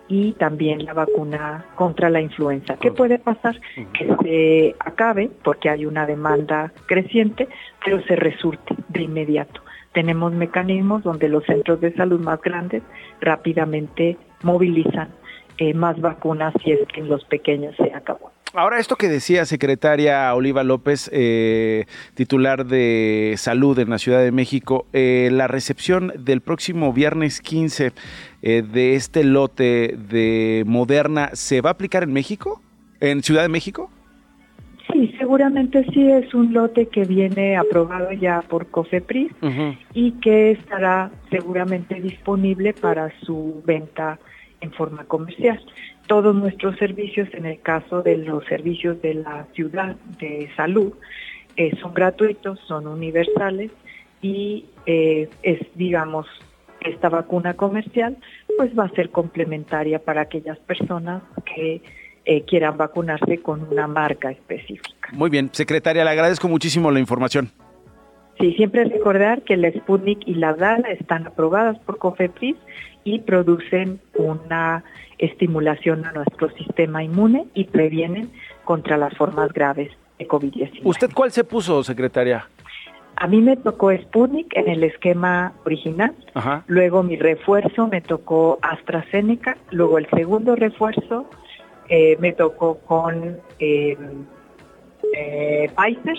y 0.08 0.32
también 0.34 0.86
la 0.86 0.94
vacuna 0.94 1.66
contra 1.76 2.10
la 2.10 2.22
influenza. 2.22 2.78
¿Qué 2.78 2.92
puede 2.92 3.20
pasar? 3.20 3.60
Que 3.92 4.16
se 4.22 4.76
acabe 4.80 5.30
porque 5.44 5.70
hay 5.70 5.86
una 5.86 6.06
demanda 6.06 6.72
creciente, 6.86 7.50
pero 7.84 8.02
se 8.04 8.16
resurte 8.16 8.76
de 8.88 9.02
inmediato. 9.02 9.60
Tenemos 9.92 10.32
mecanismos 10.32 11.04
donde 11.04 11.28
los 11.28 11.44
centros 11.44 11.82
de 11.82 11.94
salud 11.94 12.22
más 12.22 12.42
grandes 12.42 12.82
rápidamente 13.20 14.18
movilizan 14.42 15.10
eh, 15.58 15.74
más 15.74 16.00
vacunas 16.00 16.54
si 16.64 16.72
es 16.72 16.88
que 16.88 17.02
en 17.02 17.10
los 17.10 17.24
pequeños 17.26 17.76
se 17.78 17.94
acabó. 17.94 18.32
Ahora, 18.56 18.78
esto 18.78 18.98
que 18.98 19.08
decía 19.08 19.46
secretaria 19.46 20.32
Oliva 20.36 20.64
López, 20.64 21.10
eh, 21.12 21.86
titular 22.14 22.68
de 22.68 23.34
salud 23.38 23.80
en 23.80 23.90
la 23.90 23.98
Ciudad 23.98 24.22
de 24.22 24.32
México, 24.32 24.86
eh, 24.94 25.30
la 25.32 25.48
recepción 25.48 26.14
del 26.20 26.42
próximo 26.42 26.94
viernes 26.94 27.42
15 27.42 27.94
eh, 28.44 28.62
de 28.62 28.94
este 28.94 29.24
lote 29.24 29.98
de 29.98 30.64
Moderna, 30.68 31.32
¿se 31.34 31.62
va 31.62 31.72
a 31.72 31.74
aplicar 31.74 32.04
en 32.04 32.14
México? 32.14 32.62
¿En 33.00 33.24
Ciudad 33.24 33.42
de 33.42 33.50
México? 33.50 33.90
Sí, 34.92 35.16
seguramente 35.18 35.84
sí 35.92 36.12
es 36.12 36.32
un 36.36 36.54
lote 36.54 36.86
que 36.90 37.06
viene 37.06 37.58
aprobado 37.58 38.12
ya 38.12 38.44
por 38.44 38.68
COFEPRIS 38.68 39.32
uh 39.42 39.48
-huh. 39.48 39.78
y 39.96 40.12
que 40.22 40.52
estará 40.52 41.10
seguramente 41.32 42.00
disponible 42.00 42.74
para 42.74 43.12
su 43.22 43.64
venta 43.66 44.20
en 44.64 44.72
forma 44.72 45.04
comercial. 45.04 45.60
Todos 46.08 46.36
nuestros 46.36 46.78
servicios, 46.78 47.28
en 47.34 47.46
el 47.46 47.60
caso 47.62 48.02
de 48.02 48.18
los 48.18 48.46
servicios 48.46 49.02
de 49.02 49.16
la 49.16 49.46
ciudad 49.54 49.96
de 50.20 50.50
salud, 50.56 50.94
eh, 51.58 51.72
son 51.82 51.94
gratuitos, 51.94 52.60
son 52.68 52.88
universales 52.88 53.72
y 54.22 54.66
eh, 54.86 55.30
es, 55.44 55.60
digamos, 55.76 56.26
esta 56.80 57.10
vacuna 57.10 57.54
comercial, 57.54 58.18
pues 58.58 58.78
va 58.78 58.86
a 58.86 58.90
ser 58.90 59.10
complementaria 59.10 60.00
para 60.00 60.22
aquellas 60.22 60.58
personas 60.60 61.24
que 61.46 61.82
eh, 62.26 62.44
quieran 62.46 62.78
vacunarse 62.78 63.40
con 63.40 63.68
una 63.70 63.88
marca 63.88 64.32
específica. 64.32 65.10
Muy 65.12 65.30
bien, 65.30 65.50
secretaria, 65.52 66.04
le 66.04 66.10
agradezco 66.10 66.48
muchísimo 66.48 66.90
la 66.90 67.00
información. 67.00 67.52
Sí, 68.40 68.54
siempre 68.54 68.84
recordar 68.86 69.44
que 69.44 69.58
la 69.58 69.72
Sputnik 69.72 70.28
y 70.28 70.36
la 70.36 70.54
DALA 70.54 70.90
están 70.90 71.28
aprobadas 71.28 71.78
por 71.80 71.98
COFEPRIS 71.98 72.56
y 73.04 73.20
producen 73.20 74.00
una 74.16 74.84
estimulación 75.18 76.06
a 76.06 76.12
nuestro 76.12 76.50
sistema 76.52 77.04
inmune 77.04 77.46
y 77.54 77.66
previenen 77.66 78.32
contra 78.66 78.98
las 78.98 79.16
formas 79.16 79.54
graves 79.54 79.92
de 80.20 80.28
COVID-19. 80.28 80.82
¿Usted 80.84 81.12
cuál 81.14 81.32
se 81.32 81.44
puso, 81.44 81.84
secretaria? 81.84 82.48
A 83.16 83.28
mí 83.28 83.42
me 83.42 83.56
tocó 83.56 83.92
Sputnik 83.96 84.56
en 84.58 84.68
el 84.68 84.84
esquema 84.84 85.54
original, 85.66 86.16
Ajá. 86.34 86.64
luego 86.68 87.04
mi 87.04 87.16
refuerzo 87.16 87.88
me 87.88 88.02
tocó 88.02 88.58
AstraZeneca, 88.62 89.58
luego 89.70 90.00
el 90.00 90.10
segundo 90.10 90.56
refuerzo 90.56 91.30
eh, 91.90 92.18
me 92.20 92.34
tocó 92.34 92.80
con 92.80 93.38
eh, 93.60 93.96
eh, 95.16 95.72
Pfizer 95.76 96.18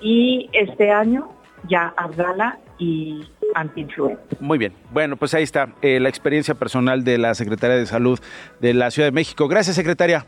y 0.00 0.48
este 0.52 0.92
año 0.92 1.30
ya 1.68 1.92
Abdala 1.96 2.58
y 2.78 3.20
antiinfluenza. 3.54 4.22
Muy 4.40 4.58
bien. 4.58 4.72
Bueno, 4.92 5.16
pues 5.16 5.34
ahí 5.34 5.42
está 5.42 5.68
eh, 5.82 6.00
la 6.00 6.08
experiencia 6.08 6.54
personal 6.54 7.04
de 7.04 7.18
la 7.18 7.34
Secretaria 7.34 7.76
de 7.76 7.86
Salud 7.86 8.18
de 8.60 8.74
la 8.74 8.90
Ciudad 8.90 9.08
de 9.08 9.12
México. 9.12 9.48
Gracias, 9.48 9.76
secretaria. 9.76 10.26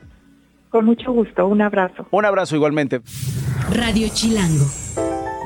Con 0.70 0.84
mucho 0.86 1.12
gusto. 1.12 1.46
Un 1.46 1.62
abrazo. 1.62 2.06
Un 2.10 2.24
abrazo 2.24 2.56
igualmente. 2.56 3.00
Radio 3.74 4.08
Chilango. 4.12 4.64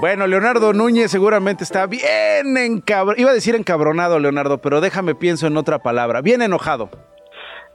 Bueno, 0.01 0.27
Leonardo 0.27 0.73
Núñez 0.73 1.11
seguramente 1.11 1.65
está 1.65 1.87
bien 1.87 2.57
encabronado. 2.57 3.21
Iba 3.21 3.31
a 3.31 3.35
decir 3.35 3.55
encabronado, 3.55 4.19
Leonardo, 4.19 4.59
pero 4.59 4.81
déjame 4.81 5.15
pienso 5.15 5.47
en 5.47 5.57
otra 5.57 5.79
palabra. 5.79 6.21
Bien 6.21 6.43
enojado. 6.43 6.91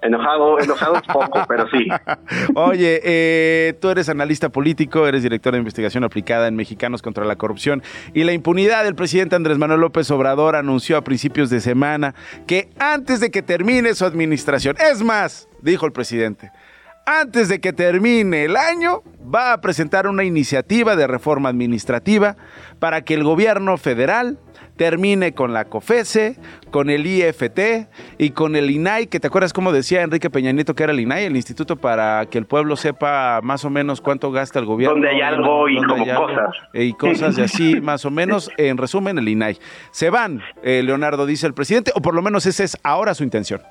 Enojado, 0.01 0.59
enojado 0.59 0.95
es 0.95 1.03
poco, 1.03 1.45
pero 1.47 1.69
sí. 1.69 1.87
Oye, 2.55 3.01
eh, 3.03 3.73
tú 3.79 3.89
eres 3.89 4.09
analista 4.09 4.49
político, 4.49 5.07
eres 5.07 5.23
director 5.23 5.53
de 5.53 5.59
investigación 5.59 6.03
aplicada 6.03 6.47
en 6.47 6.55
Mexicanos 6.55 7.01
contra 7.01 7.23
la 7.25 7.35
Corrupción 7.35 7.83
y 8.13 8.23
la 8.23 8.33
Impunidad. 8.33 8.85
El 8.87 8.95
presidente 8.95 9.35
Andrés 9.35 9.57
Manuel 9.57 9.81
López 9.81 10.09
Obrador 10.11 10.55
anunció 10.55 10.97
a 10.97 11.03
principios 11.03 11.49
de 11.49 11.61
semana 11.61 12.15
que 12.47 12.69
antes 12.79 13.19
de 13.19 13.29
que 13.29 13.41
termine 13.43 13.93
su 13.93 14.05
administración, 14.05 14.75
es 14.79 15.03
más, 15.03 15.47
dijo 15.61 15.85
el 15.85 15.91
presidente, 15.91 16.51
antes 17.05 17.49
de 17.49 17.59
que 17.59 17.73
termine 17.73 18.45
el 18.45 18.55
año, 18.55 19.03
va 19.23 19.53
a 19.53 19.61
presentar 19.61 20.07
una 20.07 20.23
iniciativa 20.23 20.95
de 20.95 21.07
reforma 21.07 21.49
administrativa 21.49 22.37
para 22.79 23.01
que 23.01 23.15
el 23.15 23.23
gobierno 23.23 23.77
federal 23.77 24.37
termine 24.81 25.35
con 25.35 25.53
la 25.53 25.65
COFESE, 25.65 26.37
con 26.71 26.89
el 26.89 27.05
IFT 27.05 27.87
y 28.17 28.31
con 28.31 28.55
el 28.55 28.71
INAI, 28.71 29.05
que 29.05 29.19
te 29.19 29.27
acuerdas 29.27 29.53
cómo 29.53 29.71
decía 29.71 30.01
Enrique 30.01 30.31
Peña 30.31 30.51
Nieto 30.53 30.73
que 30.73 30.81
era 30.81 30.91
el 30.91 30.99
INAI, 30.99 31.25
el 31.25 31.35
Instituto 31.35 31.75
para 31.75 32.25
que 32.25 32.39
el 32.39 32.47
pueblo 32.47 32.75
sepa 32.75 33.41
más 33.43 33.63
o 33.63 33.69
menos 33.69 34.01
cuánto 34.01 34.31
gasta 34.31 34.57
el 34.57 34.65
gobierno. 34.65 34.95
Donde 34.95 35.09
hay 35.09 35.21
algo 35.21 35.69
y 35.69 35.77
como 35.83 36.03
cosas. 36.03 36.55
Y 36.73 36.93
cosas 36.93 37.35
de 37.35 37.43
así, 37.43 37.79
más 37.79 38.05
o 38.05 38.09
menos, 38.09 38.49
en 38.57 38.77
resumen, 38.77 39.19
el 39.19 39.29
INAI. 39.29 39.59
Se 39.91 40.09
van, 40.09 40.41
eh, 40.63 40.81
Leonardo, 40.83 41.27
dice 41.27 41.45
el 41.45 41.53
presidente, 41.53 41.91
o 41.93 42.01
por 42.01 42.15
lo 42.15 42.23
menos 42.23 42.47
esa 42.47 42.63
es 42.63 42.75
ahora 42.81 43.13
su 43.13 43.23
intención. 43.23 43.61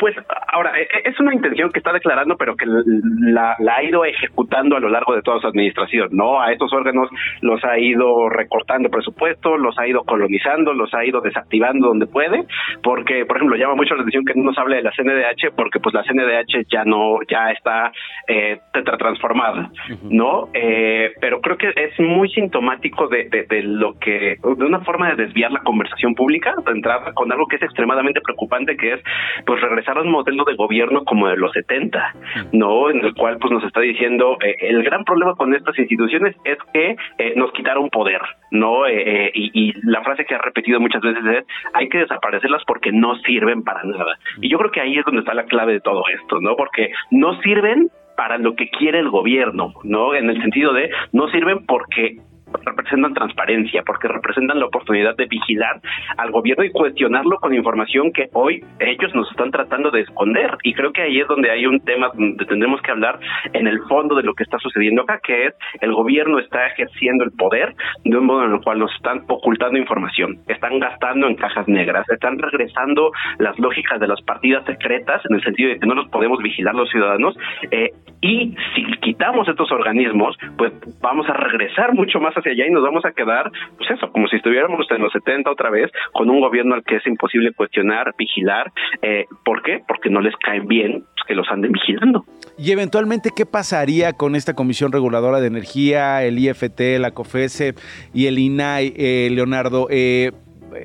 Pues 0.00 0.16
ahora, 0.48 0.78
e, 0.78 0.82
e, 0.82 1.08
es 1.10 1.20
una 1.20 1.34
intención 1.34 1.70
que 1.70 1.78
está 1.78 1.92
declarando, 1.92 2.36
pero 2.36 2.56
que 2.56 2.66
la, 2.66 3.56
ha 3.58 3.82
ido 3.82 4.04
ejecutando 4.04 4.76
a 4.76 4.80
lo 4.80 4.88
largo 4.88 5.14
de 5.14 5.22
toda 5.22 5.40
su 5.40 5.46
administración, 5.46 6.08
¿no? 6.12 6.40
A 6.40 6.52
estos 6.52 6.72
órganos 6.72 7.08
los 7.40 7.62
ha 7.64 7.78
ido 7.78 8.28
recortando 8.28 8.90
presupuesto, 8.90 9.56
los 9.56 9.78
ha 9.78 9.86
ido 9.86 10.04
colonizando, 10.04 10.72
los 10.72 10.92
ha 10.94 11.04
ido 11.04 11.20
desactivando 11.20 11.88
donde 11.88 12.06
puede, 12.06 12.44
porque, 12.82 13.24
por 13.26 13.36
ejemplo, 13.36 13.56
llama 13.56 13.74
mucho 13.74 13.94
la 13.94 14.02
atención 14.02 14.24
que 14.24 14.34
no 14.34 14.44
nos 14.44 14.58
hable 14.58 14.76
de 14.76 14.82
la 14.82 14.92
CNDH, 14.92 15.54
porque 15.54 15.80
pues 15.80 15.94
la 15.94 16.02
CNDH 16.04 16.66
ya 16.70 16.84
no, 16.84 17.18
ya 17.28 17.50
está 17.50 17.92
eh, 18.28 18.60
tetratransformada, 18.72 19.70
¿no? 20.02 20.48
Eh, 20.54 21.12
pero 21.20 21.40
creo 21.40 21.56
que 21.56 21.72
es 21.74 21.98
muy 22.00 22.28
sintomático 22.30 23.08
de, 23.08 23.28
de, 23.48 23.62
lo 23.62 23.98
que, 23.98 24.36
de 24.42 24.64
una 24.64 24.80
forma 24.80 25.10
de 25.10 25.26
desviar 25.26 25.50
la 25.52 25.60
conversación 25.60 26.14
pública, 26.14 26.54
de 26.64 26.72
entrar 26.72 27.14
con 27.14 27.30
algo 27.32 27.46
que 27.46 27.56
es 27.56 27.62
extremadamente 27.62 28.20
preocupante, 28.20 28.76
que 28.76 28.94
es 28.94 29.00
pues 29.44 29.60
regresar 29.60 29.85
a 29.88 30.00
un 30.00 30.10
modelo 30.10 30.44
de 30.44 30.54
gobierno 30.54 31.04
como 31.04 31.28
de 31.28 31.36
los 31.36 31.52
70, 31.52 32.14
¿no? 32.52 32.90
En 32.90 33.04
el 33.04 33.14
cual 33.14 33.38
pues 33.38 33.52
nos 33.52 33.64
está 33.64 33.80
diciendo 33.80 34.36
eh, 34.42 34.56
el 34.60 34.82
gran 34.82 35.04
problema 35.04 35.34
con 35.34 35.54
estas 35.54 35.78
instituciones 35.78 36.34
es 36.44 36.58
que 36.72 36.96
eh, 37.18 37.34
nos 37.36 37.52
quitaron 37.52 37.88
poder, 37.90 38.20
¿no? 38.50 38.86
Eh, 38.86 39.30
y, 39.34 39.50
y, 39.54 39.72
la 39.84 40.02
frase 40.02 40.24
que 40.24 40.34
ha 40.34 40.38
repetido 40.38 40.80
muchas 40.80 41.02
veces 41.02 41.24
es 41.24 41.44
hay 41.74 41.88
que 41.88 41.98
desaparecerlas 41.98 42.62
porque 42.66 42.92
no 42.92 43.16
sirven 43.18 43.62
para 43.62 43.84
nada. 43.84 44.18
Y 44.40 44.48
yo 44.48 44.58
creo 44.58 44.70
que 44.70 44.80
ahí 44.80 44.98
es 44.98 45.04
donde 45.04 45.20
está 45.20 45.34
la 45.34 45.44
clave 45.44 45.74
de 45.74 45.80
todo 45.80 46.02
esto, 46.12 46.40
¿no? 46.40 46.56
Porque 46.56 46.90
no 47.10 47.40
sirven 47.42 47.90
para 48.16 48.38
lo 48.38 48.56
que 48.56 48.68
quiere 48.70 48.98
el 48.98 49.10
gobierno, 49.10 49.74
¿no? 49.84 50.14
En 50.14 50.30
el 50.30 50.40
sentido 50.40 50.72
de 50.72 50.90
no 51.12 51.28
sirven 51.28 51.66
porque 51.66 52.16
representan 52.64 53.14
transparencia, 53.14 53.82
porque 53.84 54.08
representan 54.08 54.58
la 54.58 54.66
oportunidad 54.66 55.16
de 55.16 55.26
vigilar 55.26 55.80
al 56.16 56.30
gobierno 56.30 56.64
y 56.64 56.70
cuestionarlo 56.70 57.38
con 57.38 57.54
información 57.54 58.12
que 58.12 58.28
hoy 58.32 58.64
ellos 58.78 59.14
nos 59.14 59.30
están 59.30 59.50
tratando 59.50 59.90
de 59.90 60.02
esconder. 60.02 60.56
Y 60.62 60.74
creo 60.74 60.92
que 60.92 61.02
ahí 61.02 61.20
es 61.20 61.28
donde 61.28 61.50
hay 61.50 61.66
un 61.66 61.80
tema 61.80 62.10
donde 62.14 62.44
tendremos 62.46 62.80
que 62.82 62.90
hablar 62.90 63.18
en 63.52 63.66
el 63.66 63.80
fondo 63.88 64.14
de 64.14 64.22
lo 64.22 64.34
que 64.34 64.44
está 64.44 64.58
sucediendo 64.58 65.02
acá, 65.02 65.20
que 65.22 65.46
es 65.46 65.54
el 65.80 65.92
gobierno 65.92 66.38
está 66.38 66.66
ejerciendo 66.66 67.24
el 67.24 67.32
poder 67.32 67.74
de 68.04 68.16
un 68.16 68.26
modo 68.26 68.44
en 68.44 68.52
el 68.52 68.60
cual 68.60 68.78
nos 68.78 68.94
están 68.94 69.22
ocultando 69.28 69.78
información, 69.78 70.38
están 70.48 70.78
gastando 70.78 71.26
en 71.26 71.36
cajas 71.36 71.66
negras, 71.68 72.08
están 72.08 72.38
regresando 72.38 73.10
las 73.38 73.58
lógicas 73.58 74.00
de 74.00 74.08
las 74.08 74.20
partidas 74.22 74.64
secretas 74.64 75.22
en 75.28 75.36
el 75.36 75.42
sentido 75.42 75.70
de 75.70 75.78
que 75.78 75.86
no 75.86 75.94
los 75.94 76.08
podemos 76.08 76.38
vigilar 76.42 76.74
los 76.74 76.88
ciudadanos. 76.90 77.36
Eh, 77.70 77.90
y 78.20 78.54
si 78.74 78.84
quitamos 79.00 79.48
estos 79.48 79.70
organismos, 79.70 80.36
pues 80.56 80.72
vamos 81.00 81.28
a 81.28 81.34
regresar 81.34 81.94
mucho 81.94 82.20
más 82.20 82.35
hacia 82.36 82.52
allá 82.52 82.66
y 82.66 82.70
nos 82.70 82.82
vamos 82.82 83.04
a 83.04 83.12
quedar, 83.12 83.50
pues 83.76 83.90
eso, 83.90 84.10
como 84.12 84.28
si 84.28 84.36
estuviéramos 84.36 84.86
en 84.90 85.02
los 85.02 85.12
70 85.12 85.50
otra 85.50 85.70
vez, 85.70 85.90
con 86.12 86.30
un 86.30 86.40
gobierno 86.40 86.74
al 86.74 86.84
que 86.84 86.96
es 86.96 87.06
imposible 87.06 87.52
cuestionar, 87.52 88.14
vigilar. 88.18 88.72
Eh, 89.02 89.26
¿Por 89.44 89.62
qué? 89.62 89.82
Porque 89.86 90.10
no 90.10 90.20
les 90.20 90.34
caen 90.36 90.66
bien 90.66 91.04
que 91.26 91.34
los 91.34 91.48
anden 91.50 91.72
vigilando. 91.72 92.24
Y 92.58 92.70
eventualmente, 92.70 93.30
¿qué 93.34 93.44
pasaría 93.44 94.12
con 94.14 94.34
esta 94.34 94.54
Comisión 94.54 94.92
Reguladora 94.92 95.40
de 95.40 95.48
Energía, 95.48 96.22
el 96.24 96.38
IFT, 96.38 96.98
la 96.98 97.10
COFESE 97.10 97.74
y 98.14 98.26
el 98.26 98.38
INAI, 98.38 98.94
eh, 98.96 99.28
Leonardo? 99.32 99.88
Eh, 99.90 100.32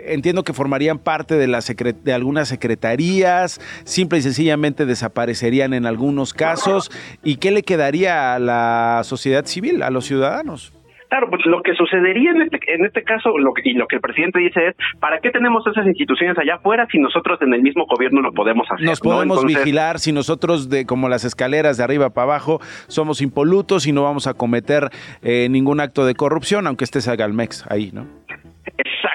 entiendo 0.05 0.43
que 0.43 0.53
formarían 0.53 0.99
parte 0.99 1.35
de, 1.35 1.47
la 1.47 1.59
de 1.59 2.13
algunas 2.13 2.49
secretarías, 2.49 3.61
simple 3.83 4.19
y 4.19 4.21
sencillamente 4.21 4.85
desaparecerían 4.85 5.73
en 5.73 5.85
algunos 5.85 6.33
casos. 6.33 6.91
¿Y 7.23 7.37
qué 7.37 7.51
le 7.51 7.63
quedaría 7.63 8.35
a 8.35 8.39
la 8.39 9.01
sociedad 9.03 9.45
civil, 9.45 9.83
a 9.83 9.89
los 9.89 10.05
ciudadanos? 10.05 10.73
Claro, 11.11 11.29
pues 11.29 11.45
lo 11.45 11.61
que 11.61 11.73
sucedería 11.75 12.31
en 12.31 12.43
este, 12.43 12.57
en 12.73 12.85
este 12.85 13.03
caso, 13.03 13.37
lo 13.37 13.53
que, 13.53 13.69
y 13.69 13.73
lo 13.73 13.85
que 13.85 13.97
el 13.97 14.01
presidente 14.01 14.39
dice 14.39 14.69
es, 14.69 14.75
¿para 15.01 15.19
qué 15.19 15.29
tenemos 15.29 15.61
esas 15.67 15.85
instituciones 15.85 16.37
allá 16.37 16.55
afuera 16.55 16.87
si 16.89 16.99
nosotros 16.99 17.37
en 17.41 17.53
el 17.53 17.61
mismo 17.61 17.85
gobierno 17.85 18.21
lo 18.21 18.31
podemos 18.31 18.65
hacer? 18.71 18.85
Nos 18.85 19.01
podemos 19.01 19.45
vigilar 19.45 19.99
si 19.99 20.13
nosotros, 20.13 20.69
de 20.69 20.85
como 20.85 21.09
las 21.09 21.25
escaleras 21.25 21.75
de 21.75 21.83
arriba 21.83 22.11
para 22.11 22.23
abajo, 22.23 22.61
somos 22.87 23.21
impolutos 23.21 23.87
y 23.87 23.91
no 23.91 24.03
vamos 24.03 24.25
a 24.25 24.35
cometer 24.35 24.89
eh, 25.21 25.49
ningún 25.49 25.81
acto 25.81 26.05
de 26.05 26.15
corrupción, 26.15 26.65
aunque 26.65 26.85
este 26.85 27.01
sea 27.01 27.17
Galmex 27.17 27.69
ahí, 27.69 27.91
¿no? 27.91 28.07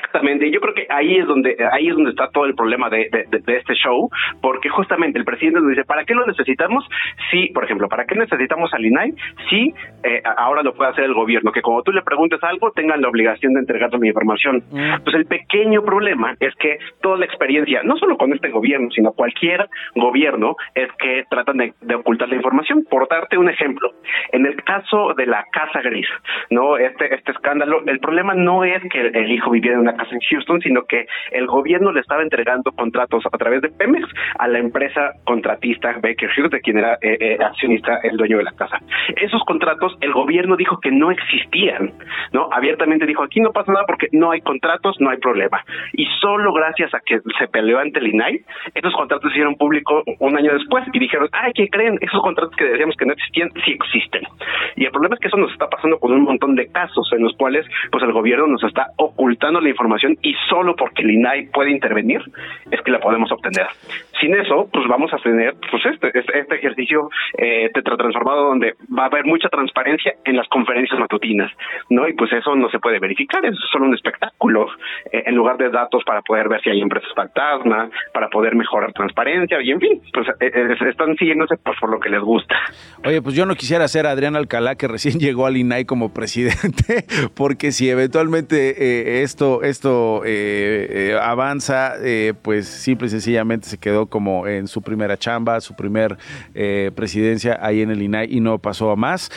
Exactamente, 0.07 0.51
yo 0.53 0.61
creo 0.61 0.73
que 0.73 0.87
ahí 0.89 1.17
es 1.17 1.27
donde 1.27 1.57
ahí 1.73 1.89
es 1.89 1.95
donde 1.95 2.11
está 2.11 2.29
todo 2.31 2.45
el 2.45 2.55
problema 2.55 2.89
de, 2.89 3.09
este 3.11 3.75
show, 3.75 4.09
porque 4.41 4.69
justamente 4.69 5.19
el 5.19 5.25
presidente 5.25 5.61
nos 5.61 5.71
dice, 5.71 5.85
¿para 5.85 6.05
qué 6.05 6.15
lo 6.15 6.25
necesitamos? 6.27 6.87
Sí, 7.31 7.51
por 7.53 7.65
ejemplo, 7.65 7.89
¿para 7.89 8.05
qué 8.07 8.15
necesitamos 8.15 8.73
al 8.73 8.85
INAI? 8.85 9.13
Sí, 9.51 9.75
eh, 10.05 10.23
ahora 10.37 10.63
lo 10.63 10.75
puede 10.75 10.91
hacer 10.91 11.05
el 11.05 11.15
gobierno, 11.15 11.51
que 11.51 11.61
como 11.61 11.83
tú 11.83 11.93
le 11.93 12.03
preguntes 12.03 12.43
algo, 12.45 12.71
tengan 12.71 13.03
la 13.03 13.09
obligación 13.09 13.55
de 13.55 13.61
entregarle 13.61 13.99
mi 13.99 14.09
información. 14.09 14.63
Mm. 14.71 15.03
Pues 15.03 15.17
el 15.17 15.27
pequeño 15.27 15.83
problema 15.83 16.35
es 16.39 16.55
que 16.57 16.79
toda 17.03 17.19
la 17.19 17.25
experiencia, 17.25 17.83
no 17.83 17.97
solo 17.97 18.17
con 18.17 18.33
este 18.33 18.51
gobierno, 18.51 18.91
sino 18.93 19.13
cualquier 19.13 19.69
gobierno, 19.97 20.55
es 20.75 20.89
que 20.99 21.25
tratan 21.29 21.57
de, 21.57 21.75
de 21.81 21.95
ocultar 21.97 22.29
la 22.29 22.37
información. 22.37 22.85
Por 22.89 23.09
darte 23.09 23.39
un 23.39 23.49
ejemplo, 23.49 23.91
en 24.33 24.47
el 24.47 24.63
caso 24.63 25.15
de 25.17 25.27
la 25.27 25.45
Casa 25.53 25.81
Gris, 25.83 26.07
¿no? 26.51 26.77
Este, 26.77 27.13
este 27.15 27.33
escándalo, 27.33 27.83
el 27.87 27.99
problema 27.99 28.35
no 28.35 28.65
es 28.65 28.83
que 28.91 29.01
el 29.01 29.33
hijo 29.33 29.51
viviera 29.51 29.77
en 29.77 29.83
una 29.83 29.96
casa 29.97 30.15
en 30.15 30.21
Houston, 30.21 30.61
sino 30.61 30.85
que 30.85 31.07
el 31.31 31.47
gobierno 31.47 31.93
le 31.93 32.01
estaba 32.01 32.23
entregando 32.23 32.73
contratos 32.73 33.25
a 33.27 33.39
través 33.39 33.63
de 33.63 33.69
Pemex 33.69 34.09
a 34.39 34.49
la 34.49 34.59
empresa 34.59 35.13
contratista 35.25 35.93
Baker 36.03 36.31
Hughes, 36.37 36.51
de 36.51 36.61
quien 36.61 36.79
era 36.79 36.95
eh, 37.01 37.17
eh, 37.21 37.39
accionista 37.43 37.99
el 38.03 38.17
dueño 38.17 38.39
de 38.39 38.45
la 38.45 38.53
casa. 38.53 38.79
Esos 39.17 39.43
contratos 39.45 39.97
el 40.01 40.13
gobierno 40.13 40.57
dijo 40.57 40.79
que 40.81 40.91
no 40.91 41.11
existían, 41.11 41.93
¿no? 42.33 42.49
Abiertamente 42.53 43.07
dijo, 43.07 43.23
aquí 43.23 43.41
no 43.41 43.53
pasa 43.53 43.73
nada 43.73 43.85
porque 43.87 44.09
no 44.13 44.31
hay 44.31 44.41
contratos, 44.41 44.97
no 45.01 45.11
hay 45.11 45.19
problema. 45.19 45.65
Y 45.93 46.07
solo 46.21 46.53
gracias 46.53 46.95
a 46.95 47.01
que 47.01 47.21
se 47.39 47.49
peleó 47.49 47.79
ante 47.79 47.99
el 47.99 48.09
INAI, 48.09 48.41
esos 48.75 48.95
contratos 48.95 49.31
se 49.31 49.37
hicieron 49.37 49.57
público 49.57 50.03
un 50.19 50.37
año 50.37 50.53
después 50.53 50.85
y 50.93 50.99
dijeron, 50.99 51.29
ay, 51.33 51.53
¿qué 51.55 51.69
creen? 51.69 51.99
Esos 52.01 52.21
contratos 52.23 52.55
que 52.57 52.65
decíamos 52.65 52.97
que 52.97 53.07
no 53.07 53.13
existían, 53.13 53.51
sí 53.65 53.73
existen. 53.73 54.23
Y 54.77 54.85
el 54.85 54.91
problema 54.91 55.15
es 55.15 55.21
que 55.21 55.29
eso 55.29 55.37
nos 55.37 55.53
está 55.53 55.69
pasando 55.69 55.99
con 55.99 56.13
un 56.13 56.23
montón 56.23 56.55
de 56.55 56.67
casos 56.71 57.09
en 57.13 57.23
los 57.23 57.37
cuales 57.37 57.67
pues 57.91 58.03
el 58.03 58.13
gobierno 58.13 58.47
nos 58.47 58.63
está 58.65 58.89
ocultando 58.97 59.61
la 59.61 59.69
información 59.69 59.86
y 60.23 60.35
solo 60.49 60.75
porque 60.77 61.03
el 61.03 61.11
INAI 61.11 61.47
puede 61.47 61.71
intervenir 61.71 62.23
es 62.71 62.81
que 62.83 62.91
la 62.91 63.01
podemos 63.01 63.31
obtener. 63.33 63.67
Sin 64.21 64.35
eso, 64.35 64.69
pues 64.73 64.87
vamos 64.89 65.13
a 65.13 65.19
tener 65.19 65.55
pues 65.71 65.85
este, 65.87 66.19
este, 66.19 66.39
este 66.39 66.55
ejercicio 66.57 67.11
eh, 67.37 67.71
tetratransformado 67.75 68.49
donde 68.49 68.75
va 68.97 69.05
a 69.05 69.07
haber 69.07 69.25
mucha 69.25 69.49
transparencia 69.49 70.15
en 70.25 70.37
las 70.37 70.49
conferencias 70.49 70.99
matutinas, 70.99 71.53
¿no? 71.91 72.09
Y 72.09 72.15
pues 72.15 72.33
eso 72.33 72.55
no 72.57 72.71
se 72.71 72.79
puede 72.79 72.99
verificar, 72.99 73.45
eso 73.45 73.55
es 73.55 73.71
solo 73.71 73.87
un 73.87 73.95
espectáculo, 73.95 74.69
eh, 75.13 75.25
en 75.27 75.35
lugar 75.35 75.57
de 75.57 75.71
datos 75.71 76.03
para 76.05 76.23
poder 76.23 76.49
ver 76.49 76.63
si 76.63 76.71
hay 76.71 76.81
empresas 76.81 77.11
fantasma, 77.15 77.91
para 78.13 78.29
poder 78.29 78.55
mejorar 78.55 78.93
transparencia, 78.93 79.61
y 79.63 79.71
en 79.71 79.81
fin, 79.81 80.01
pues 80.13 80.29
eh, 80.41 80.53
eh, 80.55 80.89
están 80.89 81.17
siguiéndose 81.17 81.57
pues, 81.63 81.79
por 81.79 81.91
lo 81.91 82.01
que 82.01 82.09
les 82.09 82.21
gusta. 82.21 82.57
Oye, 83.05 83.21
pues 83.23 83.35
yo 83.35 83.47
no 83.47 83.55
quisiera 83.55 83.87
ser 83.89 84.07
Adrián 84.07 84.37
Alcalá, 84.37 84.77
que 84.77 84.89
recién 84.89 85.19
llegó 85.21 85.47
al 85.47 85.57
INAI 85.57 85.85
como 85.85 86.13
presidente, 86.13 87.05
porque 87.37 87.73
si 87.73 87.91
eventualmente 87.91 89.23
esto 89.23 89.63
esto 89.63 90.23
avanza, 91.21 91.95
pues 92.43 92.67
simple 92.67 93.07
y 93.07 93.11
sencillamente 93.11 93.67
se 93.67 93.79
quedó 93.79 94.06
como 94.07 94.47
en 94.47 94.69
su 94.69 94.83
primera 94.83 95.17
chamba, 95.17 95.61
su 95.61 95.75
primer 95.75 96.19
presidencia 96.95 97.59
ahí 97.61 97.83
en 97.83 97.91
el 97.91 98.03
INAI 98.03 98.29
y 98.31 98.41
no 98.41 98.59
pasó 98.59 98.91
a 98.91 98.97
más. 98.97 99.31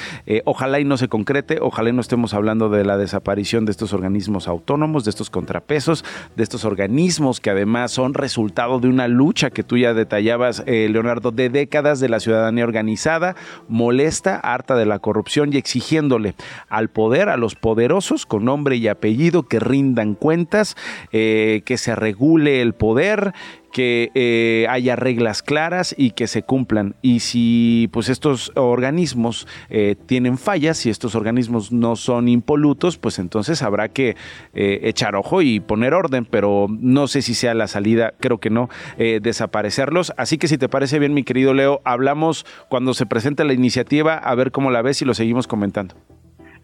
ojalá 0.45 0.80
y 0.80 0.86
no 0.86 0.97
se 0.97 1.07
concrete, 1.07 1.59
ojalá 1.61 1.89
y 1.89 1.93
no 1.93 2.01
estemos 2.01 2.34
hablando 2.34 2.70
de 2.70 2.86
la 2.86 2.97
desaparición 2.97 3.65
de 3.65 3.72
estos 3.72 3.93
organismos 3.93 4.47
autónomos, 4.47 5.03
de 5.03 5.09
estos 5.09 5.30
contrapesos, 5.30 6.05
de 6.36 6.43
estos 6.43 6.65
organismos 6.65 7.39
que 7.39 7.49
además 7.49 7.91
son 7.91 8.13
resultado 8.13 8.80
de 8.80 8.88
una 8.88 9.07
lucha 9.07 9.49
que 9.49 9.63
tú 9.63 9.78
ya 9.78 9.93
detallabas, 9.93 10.63
Leonardo, 10.65 11.32
de 11.32 11.49
décadas 11.49 11.99
de 11.99 12.09
la 12.09 12.20
ciudadanía 12.20 12.63
organizada, 12.63 13.36
molesta, 13.67 14.38
harta 14.38 14.76
de 14.76 14.86
la 14.86 14.99
corrupción 14.99 15.53
y 15.53 15.57
exigiéndole 15.57 16.36
al 16.70 16.89
poder, 16.89 17.30
a 17.30 17.38
los 17.38 17.55
poderosos 17.55 18.26
con 18.26 18.45
nombre 18.45 18.76
y 18.76 18.88
apellido 18.88 19.43
que 19.43 19.59
rindan 19.59 20.15
cuentas, 20.15 20.76
eh, 21.11 21.61
que 21.65 21.78
se 21.78 21.95
regule 21.95 22.61
el 22.61 22.74
poder, 22.74 23.34
que 23.70 24.11
eh, 24.15 24.65
haya 24.70 24.95
reglas 24.95 25.41
claras 25.41 25.95
y 25.97 26.11
que 26.11 26.28
se 26.28 26.43
cumplan. 26.43 26.95
Y 27.01 27.20
si 27.20 27.89
pues 27.91 28.09
estos 28.09 28.51
organismos 28.55 29.47
eh, 29.70 29.95
tienen 30.05 30.38
fallas, 30.38 30.78
si 30.78 30.89
estos 30.89 31.15
organismos 31.15 31.72
no 31.72 31.95
son 31.95 32.28
impolutos, 32.28 32.97
pues 32.97 33.20
entonces 33.20 33.61
habrá 33.63 33.89
que 33.89 34.15
echar 34.53 35.15
ojo 35.15 35.41
y 35.41 35.59
poner 35.59 35.93
orden, 35.93 36.26
pero 36.26 36.67
no 36.70 37.07
sé 37.07 37.22
si 37.22 37.34
sea 37.34 37.53
la 37.53 37.67
salida, 37.67 38.13
creo 38.20 38.39
que 38.39 38.49
no, 38.49 38.70
desaparecerlos. 38.97 40.13
Así 40.17 40.38
que 40.38 40.47
si 40.47 40.57
te 40.57 40.70
parece 40.70 40.99
bien, 40.99 41.13
mi 41.13 41.24
querido 41.24 41.53
Leo, 41.53 41.82
hablamos 41.86 42.45
cuando 42.67 42.93
se 42.93 43.05
presente 43.05 43.43
la 43.43 43.53
iniciativa, 43.53 44.15
a 44.15 44.36
ver 44.36 44.51
cómo 44.51 44.72
la 44.72 44.82
ves 44.82 45.01
y 45.01 45.05
lo 45.05 45.13
seguimos 45.13 45.47
comentando. 45.47 45.95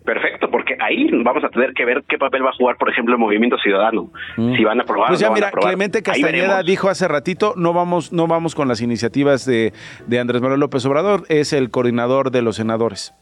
Perfecto, 0.06 0.50
porque 0.52 0.65
ahí 0.86 1.08
vamos 1.24 1.44
a 1.44 1.50
tener 1.50 1.74
que 1.74 1.86
ver 1.86 2.04
qué 2.08 2.18
papel 2.18 2.46
va 2.46 2.50
a 2.50 2.54
jugar, 2.54 2.78
por 2.78 2.90
ejemplo, 2.90 3.14
el 3.16 3.20
Movimiento 3.20 3.58
Ciudadano. 3.58 4.12
Mm. 4.38 4.56
Si 4.56 4.64
van 4.64 4.80
a 4.80 4.84
aprobar. 4.84 5.10
Pues 5.10 5.20
ya 5.20 5.30
mira, 5.32 5.52
Clemente 5.52 6.02
Castañeda 6.04 6.64
dijo 6.64 6.90
hace 6.90 7.08
ratito, 7.08 7.54
no 7.58 7.74
vamos, 7.74 8.14
no 8.14 8.28
vamos 8.28 8.56
con 8.56 8.68
las 8.68 8.82
iniciativas 8.82 9.46
de, 9.46 9.74
de 10.08 10.20
Andrés 10.20 10.42
Manuel 10.42 10.60
López 10.60 10.86
Obrador, 10.86 11.24
es 11.30 11.54
el 11.54 11.70
coordinador 11.70 12.32
de 12.32 12.42
los 12.42 12.56
senadores. 12.56 13.14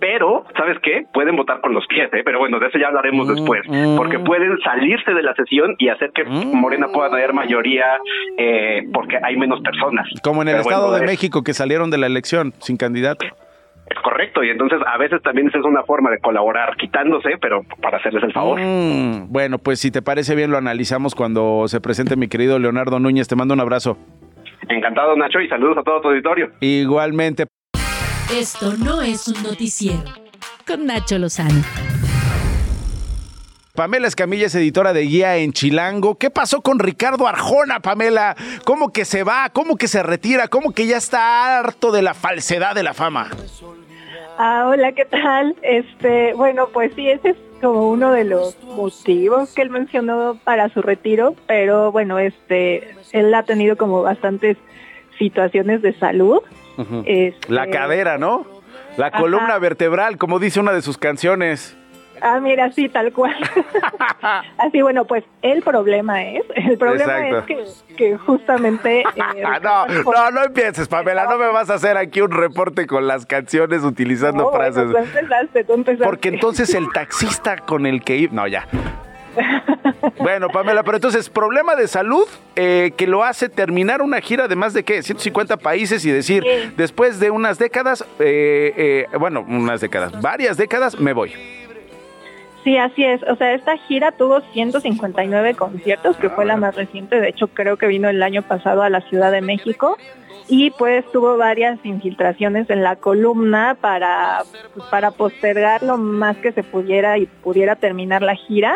Pero, 0.00 0.44
¿sabes 0.56 0.78
qué? 0.82 1.04
Pueden 1.12 1.36
votar 1.36 1.60
con 1.60 1.72
los 1.74 1.86
pies, 1.86 2.08
¿eh? 2.12 2.22
pero 2.24 2.38
bueno, 2.38 2.58
de 2.58 2.66
eso 2.66 2.78
ya 2.78 2.88
hablaremos 2.88 3.26
Mm, 3.28 3.34
después, 3.34 3.60
mm. 3.68 3.96
porque 3.96 4.18
pueden 4.18 4.58
salirse 4.64 5.12
de 5.12 5.22
la 5.22 5.34
sesión 5.34 5.74
y 5.78 5.88
hacer 5.88 6.10
que 6.14 6.24
Morena 6.24 6.88
pueda 6.88 7.10
tener 7.10 7.32
mayoría 7.32 7.84
eh, 8.38 8.82
porque 8.92 9.18
hay 9.22 9.36
menos 9.36 9.60
personas. 9.60 10.08
Como 10.22 10.42
en 10.42 10.48
el 10.48 10.54
Pero 10.54 10.64
bueno, 10.64 10.78
Estado 10.78 10.92
de 10.94 11.04
es- 11.04 11.10
México 11.10 11.42
que 11.44 11.52
salieron 11.54 11.90
de 11.90 11.98
la 11.98 12.06
elección 12.06 12.52
sin 12.58 12.76
candidato. 12.78 13.26
Correcto, 14.06 14.44
y 14.44 14.50
entonces 14.50 14.78
a 14.86 14.96
veces 14.98 15.20
también 15.20 15.48
esa 15.48 15.58
es 15.58 15.64
una 15.64 15.82
forma 15.82 16.10
de 16.12 16.20
colaborar 16.20 16.76
quitándose, 16.76 17.30
pero 17.40 17.64
para 17.82 17.98
hacerles 17.98 18.22
el 18.22 18.32
favor. 18.32 18.60
Mm, 18.60 19.32
bueno, 19.32 19.58
pues 19.58 19.80
si 19.80 19.90
te 19.90 20.00
parece 20.00 20.36
bien 20.36 20.52
lo 20.52 20.58
analizamos 20.58 21.16
cuando 21.16 21.66
se 21.66 21.80
presente 21.80 22.14
mi 22.14 22.28
querido 22.28 22.60
Leonardo 22.60 23.00
Núñez. 23.00 23.26
Te 23.26 23.34
mando 23.34 23.54
un 23.54 23.60
abrazo. 23.60 23.98
Encantado, 24.68 25.16
Nacho, 25.16 25.40
y 25.40 25.48
saludos 25.48 25.78
a 25.78 25.82
todo 25.82 26.00
tu 26.02 26.08
auditorio. 26.10 26.52
Igualmente. 26.60 27.46
Esto 28.32 28.74
no 28.78 29.02
es 29.02 29.26
un 29.26 29.42
noticiero. 29.42 30.04
Con 30.64 30.86
Nacho 30.86 31.18
Lozano. 31.18 31.64
Pamela 33.74 34.06
Escamilla 34.06 34.46
es 34.46 34.54
editora 34.54 34.92
de 34.92 35.02
Guía 35.02 35.36
en 35.38 35.52
Chilango. 35.52 36.16
¿Qué 36.16 36.30
pasó 36.30 36.62
con 36.62 36.78
Ricardo 36.78 37.26
Arjona, 37.26 37.80
Pamela? 37.80 38.36
¿Cómo 38.64 38.92
que 38.92 39.04
se 39.04 39.24
va? 39.24 39.50
¿Cómo 39.52 39.76
que 39.76 39.88
se 39.88 40.04
retira? 40.04 40.46
¿Cómo 40.46 40.72
que 40.72 40.86
ya 40.86 40.96
está 40.96 41.58
harto 41.58 41.90
de 41.90 42.02
la 42.02 42.14
falsedad 42.14 42.76
de 42.76 42.84
la 42.84 42.94
fama? 42.94 43.30
Ah, 44.38 44.66
hola, 44.68 44.92
¿qué 44.92 45.04
tal? 45.06 45.56
Este, 45.62 46.34
bueno, 46.34 46.68
pues 46.72 46.92
sí, 46.94 47.08
ese 47.08 47.30
es 47.30 47.36
como 47.62 47.88
uno 47.90 48.12
de 48.12 48.24
los 48.24 48.56
motivos 48.64 49.54
que 49.54 49.62
él 49.62 49.70
mencionó 49.70 50.38
para 50.44 50.68
su 50.68 50.82
retiro, 50.82 51.34
pero 51.46 51.90
bueno, 51.90 52.18
este, 52.18 52.94
él 53.12 53.32
ha 53.34 53.44
tenido 53.44 53.76
como 53.76 54.02
bastantes 54.02 54.58
situaciones 55.18 55.80
de 55.80 55.94
salud. 55.98 56.40
Este- 57.06 57.50
La 57.52 57.68
cadera, 57.70 58.18
¿no? 58.18 58.44
La 58.98 59.06
Ajá. 59.06 59.18
columna 59.20 59.58
vertebral, 59.58 60.18
como 60.18 60.38
dice 60.38 60.60
una 60.60 60.72
de 60.72 60.82
sus 60.82 60.98
canciones. 60.98 61.76
Ah, 62.20 62.40
mira, 62.40 62.70
sí, 62.72 62.88
tal 62.88 63.12
cual. 63.12 63.34
Así, 64.58 64.82
bueno, 64.82 65.04
pues 65.04 65.24
el 65.42 65.62
problema 65.62 66.22
es, 66.24 66.42
el 66.54 66.78
problema 66.78 67.28
Exacto. 67.28 67.60
es 67.62 67.84
que, 67.88 67.94
que 67.96 68.16
justamente... 68.16 69.00
eh, 69.00 69.04
Ah, 69.44 69.58
no, 69.62 69.86
no, 70.02 70.30
no 70.30 70.44
empieces, 70.44 70.88
Pamela. 70.88 71.24
No 71.24 71.38
me 71.38 71.46
vas 71.48 71.70
a 71.70 71.74
hacer 71.74 71.96
aquí 71.96 72.20
un 72.20 72.30
reporte 72.30 72.86
con 72.86 73.06
las 73.06 73.26
canciones 73.26 73.82
utilizando 73.82 74.44
no, 74.44 74.50
bueno, 74.50 74.72
frases. 74.72 74.90
tú 74.90 74.96
empezaste, 74.98 75.64
tú 75.64 75.72
empezaste. 75.74 76.04
Porque 76.04 76.28
entonces 76.28 76.74
el 76.74 76.90
taxista 76.92 77.56
con 77.58 77.86
el 77.86 78.02
que 78.02 78.16
iba. 78.16 78.32
No, 78.34 78.46
ya. 78.46 78.66
Bueno, 80.18 80.48
Pamela, 80.48 80.82
pero 80.82 80.96
entonces, 80.96 81.28
problema 81.28 81.76
de 81.76 81.88
salud 81.88 82.26
eh, 82.54 82.92
que 82.96 83.06
lo 83.06 83.22
hace 83.22 83.48
terminar 83.48 84.00
una 84.00 84.20
gira 84.20 84.48
de 84.48 84.56
más 84.56 84.72
de 84.72 84.82
qué? 84.82 85.02
150 85.02 85.58
países 85.58 86.04
y 86.06 86.10
decir, 86.10 86.42
Sí. 86.42 86.72
después 86.76 87.20
de 87.20 87.30
unas 87.30 87.58
décadas, 87.58 88.02
eh, 88.18 89.06
eh, 89.12 89.16
bueno, 89.18 89.44
unas 89.46 89.80
décadas, 89.80 90.18
varias 90.22 90.56
décadas, 90.56 90.98
me 90.98 91.12
voy. 91.12 91.34
Sí, 92.66 92.76
así 92.78 93.04
es. 93.04 93.22
O 93.22 93.36
sea, 93.36 93.54
esta 93.54 93.76
gira 93.76 94.10
tuvo 94.10 94.40
159 94.40 95.54
conciertos, 95.54 96.16
que 96.16 96.28
fue 96.28 96.44
la 96.44 96.56
más 96.56 96.74
reciente. 96.74 97.20
De 97.20 97.28
hecho, 97.28 97.46
creo 97.46 97.76
que 97.76 97.86
vino 97.86 98.08
el 98.08 98.20
año 98.24 98.42
pasado 98.42 98.82
a 98.82 98.90
la 98.90 99.02
Ciudad 99.02 99.30
de 99.30 99.40
México. 99.40 99.96
Y 100.48 100.72
pues 100.72 101.04
tuvo 101.12 101.36
varias 101.36 101.78
infiltraciones 101.84 102.68
en 102.68 102.82
la 102.82 102.96
columna 102.96 103.76
para, 103.80 104.42
pues, 104.74 104.84
para 104.88 105.12
postergar 105.12 105.84
lo 105.84 105.96
más 105.96 106.38
que 106.38 106.50
se 106.50 106.64
pudiera 106.64 107.18
y 107.18 107.26
pudiera 107.26 107.76
terminar 107.76 108.22
la 108.22 108.34
gira 108.34 108.74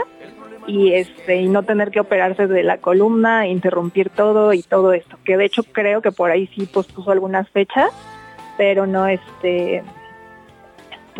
y 0.68 0.92
este 0.92 1.40
y 1.40 1.48
no 1.48 1.64
tener 1.64 1.90
que 1.90 1.98
operarse 1.98 2.46
de 2.46 2.62
la 2.62 2.78
columna, 2.78 3.48
interrumpir 3.48 4.08
todo 4.10 4.52
y 4.52 4.62
todo 4.62 4.92
esto. 4.92 5.18
Que 5.24 5.36
de 5.36 5.46
hecho 5.46 5.64
creo 5.64 6.00
que 6.00 6.12
por 6.12 6.30
ahí 6.30 6.48
sí 6.54 6.66
pospuso 6.66 7.10
algunas 7.10 7.48
fechas, 7.50 7.90
pero 8.56 8.86
no 8.86 9.08
este 9.08 9.82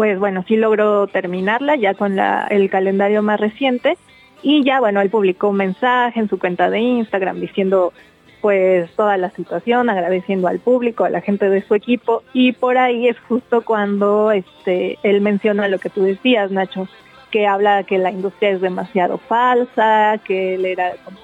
pues 0.01 0.19
bueno, 0.19 0.43
sí 0.49 0.57
logró 0.57 1.09
terminarla 1.09 1.77
ya 1.77 1.93
con 1.93 2.17
la, 2.17 2.47
el 2.49 2.71
calendario 2.71 3.23
más 3.23 3.39
reciente. 3.39 3.99
Y 4.43 4.65
ya 4.65 4.81
bueno, 4.81 5.03
él 5.03 5.11
publicó 5.11 5.51
un 5.51 5.59
mensaje 5.59 6.21
en 6.21 6.27
su 6.31 6.39
cuenta 6.39 6.71
de 6.71 6.79
Instagram 6.79 7.39
diciendo 7.39 7.93
pues 8.41 8.91
toda 8.97 9.19
la 9.19 9.29
situación, 9.29 9.91
agradeciendo 9.91 10.49
al 10.49 10.59
público, 10.59 11.05
a 11.05 11.11
la 11.11 11.21
gente 11.21 11.51
de 11.51 11.61
su 11.61 11.75
equipo. 11.75 12.23
Y 12.33 12.53
por 12.53 12.79
ahí 12.79 13.09
es 13.09 13.21
justo 13.29 13.61
cuando 13.61 14.33
este 14.33 14.99
él 15.03 15.21
menciona 15.21 15.69
lo 15.69 15.79
que 15.79 15.91
tú 15.91 16.03
decías, 16.03 16.51
Nacho, 16.51 16.89
que 17.31 17.47
habla 17.47 17.83
que 17.85 17.99
la 17.99 18.11
industria 18.11 18.53
es 18.53 18.63
demasiado 18.63 19.19
falsa, 19.19 20.19
que 20.25 20.55
él 20.55 20.65
era 20.65 20.93
como 21.05 21.19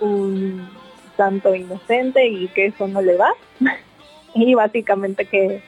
un 0.00 0.70
tanto 1.18 1.54
inocente 1.54 2.26
y 2.26 2.48
que 2.48 2.64
eso 2.64 2.88
no 2.88 3.02
le 3.02 3.18
va. 3.18 3.28
Y 4.32 4.54
básicamente 4.54 5.24
que 5.24 5.60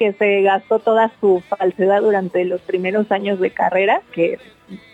que 0.00 0.14
se 0.14 0.40
gastó 0.40 0.78
toda 0.78 1.12
su 1.20 1.42
falsedad 1.46 2.00
durante 2.00 2.46
los 2.46 2.62
primeros 2.62 3.12
años 3.12 3.38
de 3.38 3.50
carrera, 3.50 4.00
que 4.12 4.38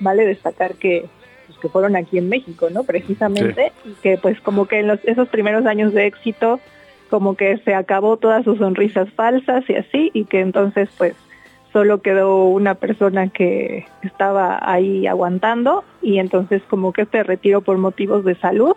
vale 0.01 0.27
destacar 0.27 0.75
que, 0.75 1.05
pues, 1.47 1.57
que 1.61 1.69
fueron 1.69 1.95
aquí 1.95 2.19
en 2.19 2.29
México, 2.29 2.71
¿no? 2.71 2.83
Precisamente, 2.83 3.71
y 3.85 3.93
que 4.03 4.19
pues 4.19 4.41
como 4.41 4.67
que 4.67 4.81
en 4.81 4.89
los, 4.89 4.99
esos 5.05 5.29
primeros 5.29 5.65
años 5.65 5.95
de 5.95 6.07
éxito, 6.07 6.59
como 7.09 7.37
que 7.37 7.57
se 7.59 7.73
acabó 7.73 8.17
todas 8.17 8.43
sus 8.43 8.59
sonrisas 8.59 9.09
falsas 9.13 9.63
y 9.71 9.77
así, 9.77 10.11
y 10.13 10.25
que 10.25 10.41
entonces 10.41 10.89
pues 10.99 11.15
solo 11.73 12.03
quedó 12.03 12.47
una 12.47 12.75
persona 12.75 13.29
que 13.29 13.87
estaba 14.03 14.59
ahí 14.61 15.07
aguantando, 15.07 15.85
y 16.03 16.19
entonces 16.19 16.63
como 16.69 16.93
que 16.93 17.03
este 17.03 17.23
retiro 17.23 17.61
por 17.61 17.79
motivos 17.79 18.25
de 18.25 18.35
salud, 18.35 18.75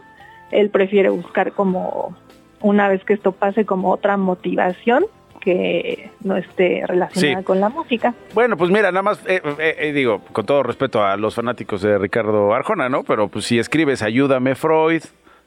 él 0.52 0.70
prefiere 0.70 1.10
buscar 1.10 1.54
como, 1.54 2.16
una 2.62 2.88
vez 2.88 3.04
que 3.04 3.14
esto 3.14 3.32
pase, 3.32 3.66
como 3.66 3.90
otra 3.90 4.16
motivación 4.16 5.08
que 5.40 6.10
no 6.24 6.36
esté 6.38 6.84
relacionada 6.88 7.40
Sí. 7.40 7.44
con 7.46 7.60
la 7.60 7.70
música. 7.70 8.14
Bueno, 8.34 8.58
pues 8.58 8.70
mira, 8.70 8.92
nada 8.92 9.02
más, 9.04 9.20
eh, 9.28 9.42
eh, 9.60 9.76
eh, 9.80 9.92
digo, 9.94 10.22
con 10.32 10.46
todo 10.46 10.64
respeto 10.64 11.04
a 11.04 11.18
los 11.18 11.36
fanáticos 11.36 11.82
de 11.82 11.98
Ricardo 11.98 12.54
Arjona, 12.54 12.90
¿no? 12.90 13.04
Pero 13.04 13.28
pues 13.28 13.46
si 13.46 13.60
escribes 13.60 14.02
Ayúdame 14.02 14.56
Freud, 14.56 15.04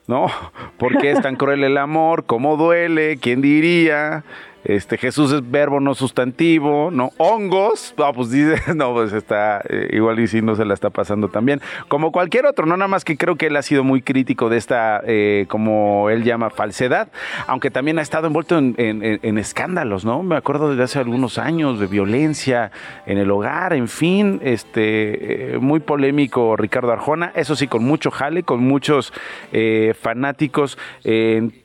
¿no? 0.06 0.26
¿Por 0.78 0.98
qué 0.98 1.10
es 1.12 1.20
tan 1.20 1.36
cruel 1.36 1.62
el 1.64 1.76
amor? 1.78 2.24
¿Cómo 2.26 2.56
duele? 2.56 3.18
¿Quién 3.18 3.40
diría? 3.42 4.24
Este, 4.64 4.96
Jesús 4.98 5.32
es 5.32 5.50
verbo 5.50 5.80
no 5.80 5.94
sustantivo, 5.94 6.90
¿no? 6.90 7.10
Hongos, 7.18 7.94
no, 7.98 8.12
pues 8.12 8.30
dice, 8.30 8.56
no, 8.74 8.92
pues 8.92 9.12
está, 9.12 9.60
eh, 9.68 9.88
igual 9.92 10.20
y 10.20 10.28
si 10.28 10.42
no 10.42 10.54
se 10.54 10.64
la 10.64 10.74
está 10.74 10.90
pasando 10.90 11.28
también. 11.28 11.60
Como 11.88 12.12
cualquier 12.12 12.46
otro, 12.46 12.66
no 12.66 12.76
nada 12.76 12.88
más 12.88 13.04
que 13.04 13.16
creo 13.16 13.36
que 13.36 13.46
él 13.46 13.56
ha 13.56 13.62
sido 13.62 13.84
muy 13.84 14.02
crítico 14.02 14.48
de 14.48 14.56
esta, 14.58 15.00
eh, 15.04 15.46
como 15.48 16.10
él 16.10 16.22
llama, 16.24 16.50
falsedad, 16.50 17.08
aunque 17.46 17.70
también 17.70 17.98
ha 17.98 18.02
estado 18.02 18.26
envuelto 18.26 18.58
en, 18.58 19.38
escándalos, 19.38 20.04
¿no? 20.04 20.22
Me 20.22 20.36
acuerdo 20.36 20.70
desde 20.70 20.84
hace 20.84 20.98
algunos 20.98 21.38
años 21.38 21.80
de 21.80 21.86
violencia 21.86 22.70
en 23.06 23.18
el 23.18 23.30
hogar, 23.30 23.72
en 23.72 23.88
fin, 23.88 24.40
este, 24.42 25.54
eh, 25.54 25.58
muy 25.58 25.80
polémico 25.80 26.56
Ricardo 26.56 26.92
Arjona, 26.92 27.32
eso 27.34 27.56
sí, 27.56 27.66
con 27.66 27.84
mucho 27.84 28.10
jale, 28.10 28.42
con 28.42 28.60
muchos 28.60 29.12
eh, 29.52 29.94
fanáticos 30.00 30.78
en 31.04 31.61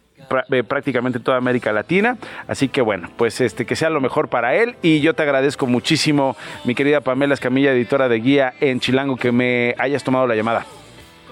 prácticamente 0.68 1.20
toda 1.20 1.38
América 1.38 1.72
Latina. 1.72 2.18
Así 2.48 2.68
que 2.68 2.82
bueno, 2.82 3.10
pues 3.18 3.42
este 3.42 3.66
que 3.66 3.76
sea 3.76 3.90
lo 3.90 4.02
mejor 4.02 4.30
para 4.30 4.56
él. 4.56 4.76
Y 4.82 5.02
yo 5.02 5.14
te 5.14 5.24
agradezco 5.24 5.66
muchísimo, 5.68 6.36
mi 6.64 6.76
querida 6.76 7.02
Pamela 7.02 7.34
Escamilla, 7.34 7.72
editora 7.72 8.10
de 8.10 8.20
Guía 8.20 8.54
en 8.60 8.80
Chilango, 8.80 9.18
que 9.18 9.32
me 9.32 9.76
hayas 9.78 10.04
tomado 10.04 10.28
la 10.28 10.36
llamada. 10.36 10.66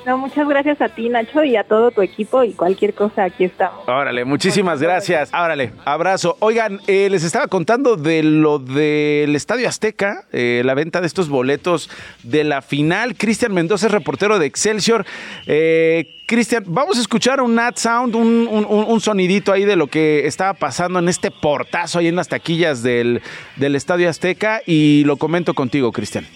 No, 0.05 0.19
muchas 0.19 0.47
gracias 0.47 0.79
a 0.81 0.89
ti, 0.89 1.09
Nacho, 1.09 1.43
y 1.43 1.55
a 1.55 1.63
todo 1.63 1.89
tu 1.89 2.03
equipo 2.03 2.43
y 2.43 2.53
cualquier 2.53 2.93
cosa, 2.93 3.23
aquí 3.23 3.45
estamos. 3.45 3.87
Órale, 3.87 4.23
muchísimas 4.23 4.79
gracias. 4.79 5.31
Órale, 5.33 5.71
abrazo. 5.83 6.37
Oigan, 6.41 6.79
eh, 6.85 7.07
les 7.09 7.23
estaba 7.23 7.47
contando 7.47 7.95
de 7.95 8.21
lo 8.21 8.59
del 8.59 9.35
Estadio 9.35 9.67
Azteca, 9.67 10.25
eh, 10.31 10.61
la 10.63 10.75
venta 10.75 11.01
de 11.01 11.07
estos 11.07 11.27
boletos 11.27 11.89
de 12.21 12.43
la 12.43 12.61
final. 12.61 13.15
Cristian 13.15 13.51
Mendoza 13.51 13.87
es 13.87 13.91
reportero 13.91 14.37
de 14.37 14.45
Excelsior. 14.45 15.05
Eh, 15.47 16.11
Cristian, 16.27 16.63
vamos 16.67 16.99
a 16.99 17.01
escuchar 17.01 17.41
un 17.41 17.55
Nat 17.55 17.77
Sound, 17.77 18.15
un, 18.15 18.47
un- 18.47 18.65
un- 18.65 18.85
un 18.87 19.01
sonidito 19.01 19.51
ahí 19.53 19.65
de 19.65 19.75
lo 19.75 19.87
que 19.87 20.27
estaba 20.27 20.53
pasando 20.53 20.99
en 20.99 21.09
este 21.09 21.31
portazo 21.31 21.97
ahí 21.97 22.07
en 22.07 22.15
las 22.15 22.27
taquillas 22.27 22.83
del, 22.83 23.23
del 23.55 23.75
Estadio 23.75 24.07
Azteca 24.07 24.61
y 24.67 25.03
lo 25.05 25.17
comento 25.17 25.55
contigo, 25.55 25.91
Cristian. 25.91 26.27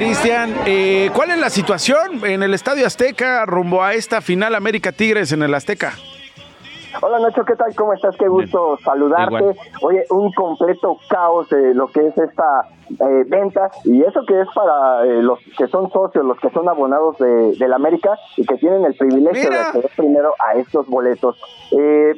Cristian, 0.00 0.54
eh, 0.64 1.10
¿cuál 1.14 1.30
es 1.30 1.38
la 1.38 1.50
situación 1.50 2.24
en 2.24 2.42
el 2.42 2.54
Estadio 2.54 2.86
Azteca 2.86 3.44
rumbo 3.44 3.82
a 3.82 3.92
esta 3.92 4.22
final 4.22 4.54
América 4.54 4.92
Tigres 4.92 5.30
en 5.32 5.42
el 5.42 5.52
Azteca? 5.52 5.92
Hola 7.02 7.18
Nacho, 7.18 7.44
¿qué 7.44 7.54
tal? 7.54 7.74
¿Cómo 7.76 7.92
estás? 7.92 8.16
Qué 8.16 8.26
gusto 8.26 8.78
saludarte. 8.82 9.34
Igual. 9.34 9.56
Oye, 9.82 10.06
un 10.08 10.32
completo 10.32 10.96
caos 11.10 11.50
de 11.50 11.74
lo 11.74 11.88
que 11.88 12.06
es 12.06 12.16
esta 12.16 12.62
eh, 12.88 13.24
venta 13.26 13.70
y 13.84 14.02
eso 14.02 14.24
que 14.26 14.40
es 14.40 14.48
para 14.54 15.04
eh, 15.04 15.22
los 15.22 15.38
que 15.58 15.66
son 15.66 15.90
socios, 15.90 16.24
los 16.24 16.40
que 16.40 16.48
son 16.48 16.66
abonados 16.66 17.18
de, 17.18 17.56
del 17.58 17.74
América 17.74 18.16
y 18.38 18.46
que 18.46 18.56
tienen 18.56 18.86
el 18.86 18.94
privilegio 18.94 19.50
de 19.50 19.58
acceder 19.58 19.90
primero 19.98 20.32
a 20.48 20.54
estos 20.54 20.86
boletos. 20.86 21.38
Eh, 21.72 22.14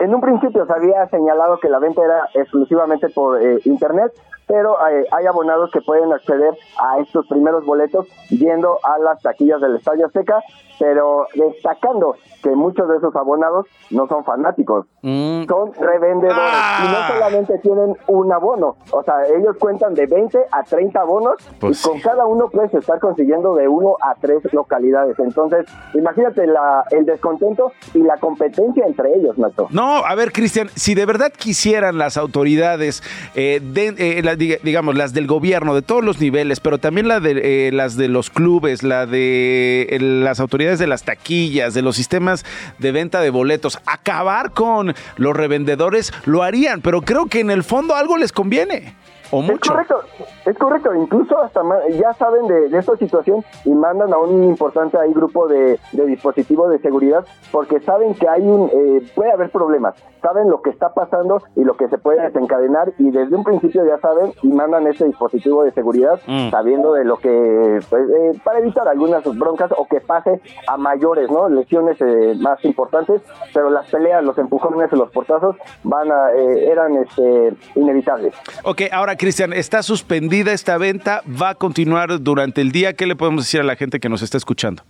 en 0.00 0.14
un 0.14 0.22
principio 0.22 0.64
se 0.64 0.72
había 0.72 1.06
señalado 1.08 1.60
que 1.60 1.68
la 1.68 1.78
venta 1.78 2.02
era 2.02 2.30
exclusivamente 2.32 3.10
por 3.10 3.40
eh, 3.42 3.58
internet, 3.66 4.10
pero 4.50 4.74
eh, 4.88 5.06
hay 5.12 5.26
abonados 5.26 5.70
que 5.72 5.80
pueden 5.80 6.12
acceder 6.12 6.52
a 6.82 6.98
estos 6.98 7.24
primeros 7.28 7.64
boletos 7.64 8.06
yendo 8.30 8.78
a 8.82 8.98
las 8.98 9.22
taquillas 9.22 9.60
del 9.60 9.76
Estadio 9.76 10.06
Azteca, 10.06 10.40
pero 10.80 11.26
destacando 11.34 12.16
que 12.42 12.50
muchos 12.50 12.88
de 12.88 12.96
esos 12.96 13.14
abonados 13.14 13.66
no 13.90 14.08
son 14.08 14.24
fanáticos, 14.24 14.86
Mm. 15.02 15.44
son 15.46 15.72
revendedores 15.74 16.54
y 16.84 16.88
no 16.88 17.06
solamente 17.08 17.58
tienen 17.58 17.96
un 18.08 18.32
abono, 18.32 18.76
o 18.90 19.02
sea, 19.02 19.14
ellos 19.26 19.56
cuentan 19.58 19.94
de 19.94 20.06
20 20.06 20.38
a 20.50 20.62
30 20.62 21.00
abonos 21.00 21.34
Pues 21.60 21.84
y 21.84 21.88
con 21.88 22.00
cada 22.00 22.26
uno 22.26 22.48
puedes 22.50 22.72
estar 22.74 22.98
consiguiendo 22.98 23.54
de 23.54 23.68
uno 23.68 23.96
a 24.02 24.14
tres 24.20 24.40
localidades. 24.52 25.18
Entonces, 25.18 25.66
imagínate 25.94 26.46
la, 26.46 26.84
el 26.90 27.04
descontento 27.06 27.72
y 27.94 27.98
la 28.02 28.16
competencia 28.16 28.84
entre 28.86 29.14
ellos, 29.14 29.38
Nacho. 29.38 29.68
No, 29.70 29.98
a 30.04 30.14
ver, 30.14 30.32
Cristian, 30.32 30.68
si 30.74 30.94
de 30.94 31.06
verdad 31.06 31.30
quisieran 31.36 31.98
las 31.98 32.16
autoridades, 32.16 33.02
eh, 33.34 33.60
de- 33.62 33.94
eh, 34.18 34.22
la- 34.22 34.36
digamos, 34.40 34.96
las 34.96 35.12
del 35.12 35.26
gobierno, 35.26 35.74
de 35.74 35.82
todos 35.82 36.04
los 36.04 36.20
niveles, 36.20 36.60
pero 36.60 36.78
también 36.78 37.08
la 37.08 37.20
de, 37.20 37.68
eh, 37.68 37.72
las 37.72 37.96
de 37.96 38.08
los 38.08 38.30
clubes, 38.30 38.82
la 38.82 39.06
de 39.06 39.86
eh, 39.90 39.98
las 40.00 40.40
autoridades 40.40 40.78
de 40.78 40.86
las 40.86 41.02
taquillas, 41.04 41.74
de 41.74 41.82
los 41.82 41.96
sistemas 41.96 42.44
de 42.78 42.92
venta 42.92 43.20
de 43.20 43.30
boletos, 43.30 43.78
acabar 43.86 44.52
con 44.52 44.94
los 45.16 45.36
revendedores, 45.36 46.12
lo 46.24 46.42
harían, 46.42 46.80
pero 46.80 47.02
creo 47.02 47.26
que 47.26 47.40
en 47.40 47.50
el 47.50 47.62
fondo 47.62 47.94
algo 47.94 48.16
les 48.16 48.32
conviene. 48.32 48.94
O 49.30 49.42
mucho. 49.42 49.54
Es 49.54 49.68
correcto, 49.68 50.00
es 50.46 50.58
correcto. 50.58 50.94
Incluso 50.94 51.38
hasta 51.40 51.62
ya 51.90 52.12
saben 52.14 52.46
de, 52.46 52.68
de 52.68 52.78
esta 52.78 52.96
situación 52.96 53.44
y 53.64 53.70
mandan 53.70 54.12
a 54.12 54.18
un 54.18 54.44
importante 54.44 54.98
ahí 54.98 55.12
grupo 55.12 55.46
de, 55.46 55.78
de 55.92 56.06
dispositivos 56.06 56.70
de 56.70 56.78
seguridad 56.80 57.24
porque 57.52 57.80
saben 57.80 58.14
que 58.14 58.28
hay 58.28 58.42
un 58.42 58.68
eh, 58.72 59.02
puede 59.14 59.32
haber 59.32 59.50
problemas. 59.50 59.94
Saben 60.22 60.50
lo 60.50 60.60
que 60.62 60.70
está 60.70 60.92
pasando 60.92 61.42
y 61.56 61.64
lo 61.64 61.76
que 61.76 61.88
se 61.88 61.98
puede 61.98 62.20
desencadenar 62.22 62.92
y 62.98 63.10
desde 63.10 63.34
un 63.36 63.44
principio 63.44 63.84
ya 63.86 63.98
saben 64.00 64.32
y 64.42 64.48
mandan 64.48 64.86
ese 64.86 65.04
dispositivo 65.06 65.62
de 65.62 65.72
seguridad 65.72 66.20
Mm. 66.26 66.50
sabiendo 66.50 66.92
de 66.94 67.04
lo 67.04 67.16
que 67.16 67.80
pues, 67.88 68.02
eh, 68.10 68.40
para 68.44 68.58
evitar 68.58 68.86
algunas 68.88 69.22
broncas 69.38 69.70
o 69.76 69.86
que 69.86 70.00
pase 70.00 70.40
a 70.66 70.76
mayores, 70.76 71.30
¿no? 71.30 71.48
Lesiones 71.48 71.96
eh, 72.00 72.34
más 72.40 72.64
importantes, 72.64 73.22
pero 73.52 73.70
las 73.70 73.88
peleas, 73.90 74.22
los 74.24 74.36
empujones, 74.38 74.90
los 74.92 75.10
portazos 75.10 75.56
van 75.82 76.10
a 76.12 76.32
eh, 76.32 76.70
eran 76.70 76.96
este 76.96 77.54
inevitables. 77.74 78.34
Ok, 78.64 78.82
ahora 78.92 79.16
Cristian, 79.20 79.52
está 79.52 79.82
suspendida 79.82 80.52
esta 80.52 80.78
venta, 80.78 81.20
va 81.30 81.50
a 81.50 81.54
continuar 81.54 82.22
durante 82.22 82.62
el 82.62 82.72
día. 82.72 82.94
¿Qué 82.94 83.04
le 83.04 83.16
podemos 83.16 83.44
decir 83.44 83.60
a 83.60 83.64
la 83.64 83.76
gente 83.76 84.00
que 84.00 84.08
nos 84.08 84.22
está 84.22 84.38
escuchando? 84.38 84.82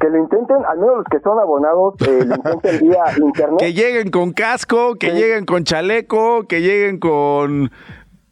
que 0.00 0.08
lo 0.08 0.16
intenten, 0.18 0.56
al 0.66 0.78
menos 0.78 0.96
los 0.96 1.04
que 1.04 1.20
son 1.20 1.38
abonados, 1.38 1.94
eh, 2.08 2.24
lo 2.24 2.34
intenten 2.34 2.80
vía 2.80 3.04
internet. 3.18 3.58
Que 3.58 3.74
lleguen 3.74 4.10
con 4.10 4.32
casco, 4.32 4.94
que 4.94 5.10
lleguen 5.10 5.44
con 5.44 5.64
chaleco, 5.64 6.48
que 6.48 6.62
lleguen 6.62 6.98
con 6.98 7.70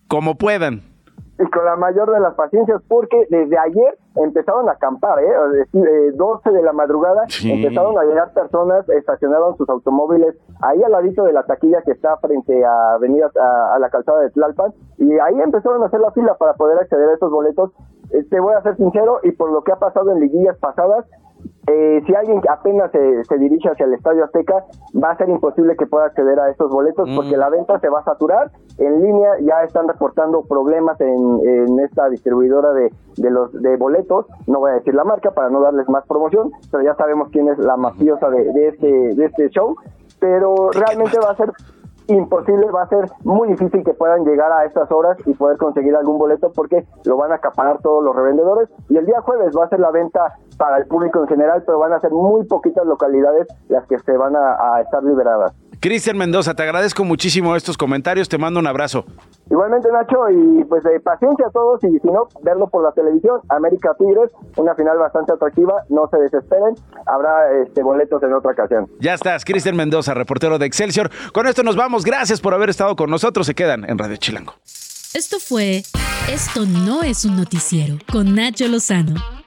como 0.09 0.37
puedan. 0.37 0.81
Y 1.39 1.45
con 1.51 1.67
la 1.67 1.77
mayor 1.77 2.11
de 2.15 2.21
las 2.21 2.35
paciencias, 2.35 2.81
porque 2.89 3.27
desde 3.29 3.59
ayer 3.59 3.99
empezaron 4.17 4.69
a 4.69 4.73
acampar, 4.73 5.19
¿eh? 5.21 5.31
Es 5.47 5.53
decir, 5.53 5.87
eh, 5.89 6.13
12 6.15 6.51
de 6.51 6.63
la 6.63 6.73
madrugada, 6.73 7.25
Sí. 7.29 7.51
empezaron 7.53 7.99
a 7.99 8.05
llegar 8.05 8.33
personas, 8.33 8.89
estacionaron 8.89 9.57
sus 9.57 9.69
automóviles 9.69 10.35
ahí 10.61 10.83
al 10.83 10.93
ladito 10.93 11.25
de 11.25 11.33
la 11.33 11.45
taquilla 11.45 11.83
que 11.83 11.93
está 11.93 12.17
frente 12.19 12.65
a 12.65 12.95
Avenida, 12.95 13.31
a, 13.41 13.75
a 13.75 13.79
la 13.79 13.91
calzada 13.91 14.21
de 14.21 14.31
Tlalpan, 14.31 14.73
y 14.99 15.13
ahí 15.19 15.41
empezaron 15.41 15.83
a 15.83 15.87
hacer 15.87 16.01
la 16.01 16.11
fila 16.13 16.35
para 16.39 16.55
poder 16.55 16.79
acceder 16.79 17.09
a 17.09 17.15
esos 17.15 17.31
boletos. 17.31 17.71
Eh, 18.11 18.25
te 18.31 18.41
voy 18.41 18.53
a 18.55 18.63
ser 18.63 18.77
sincero, 18.77 19.21
y 19.23 19.33
por 19.33 19.51
lo 19.51 19.63
que 19.65 19.73
ha 19.73 19.77
pasado 19.77 20.11
en 20.13 20.21
liguillas 20.21 20.57
pasadas, 20.59 21.07
eh, 21.67 22.03
si 22.05 22.15
alguien 22.15 22.41
apenas 22.51 22.91
se, 22.91 23.25
se 23.25 23.39
dirige 23.39 23.69
hacia 23.69 23.87
el 23.87 23.95
Estadio 23.95 24.25
Azteca, 24.25 24.65
va 25.03 25.13
a 25.13 25.17
ser 25.17 25.29
imposible 25.29 25.77
que 25.77 25.87
pueda 25.87 26.07
acceder 26.07 26.39
a 26.41 26.51
estos 26.51 26.71
boletos 26.71 27.09
porque 27.15 27.37
la 27.37 27.51
venta 27.51 27.79
se 27.79 27.89
va 27.89 28.01
a 28.01 28.05
saturar. 28.05 28.51
En 28.79 29.01
línea 29.01 29.31
ya 29.41 29.63
están 29.63 29.87
reportando 29.87 30.43
problemas 30.43 31.01
en, 31.01 31.41
en 31.45 31.79
esta 31.81 32.09
distribuidora 32.09 32.73
de, 32.73 32.93
de 33.17 33.31
los 33.31 33.53
de 33.53 33.77
boletos. 33.77 34.27
No 34.49 34.59
voy 34.59 34.73
a 34.73 34.75
decir 34.75 34.95
la 34.95 35.05
marca 35.05 35.31
para 35.31 35.51
no 35.51 35.61
darles 35.61 35.89
más 35.89 36.05
promoción, 36.07 36.51
pero 36.71 36.83
ya 36.83 36.95
sabemos 36.97 37.29
quién 37.31 37.49
es 37.49 37.59
la 37.59 37.77
mafiosa 37.77 38.29
de, 38.31 38.53
de 38.53 38.69
este 38.69 39.15
de 39.15 39.25
este 39.25 39.49
show. 39.51 39.77
Pero 40.19 40.71
realmente 40.73 41.19
va 41.25 41.31
a 41.31 41.37
ser 41.37 41.53
imposible, 42.09 42.71
va 42.71 42.83
a 42.83 42.89
ser 42.89 43.07
muy 43.25 43.49
difícil 43.49 43.85
que 43.85 43.95
puedan 43.95 44.25
llegar 44.25 44.51
a 44.53 44.65
estas 44.65 44.91
horas 44.91 45.17
y 45.27 45.35
poder 45.35 45.57
conseguir 45.59 45.95
algún 45.97 46.19
boleto 46.19 46.53
porque 46.53 46.87
lo 47.05 47.17
van 47.17 47.33
a 47.33 47.37
acaparar 47.37 47.81
todos 47.81 48.03
los 48.03 48.15
revendedores 48.15 48.69
y 48.89 48.97
el 48.97 49.07
día 49.07 49.21
jueves 49.21 49.55
va 49.57 49.65
a 49.65 49.69
ser 49.69 49.81
la 49.81 49.91
venta 49.91 50.35
para 50.59 50.79
el 50.79 50.87
público 50.87 51.21
en 51.21 51.29
general, 51.29 51.63
pero 51.67 51.79
van 51.79 51.93
a 51.93 52.01
ser 52.01 52.11
muy 52.11 52.45
poquitas 52.47 52.87
localidades 52.87 53.47
las 53.69 53.87
que 53.87 53.99
se 53.99 54.17
van 54.17 54.37
a, 54.37 54.75
a 54.75 54.81
estar 54.81 55.03
liberadas. 55.03 55.55
Cristian 55.83 56.17
Mendoza, 56.17 56.55
te 56.55 56.63
agradezco 56.63 57.03
muchísimo 57.03 57.57
estos 57.57 57.77
comentarios, 57.77 58.29
te 58.29 58.39
mando 58.39 58.61
un 58.61 58.69
abrazo. 58.69 59.05
Igualmente 59.51 59.89
Nacho 59.91 60.31
y 60.31 60.63
pues 60.67 60.85
de 60.85 61.01
paciencia 61.01 61.49
a 61.49 61.51
todos 61.51 61.83
y 61.83 61.99
si 61.99 62.07
no, 62.07 62.29
verlo 62.45 62.69
por 62.69 62.85
la 62.85 62.93
televisión, 62.93 63.41
América 63.49 63.91
Tigres, 63.99 64.31
una 64.57 64.77
final 64.77 64.97
bastante 64.99 65.33
atractiva, 65.33 65.83
no 65.89 66.09
se 66.09 66.19
desesperen, 66.19 66.77
habrá 67.05 67.53
este 67.65 67.83
boletos 67.83 68.23
en 68.23 68.33
otra 68.33 68.53
ocasión. 68.53 68.89
Ya 69.01 69.15
estás, 69.15 69.45
Cristian 69.45 69.75
Mendoza, 69.75 70.15
reportero 70.15 70.57
de 70.57 70.67
Excelsior. 70.67 71.11
Con 71.33 71.49
esto 71.49 71.65
nos 71.65 71.75
vamos, 71.75 72.05
gracias 72.05 72.41
por 72.41 72.55
haber 72.55 72.71
estado 72.71 72.95
con 72.95 73.11
nosotros, 73.11 73.45
se 73.45 73.57
quedan 73.57 73.85
en 73.91 73.99
Radio 73.99 74.15
Chilango. 74.19 74.55
Esto 75.15 75.41
fue 75.41 75.83
Esto 76.33 76.65
no 76.65 77.03
es 77.03 77.25
un 77.25 77.37
noticiero 77.37 77.97
con 78.11 78.37
Nacho 78.37 78.69
Lozano, 78.69 79.15